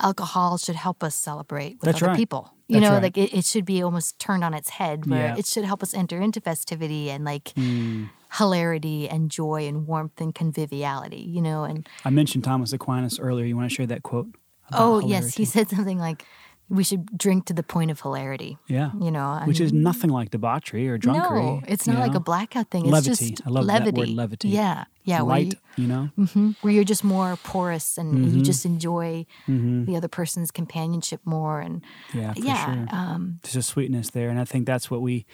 alcohol 0.00 0.58
should 0.58 0.76
help 0.76 1.02
us 1.02 1.14
celebrate 1.14 1.72
with 1.80 1.82
That's 1.82 1.98
other 2.02 2.08
right. 2.10 2.16
people. 2.16 2.52
You 2.68 2.80
That's 2.80 2.90
know, 2.90 2.94
right. 2.94 3.02
like 3.04 3.16
it, 3.18 3.32
it 3.36 3.44
should 3.44 3.64
be 3.64 3.82
almost 3.82 4.18
turned 4.18 4.44
on 4.44 4.52
its 4.54 4.68
head 4.70 5.06
where 5.06 5.28
Yeah. 5.28 5.36
it 5.36 5.46
should 5.46 5.64
help 5.64 5.82
us 5.82 5.94
enter 5.94 6.20
into 6.20 6.40
festivity 6.40 7.10
and 7.10 7.24
like 7.24 7.52
Mm. 7.56 8.10
hilarity 8.32 9.08
and 9.08 9.30
joy 9.30 9.66
and 9.66 9.86
warmth 9.86 10.20
and 10.20 10.34
conviviality, 10.34 11.20
you 11.22 11.40
know, 11.40 11.64
and 11.64 11.88
i 12.04 12.10
mentioned 12.10 12.44
thomas 12.44 12.72
aquinas 12.72 13.18
earlier 13.18 13.46
you 13.46 13.56
want 13.56 13.68
to 13.68 13.74
share 13.74 13.86
that 13.86 14.02
quote 14.02 14.28
oh 14.74 15.00
yes, 15.00 15.34
he 15.34 15.44
said 15.46 15.68
something 15.70 15.98
like 15.98 16.24
we 16.70 16.84
should 16.84 17.16
drink 17.16 17.46
to 17.46 17.54
the 17.54 17.62
point 17.62 17.90
of 17.90 18.00
hilarity. 18.00 18.58
Yeah. 18.66 18.90
You 19.00 19.10
know, 19.10 19.24
I 19.40 19.44
Which 19.46 19.60
is 19.60 19.72
nothing 19.72 20.10
like 20.10 20.30
debauchery 20.30 20.88
or 20.88 20.98
drunkery. 20.98 21.60
No, 21.60 21.62
it's 21.66 21.86
not 21.86 21.98
like 21.98 22.12
know? 22.12 22.18
a 22.18 22.20
blackout 22.20 22.68
thing. 22.70 22.82
It's 22.84 22.92
Levity. 22.92 23.30
just 23.30 23.46
I 23.46 23.50
love 23.50 23.64
levity. 23.64 23.90
that 23.92 23.98
word, 23.98 24.08
levity. 24.10 24.48
Yeah, 24.50 24.84
yeah. 25.04 25.22
Light, 25.22 25.54
you- 25.76 25.84
you 25.84 25.88
know? 25.88 26.10
Mhm. 26.18 26.56
where 26.60 26.72
you're 26.72 26.84
just 26.84 27.04
more 27.04 27.36
porous 27.42 27.96
and 27.98 28.12
Mm-hmm. 28.14 28.36
you 28.38 28.42
just 28.42 28.66
enjoy 28.66 29.24
the 29.46 29.94
other 29.96 30.08
person's 30.08 30.50
companionship 30.50 31.20
more 31.24 31.60
and 31.60 31.82
Yeah, 32.12 32.34
yeah 32.36 32.64
sure. 32.66 32.86
um, 32.90 33.38
There's 33.42 33.56
a 33.56 33.62
sweetness 33.62 34.10
there. 34.10 34.28
And 34.28 34.38
I 34.40 34.44
think 34.44 34.66
that's 34.66 34.90
what 34.90 35.00
we 35.00 35.24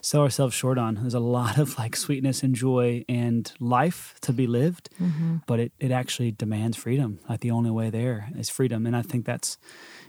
sell 0.00 0.22
ourselves 0.22 0.54
short 0.54 0.76
on. 0.78 0.96
There's 0.96 1.14
a 1.14 1.20
lot 1.20 1.56
of 1.58 1.78
like 1.78 1.94
sweetness 1.96 2.42
and 2.42 2.54
joy 2.54 3.04
and 3.08 3.50
life 3.60 4.14
to 4.22 4.32
be 4.32 4.46
lived, 4.46 4.88
Mm-hmm. 5.00 5.36
but 5.46 5.60
it, 5.60 5.72
it 5.78 5.90
actually 5.92 6.32
demands 6.32 6.76
freedom. 6.76 7.20
Like 7.28 7.40
the 7.40 7.50
only 7.52 7.70
way 7.70 7.90
there 7.90 8.28
is 8.36 8.48
freedom. 8.50 8.86
And 8.86 8.96
I 8.96 9.02
think 9.02 9.24
that's, 9.26 9.56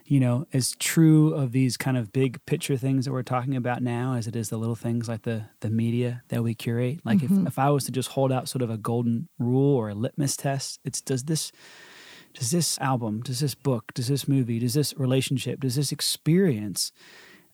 you 0.08 0.20
know, 0.20 0.46
as 0.54 0.74
true 0.78 1.34
of 1.34 1.52
these 1.52 1.78
kind 1.78 1.98
of 1.98 2.14
big 2.14 2.44
picture 2.46 2.78
things 2.78 3.06
that 3.06 3.12
we're 3.12 3.24
talking 3.24 3.56
about 3.56 3.82
now 3.82 4.14
as 4.14 4.28
it 4.28 4.36
is 4.36 4.50
the 4.50 4.58
little 4.58 4.76
things 4.76 5.10
like 5.10 5.24
the 5.24 5.46
the 5.62 5.70
media 5.70 6.22
that 6.30 6.44
we 6.44 6.54
curate. 6.54 7.00
Like 7.04 7.24
if, 7.24 7.32
if 7.32 7.58
I 7.58 7.72
was 7.72 7.86
to 7.86 7.92
just 7.92 8.10
hold 8.10 8.32
out 8.32 8.48
sort 8.48 8.62
of 8.62 8.70
a 8.70 8.78
golden 8.78 9.30
rule 9.40 9.76
or 9.76 9.90
a 9.90 9.96
litmus 9.96 10.38
test, 10.38 10.80
it's 10.86 11.02
does 11.02 11.24
this 11.24 11.52
does 12.34 12.52
this 12.52 12.78
album, 12.80 13.22
does 13.22 13.40
this 13.40 13.56
book, 13.56 13.94
does 13.94 14.08
this 14.08 14.28
movie, 14.28 14.60
does 14.60 14.74
this 14.74 14.94
relationship, 14.98 15.62
does 15.62 15.76
this 15.76 15.92
experience 15.92 16.92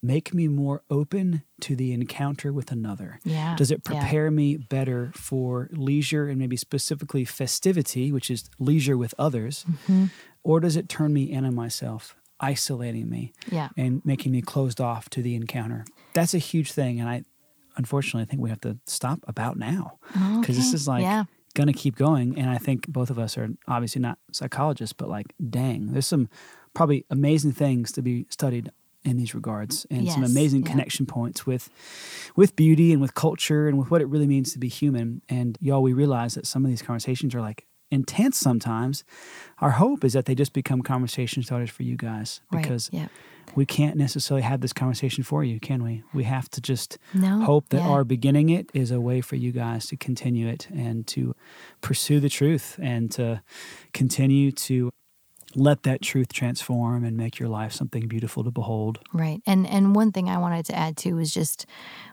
make 0.04 0.34
me 0.34 0.48
more 0.48 0.82
open 0.90 1.44
to 1.62 1.76
the 1.76 1.94
encounter 1.94 2.52
with 2.52 2.72
another? 2.72 3.20
Yeah, 3.24 3.56
Does 3.56 3.70
it 3.70 3.82
yeah. 3.86 4.00
prepare 4.00 4.32
me 4.32 4.58
better 4.58 5.12
for 5.14 5.70
leisure 5.72 6.28
and 6.28 6.40
maybe 6.40 6.58
specifically 6.58 7.24
festivity, 7.24 8.12
which 8.12 8.32
is 8.32 8.50
leisure 8.58 8.98
with 8.98 9.14
others? 9.20 9.64
Mm-hmm. 9.70 10.06
Or 10.44 10.60
does 10.60 10.76
it 10.76 10.90
turn 10.90 11.14
me 11.14 11.32
in 11.32 11.46
on 11.46 11.54
myself, 11.54 12.16
isolating 12.41 13.10
me 13.10 13.34
yeah 13.49 13.69
and 13.77 14.04
making 14.04 14.32
me 14.32 14.41
closed 14.41 14.82
off 14.82 15.10
to 15.12 15.21
the 15.21 15.36
encounter? 15.36 15.86
That's 16.13 16.34
a 16.34 16.39
huge 16.39 16.71
thing. 16.71 16.99
And 16.99 17.08
I, 17.08 17.23
unfortunately, 17.77 18.23
I 18.23 18.25
think 18.25 18.41
we 18.41 18.49
have 18.49 18.62
to 18.62 18.77
stop 18.86 19.19
about 19.27 19.58
now 19.58 19.99
mm-hmm. 20.13 20.41
because 20.41 20.58
this 20.58 20.73
is 20.73 20.88
like 20.88 21.04
Yeah. 21.04 21.23
going 21.54 21.67
to 21.67 21.73
keep 21.73 21.95
going. 21.95 22.38
And 22.38 22.49
I 22.49 22.58
think 22.58 22.88
both 22.88 23.10
of 23.10 23.17
us 23.17 23.38
are 23.38 23.49
obviously 23.67 24.01
not 24.01 24.17
psychologists, 24.32 24.93
but 24.93 25.10
like, 25.10 25.34
dang, 25.49 25.93
there's 25.93 26.08
some 26.08 26.27
probably 26.73 27.06
amazing 27.10 27.54
things 27.54 27.91
to 27.93 28.01
be 28.01 28.25
studied 28.30 28.71
in 29.04 29.17
these 29.17 29.34
regards 29.34 29.88
and 29.89 30.10
some 30.12 30.23
amazing 30.23 30.63
yeah. 30.63 30.71
connection 30.71 31.08
points 31.08 31.45
with 31.47 31.69
with 32.36 32.56
beauty 32.56 32.93
and 32.93 33.01
with 33.01 33.15
culture 33.15 33.67
and 33.67 33.80
with 33.80 33.89
what 33.89 33.99
it 33.99 34.06
really 34.06 34.27
means 34.27 34.54
to 34.54 34.60
be 34.60 34.67
human 34.67 35.23
and 35.27 35.58
y'all 35.60 35.82
we 35.82 35.91
realize 35.91 36.36
that 36.36 36.45
some 36.45 36.63
of 36.63 36.69
these 36.69 36.84
conversations 36.84 37.34
are 37.34 37.41
like 37.41 37.65
intense 37.91 38.38
sometimes 38.38 39.04
our 39.60 39.71
hope 39.71 40.04
is 40.04 40.13
that 40.13 40.25
they 40.25 40.34
just 40.34 40.54
become 40.54 40.82
conversation 40.82 41.43
starters 41.43 41.69
for 41.69 41.84
you 41.84 41.95
guys 41.95 42.41
right 42.51 42.62
because 42.62 42.89
yeah 42.91 43.08
we 43.56 43.65
can't 43.65 43.97
necessarily 43.97 44.41
have 44.41 44.62
this 44.62 44.73
conversation 44.73 45.23
for 45.23 45.43
you 45.43 45.60
can 45.60 45.84
we 45.84 46.04
we 46.13 46.23
have 46.23 46.49
to 46.49 46.62
just 46.62 46.97
no 47.13 47.39
hope 47.41 47.69
that 47.69 47.82
yeah. 47.82 47.88
our 47.88 48.04
beginning 48.04 48.49
it 48.49 48.69
is 48.73 48.91
a 48.91 49.01
way 49.01 49.21
for 49.21 49.36
you 49.36 49.51
guys 49.51 49.88
to 49.88 49.97
continue 49.97 50.47
it 50.47 50.67
and 50.73 51.06
to 51.08 51.36
pursue 51.82 52.19
the 52.19 52.30
truth 52.30 52.80
and 52.82 53.12
to 53.12 53.41
continue 53.93 54.51
to 54.51 54.89
let 55.56 55.84
that 55.84 56.02
truth 56.02 56.32
transform 56.34 57.04
and 57.04 57.18
make 57.18 57.40
your 57.40 57.50
life 57.50 57.72
something 57.74 58.08
beautiful 58.08 58.44
to 58.44 58.52
behold. 58.52 59.00
Right. 59.14 59.42
And 59.46 59.68
and 59.68 59.96
one 59.96 60.12
thing 60.12 60.30
I 60.30 60.38
wanted 60.38 60.66
to 60.68 60.76
add 60.76 60.98
too 60.98 61.18
is 61.20 61.34
just 61.34 61.66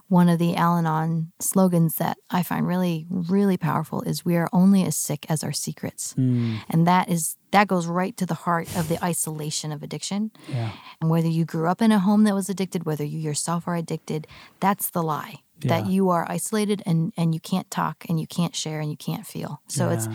one 0.09 0.29
of 0.31 0.39
the 0.39 0.57
Al-Anon 0.57 1.33
slogans 1.39 1.97
that 1.97 2.17
I 2.31 2.43
find 2.43 2.67
really 2.67 3.07
really 3.11 3.57
powerful 3.57 4.03
is 4.03 4.25
we 4.25 4.37
are 4.37 4.49
only 4.53 4.85
as 4.85 4.97
sick 4.97 5.27
as 5.29 5.45
our 5.45 5.53
secrets. 5.53 6.15
Mm, 6.15 6.59
And 6.71 6.87
that 6.87 7.09
is 7.09 7.37
that 7.51 7.69
goes 7.69 7.87
right 7.87 8.17
to 8.17 8.27
the 8.27 8.35
heart 8.35 8.69
of 8.77 8.89
the 8.89 9.03
isolation 9.05 9.73
of 9.73 9.83
addiction. 9.83 10.31
yeah. 10.49 10.73
And 11.01 11.11
whether 11.11 11.29
you 11.29 11.45
grew 11.45 11.69
up 11.69 11.81
in 11.81 11.93
a 11.93 11.99
home 11.99 12.25
that 12.25 12.35
was 12.35 12.49
addicted, 12.49 12.85
whether 12.85 13.05
you 13.05 13.19
yourself 13.19 13.67
are 13.69 13.77
addicted, 13.77 14.27
that's 14.61 14.91
the 14.91 15.03
lie. 15.03 15.37
That 15.61 15.87
you 15.87 16.09
are 16.11 16.25
isolated 16.31 16.83
and 16.87 17.13
and 17.17 17.35
you 17.35 17.41
can't 17.41 17.69
talk 17.71 18.05
and 18.09 18.21
you 18.21 18.27
can't 18.29 18.55
share 18.55 18.79
and 18.81 18.91
you 18.91 18.97
can't 18.97 19.27
feel. 19.27 19.61
So 19.67 19.89
it's 19.91 20.09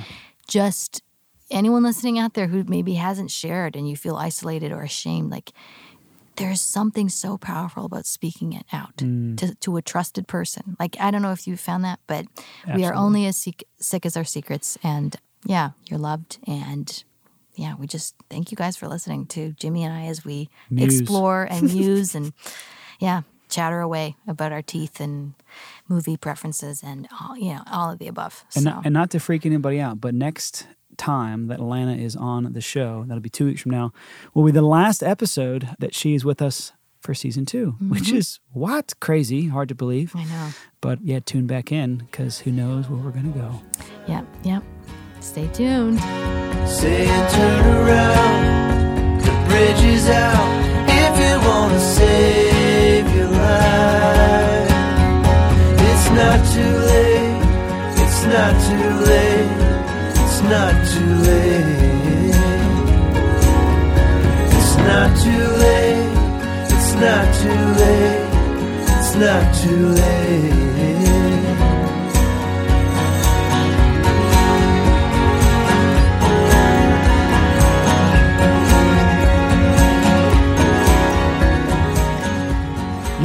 just 0.47 1.03
anyone 1.53 1.83
listening 1.83 2.19
out 2.19 2.33
there 2.33 2.47
who 2.47 2.63
maybe 2.65 2.95
hasn't 2.95 3.31
shared 3.31 3.75
and 3.75 3.89
you 3.89 3.95
feel 3.95 4.15
isolated 4.15 4.71
or 4.71 4.81
ashamed, 4.81 5.29
like 5.31 5.51
there's 6.37 6.61
something 6.61 7.09
so 7.09 7.37
powerful 7.37 7.85
about 7.85 8.05
speaking 8.07 8.53
it 8.53 8.65
out 8.73 8.97
Mm. 8.97 9.37
to, 9.37 9.53
to 9.55 9.77
a 9.77 9.81
trusted 9.83 10.27
person. 10.27 10.75
Like, 10.79 10.97
I 10.99 11.11
don't 11.11 11.21
know 11.21 11.31
if 11.31 11.45
you 11.47 11.55
found 11.55 11.83
that, 11.83 11.99
but 12.07 12.25
we 12.75 12.83
are 12.85 12.93
only 12.93 13.25
as 13.27 13.37
sick, 13.37 13.63
sick 13.79 14.05
as 14.05 14.17
our 14.17 14.23
secrets. 14.23 14.77
And 14.83 15.15
yeah, 15.45 15.71
you're 15.89 15.99
loved. 15.99 16.39
And 16.47 17.03
yeah, 17.55 17.75
we 17.75 17.85
just 17.85 18.15
thank 18.31 18.49
you 18.51 18.55
guys 18.57 18.75
for 18.75 18.87
listening 18.87 19.27
to 19.27 19.51
Jimmy 19.51 19.83
and 19.83 19.93
I 19.93 20.05
as 20.07 20.25
we 20.25 20.49
Muse. 20.71 21.01
explore 21.01 21.43
and 21.43 21.71
muse 21.73 22.15
and 22.15 22.33
yeah, 22.99 23.21
chatter 23.49 23.79
away 23.81 24.15
about 24.27 24.51
our 24.51 24.63
teeth 24.63 24.99
and 24.99 25.35
movie 25.87 26.17
preferences 26.17 26.81
and 26.81 27.07
all, 27.21 27.37
you 27.37 27.53
know, 27.53 27.61
all 27.71 27.91
of 27.91 27.99
the 27.99 28.07
above. 28.07 28.43
And, 28.55 28.63
so. 28.63 28.69
not, 28.71 28.85
and 28.85 28.93
not 28.93 29.11
to 29.11 29.19
freak 29.19 29.45
anybody 29.45 29.79
out, 29.79 30.01
but 30.01 30.15
next 30.15 30.65
time 30.97 31.47
that 31.47 31.59
Alanna 31.59 31.99
is 31.99 32.15
on 32.15 32.53
the 32.53 32.61
show, 32.61 33.05
that'll 33.07 33.21
be 33.21 33.29
two 33.29 33.45
weeks 33.45 33.61
from 33.61 33.71
now, 33.71 33.91
will 34.33 34.45
be 34.45 34.51
the 34.51 34.61
last 34.61 35.03
episode 35.03 35.69
that 35.79 35.93
she 35.93 36.15
is 36.15 36.23
with 36.25 36.41
us 36.41 36.73
for 37.01 37.13
season 37.13 37.45
2 37.45 37.71
which 37.89 38.03
mm-hmm. 38.03 38.17
is 38.17 38.39
what? 38.51 38.93
Crazy, 39.01 39.47
hard 39.47 39.69
to 39.69 39.75
believe. 39.75 40.15
I 40.15 40.23
know. 40.23 40.49
But 40.79 40.99
yeah, 41.01 41.19
tune 41.19 41.47
back 41.47 41.71
in 41.71 41.97
because 41.97 42.39
who 42.39 42.51
knows 42.51 42.89
where 42.89 42.99
we're 42.99 43.11
going 43.11 43.31
to 43.31 43.39
go. 43.39 43.61
Yep, 44.07 44.25
yep. 44.43 44.63
Stay 45.19 45.47
tuned. 45.53 45.99
Say 46.67 47.07
and 47.07 47.29
turn 47.33 47.65
around, 47.77 49.21
the 49.21 49.31
bridge 49.47 49.83
is 49.83 50.09
out. 50.09 50.63
If 50.89 51.19
you 51.19 51.47
wanna 51.47 51.79
save 51.79 53.15
your 53.15 53.27
life, 53.27 54.69
it's 55.89 56.09
not 56.11 56.39
too 56.53 56.75
late. 56.91 57.43
It's 58.03 58.23
not 58.25 58.53
too 58.67 58.89
late. 59.09 59.32
Not 60.49 60.75
too 60.87 61.13
late. 61.27 62.35
It's 64.57 64.75
not 64.77 65.09
too 65.23 65.45
late. 65.63 66.13
It's 66.69 66.93
not 66.95 67.25
too 67.41 67.63
late. 67.81 68.23
It's 68.97 69.15
not 69.15 69.55
too 69.55 69.87
late. 69.87 70.62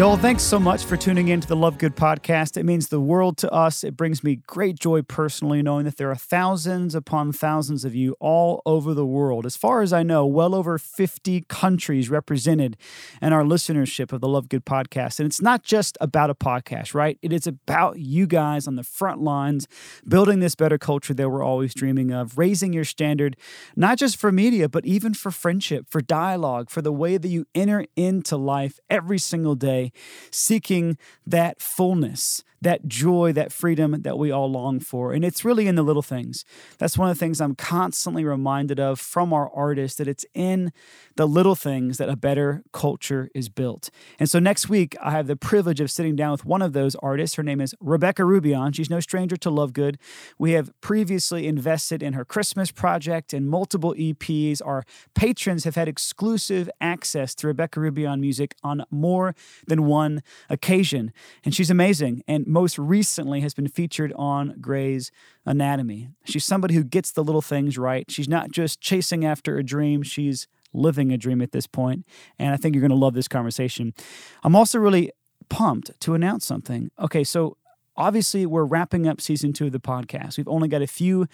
Y'all, 0.08 0.16
thanks 0.16 0.42
so 0.42 0.58
much 0.58 0.86
for 0.86 0.96
tuning 0.96 1.28
in 1.28 1.38
to 1.38 1.46
the 1.46 1.54
Love 1.54 1.76
Good 1.76 1.94
podcast. 1.94 2.56
It 2.56 2.64
means 2.64 2.88
the 2.88 2.98
world 2.98 3.36
to 3.38 3.52
us. 3.52 3.84
It 3.84 3.94
brings 3.94 4.24
me 4.24 4.36
great 4.46 4.78
joy 4.78 5.02
personally 5.02 5.60
knowing 5.60 5.84
that 5.84 5.98
there 5.98 6.10
are 6.10 6.16
thousands 6.16 6.94
upon 6.94 7.30
thousands 7.30 7.84
of 7.84 7.94
you 7.94 8.16
all 8.18 8.62
over 8.64 8.94
the 8.94 9.04
world. 9.04 9.44
As 9.44 9.54
far 9.54 9.82
as 9.82 9.92
I 9.92 10.02
know, 10.02 10.24
well 10.24 10.54
over 10.54 10.78
50 10.78 11.42
countries 11.50 12.08
represented 12.08 12.78
in 13.20 13.34
our 13.34 13.42
listenership 13.42 14.10
of 14.10 14.22
the 14.22 14.28
Love 14.28 14.48
Good 14.48 14.64
podcast. 14.64 15.20
And 15.20 15.26
it's 15.26 15.42
not 15.42 15.62
just 15.62 15.98
about 16.00 16.30
a 16.30 16.34
podcast, 16.34 16.94
right? 16.94 17.18
It 17.20 17.30
is 17.30 17.46
about 17.46 17.98
you 17.98 18.26
guys 18.26 18.66
on 18.66 18.76
the 18.76 18.84
front 18.84 19.20
lines, 19.20 19.68
building 20.08 20.40
this 20.40 20.54
better 20.54 20.78
culture 20.78 21.12
that 21.12 21.28
we're 21.28 21.44
always 21.44 21.74
dreaming 21.74 22.12
of, 22.12 22.38
raising 22.38 22.72
your 22.72 22.84
standard, 22.84 23.36
not 23.76 23.98
just 23.98 24.16
for 24.16 24.32
media, 24.32 24.70
but 24.70 24.86
even 24.86 25.12
for 25.12 25.30
friendship, 25.30 25.84
for 25.86 26.00
dialogue, 26.00 26.70
for 26.70 26.80
the 26.80 26.94
way 26.94 27.18
that 27.18 27.28
you 27.28 27.44
enter 27.54 27.84
into 27.94 28.38
life 28.38 28.80
every 28.88 29.18
single 29.18 29.54
day, 29.54 29.92
seeking 30.30 30.98
that 31.26 31.60
fullness, 31.60 32.42
that 32.60 32.86
joy, 32.88 33.32
that 33.32 33.52
freedom 33.52 34.02
that 34.02 34.18
we 34.18 34.30
all 34.30 34.50
long 34.50 34.80
for. 34.80 35.12
And 35.12 35.24
it's 35.24 35.44
really 35.44 35.66
in 35.66 35.76
the 35.76 35.82
little 35.82 36.02
things. 36.02 36.44
That's 36.78 36.98
one 36.98 37.10
of 37.10 37.16
the 37.16 37.20
things 37.20 37.40
I'm 37.40 37.54
constantly 37.54 38.24
reminded 38.24 38.80
of 38.80 38.98
from 38.98 39.32
our 39.32 39.50
artists 39.54 39.98
that 39.98 40.08
it's 40.08 40.26
in 40.34 40.72
the 41.18 41.26
little 41.26 41.56
things 41.56 41.98
that 41.98 42.08
a 42.08 42.14
better 42.14 42.62
culture 42.72 43.28
is 43.34 43.48
built. 43.48 43.90
And 44.20 44.30
so 44.30 44.38
next 44.38 44.68
week, 44.68 44.96
I 45.02 45.10
have 45.10 45.26
the 45.26 45.34
privilege 45.34 45.80
of 45.80 45.90
sitting 45.90 46.14
down 46.14 46.30
with 46.30 46.44
one 46.44 46.62
of 46.62 46.74
those 46.74 46.94
artists. 46.94 47.34
Her 47.34 47.42
name 47.42 47.60
is 47.60 47.74
Rebecca 47.80 48.22
Roubion. 48.22 48.72
She's 48.72 48.88
no 48.88 49.00
stranger 49.00 49.36
to 49.38 49.50
Love 49.50 49.72
Good. 49.72 49.98
We 50.38 50.52
have 50.52 50.70
previously 50.80 51.48
invested 51.48 52.04
in 52.04 52.12
her 52.12 52.24
Christmas 52.24 52.70
project 52.70 53.32
and 53.32 53.50
multiple 53.50 53.96
EPs. 53.98 54.62
Our 54.64 54.84
patrons 55.16 55.64
have 55.64 55.74
had 55.74 55.88
exclusive 55.88 56.70
access 56.80 57.34
to 57.34 57.48
Rebecca 57.48 57.80
Roubion 57.80 58.20
music 58.20 58.54
on 58.62 58.84
more 58.88 59.34
than 59.66 59.86
one 59.86 60.22
occasion. 60.48 61.12
And 61.44 61.52
she's 61.52 61.68
amazing. 61.68 62.22
And 62.28 62.46
most 62.46 62.78
recently 62.78 63.40
has 63.40 63.54
been 63.54 63.66
featured 63.66 64.12
on 64.14 64.54
Grey's 64.60 65.10
Anatomy. 65.44 66.10
She's 66.26 66.44
somebody 66.44 66.74
who 66.74 66.84
gets 66.84 67.10
the 67.10 67.24
little 67.24 67.42
things 67.42 67.76
right. 67.76 68.08
She's 68.08 68.28
not 68.28 68.52
just 68.52 68.80
chasing 68.80 69.24
after 69.24 69.58
a 69.58 69.64
dream, 69.64 70.04
she's 70.04 70.46
living 70.72 71.12
a 71.12 71.18
dream 71.18 71.40
at 71.40 71.52
this 71.52 71.66
point. 71.66 72.06
And 72.38 72.52
I 72.52 72.56
think 72.56 72.74
you're 72.74 72.82
going 72.82 72.90
to 72.90 72.96
love 72.96 73.14
this 73.14 73.28
conversation. 73.28 73.94
I'm 74.42 74.56
also 74.56 74.78
really 74.78 75.10
pumped 75.48 75.98
to 76.00 76.14
announce 76.14 76.44
something. 76.44 76.90
Okay, 76.98 77.24
so 77.24 77.56
obviously 77.96 78.46
we're 78.46 78.64
wrapping 78.64 79.06
up 79.06 79.20
season 79.20 79.52
two 79.52 79.66
of 79.66 79.72
the 79.72 79.80
podcast. 79.80 80.38
We've 80.38 80.48
only 80.48 80.68
got 80.68 80.82
a 80.82 80.86
few 80.86 81.26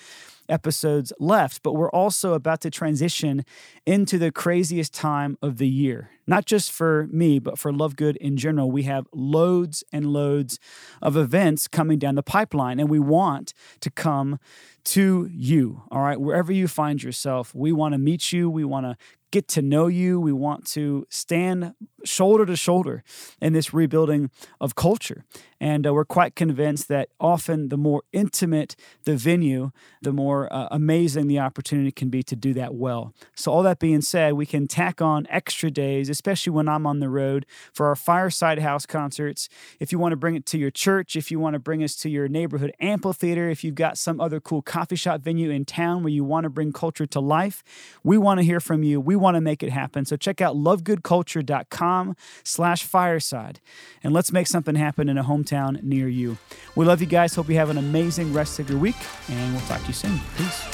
episodes 0.49 1.12
left, 1.20 1.62
but 1.62 1.72
we're 1.72 1.91
also 1.91 2.32
about 2.32 2.61
to 2.62 2.70
transition 2.70 3.45
into 3.87 4.18
the 4.18 4.32
craziest 4.32 4.93
time 4.93 5.39
of 5.43 5.59
the 5.59 5.68
year. 5.68 6.11
Not 6.26 6.47
just 6.47 6.72
for 6.72 7.07
me, 7.11 7.39
but 7.39 7.59
for 7.59 7.72
Love 7.72 7.97
Good 7.97 8.16
in 8.16 8.37
general. 8.37 8.70
We 8.70 8.85
have 8.85 9.07
loads 9.12 9.85
and 9.93 10.07
loads 10.07 10.59
of 11.03 11.16
events 11.16 11.68
coming 11.68 11.99
down 11.99 12.14
the 12.14 12.22
pipeline, 12.22 12.80
and 12.80 12.89
we 12.89 12.99
want 12.99 13.53
to 13.80 13.91
come 13.91 14.39
to 14.85 15.28
you. 15.32 15.82
All 15.91 16.03
right, 16.03 16.20
wherever 16.20 16.53
you 16.53 16.68
find 16.68 17.03
yourself, 17.03 17.55
we 17.55 17.72
want 17.72 17.93
to 17.93 17.99
meet 17.99 18.32
you. 18.32 18.51
We 18.51 18.64
want 18.64 18.87
to 18.87 18.97
get 19.35 19.49
to 19.49 19.61
know 19.61 19.89
you. 19.89 20.20
We 20.20 20.32
want 20.32 20.64
to 20.64 21.07
stand 21.11 21.74
shoulder 22.05 22.47
to 22.47 22.55
shoulder 22.55 23.03
in 23.41 23.53
this 23.53 23.74
rebuilding 23.74 24.30
of 24.61 24.76
culture. 24.76 25.24
And 25.59 25.87
uh, 25.87 25.93
we're 25.93 26.05
quite 26.05 26.37
convinced 26.37 26.87
that 26.89 27.09
often 27.18 27.68
the 27.68 27.76
more 27.76 28.05
intimate 28.12 28.76
the 29.05 29.16
venue, 29.16 29.72
the 30.03 30.12
more 30.12 30.53
uh, 30.53 30.68
amazing 30.70 31.26
the 31.26 31.41
opportunity 31.41 31.91
can 31.91 32.11
be 32.11 32.22
to 32.22 32.37
do 32.37 32.55
that 32.55 32.74
well. 32.74 33.12
So, 33.35 33.51
all 33.51 33.62
that 33.64 33.80
being 33.80 34.03
said, 34.03 34.35
we 34.35 34.47
can 34.47 34.68
tack 34.68 35.03
on 35.03 35.26
extra 35.30 35.70
days, 35.70 36.09
especially 36.09 36.53
when 36.53 36.68
I'm 36.68 36.87
on 36.87 37.01
the 37.01 37.09
road 37.09 37.45
for 37.72 37.87
our 37.87 37.97
Fireside 37.97 38.61
House 38.61 38.87
concerts. 38.87 39.49
If 39.80 39.91
you 39.91 39.99
want 39.99 40.12
to 40.12 40.16
bring 40.16 40.37
it 40.37 40.47
to 40.47 40.59
your 40.59 40.70
church, 40.70 41.16
if 41.16 41.30
you 41.30 41.41
want 41.41 41.55
to 41.55 41.59
bring 41.59 41.82
us 41.82 41.97
to 41.97 42.09
your 42.09 42.28
neighborhood 42.28 42.72
amphitheater, 42.78 43.49
if 43.49 43.64
you've 43.64 43.74
got 43.74 43.99
some 43.99 44.20
other 44.20 44.39
cool 44.39 44.62
coffee 44.75 44.97
shop 44.97 45.20
venue 45.20 45.51
in 45.51 45.64
town 45.64 46.03
where 46.03 46.11
you 46.11 46.25
want 46.25 46.43
to 46.43 46.51
bring 46.51 46.72
culture 46.72 47.07
to 47.07 47.20
life, 47.20 47.62
we 48.03 48.18
want 48.18 48.41
to 48.41 48.45
hear 48.45 48.59
from 48.59 48.83
you. 48.83 49.01
We 49.01 49.14
want 49.14 49.37
to 49.37 49.41
make 49.41 49.62
it 49.62 49.70
happen. 49.70 50.05
So 50.05 50.16
check 50.16 50.41
out 50.41 50.57
lovegoodculture.com 50.57 52.16
slash 52.43 52.83
fireside 52.83 53.61
and 54.03 54.12
let's 54.12 54.33
make 54.33 54.49
something 54.49 54.75
happen 54.75 55.09
in 55.09 55.16
a 55.16 55.22
hometown 55.22 55.81
near 55.85 56.09
you. 56.09 56.39
We 56.75 56.85
love 56.85 57.01
you 57.01 57.07
guys. 57.07 57.37
Hope 57.37 57.49
you 57.49 57.55
have 57.55 57.70
an 57.70 57.79
amazing 57.79 58.33
rest 58.33 58.59
of 58.59 58.68
your 58.68 58.81
week 58.81 58.97
and 59.29 59.53
we'll 59.53 59.64
talk 59.66 59.81
to 59.83 59.87
you 59.87 59.93
soon. 59.93 60.18
Peace. 60.37 60.64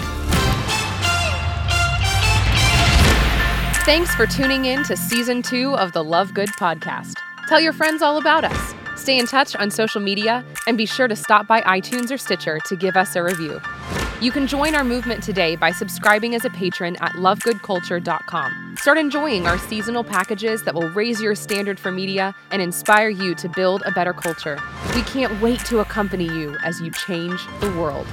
Thanks 3.84 4.14
for 4.14 4.26
tuning 4.26 4.64
in 4.64 4.82
to 4.84 4.96
season 4.96 5.42
two 5.42 5.76
of 5.76 5.92
the 5.92 6.02
Love 6.02 6.32
Good 6.32 6.48
podcast. 6.50 7.12
Tell 7.48 7.60
your 7.60 7.74
friends 7.74 8.00
all 8.00 8.16
about 8.16 8.44
us. 8.44 8.79
Stay 9.10 9.18
in 9.18 9.26
touch 9.26 9.56
on 9.56 9.72
social 9.72 10.00
media 10.00 10.44
and 10.68 10.78
be 10.78 10.86
sure 10.86 11.08
to 11.08 11.16
stop 11.16 11.48
by 11.48 11.62
iTunes 11.62 12.12
or 12.12 12.16
Stitcher 12.16 12.60
to 12.64 12.76
give 12.76 12.96
us 12.96 13.16
a 13.16 13.22
review. 13.24 13.60
You 14.20 14.30
can 14.30 14.46
join 14.46 14.76
our 14.76 14.84
movement 14.84 15.24
today 15.24 15.56
by 15.56 15.72
subscribing 15.72 16.36
as 16.36 16.44
a 16.44 16.50
patron 16.50 16.94
at 17.00 17.14
lovegoodculture.com. 17.14 18.76
Start 18.78 18.98
enjoying 18.98 19.48
our 19.48 19.58
seasonal 19.58 20.04
packages 20.04 20.62
that 20.62 20.76
will 20.76 20.90
raise 20.90 21.20
your 21.20 21.34
standard 21.34 21.80
for 21.80 21.90
media 21.90 22.36
and 22.52 22.62
inspire 22.62 23.08
you 23.08 23.34
to 23.34 23.48
build 23.48 23.82
a 23.84 23.90
better 23.90 24.12
culture. 24.12 24.60
We 24.94 25.02
can't 25.02 25.42
wait 25.42 25.58
to 25.64 25.80
accompany 25.80 26.26
you 26.26 26.56
as 26.62 26.80
you 26.80 26.92
change 26.92 27.44
the 27.58 27.72
world. 27.72 28.06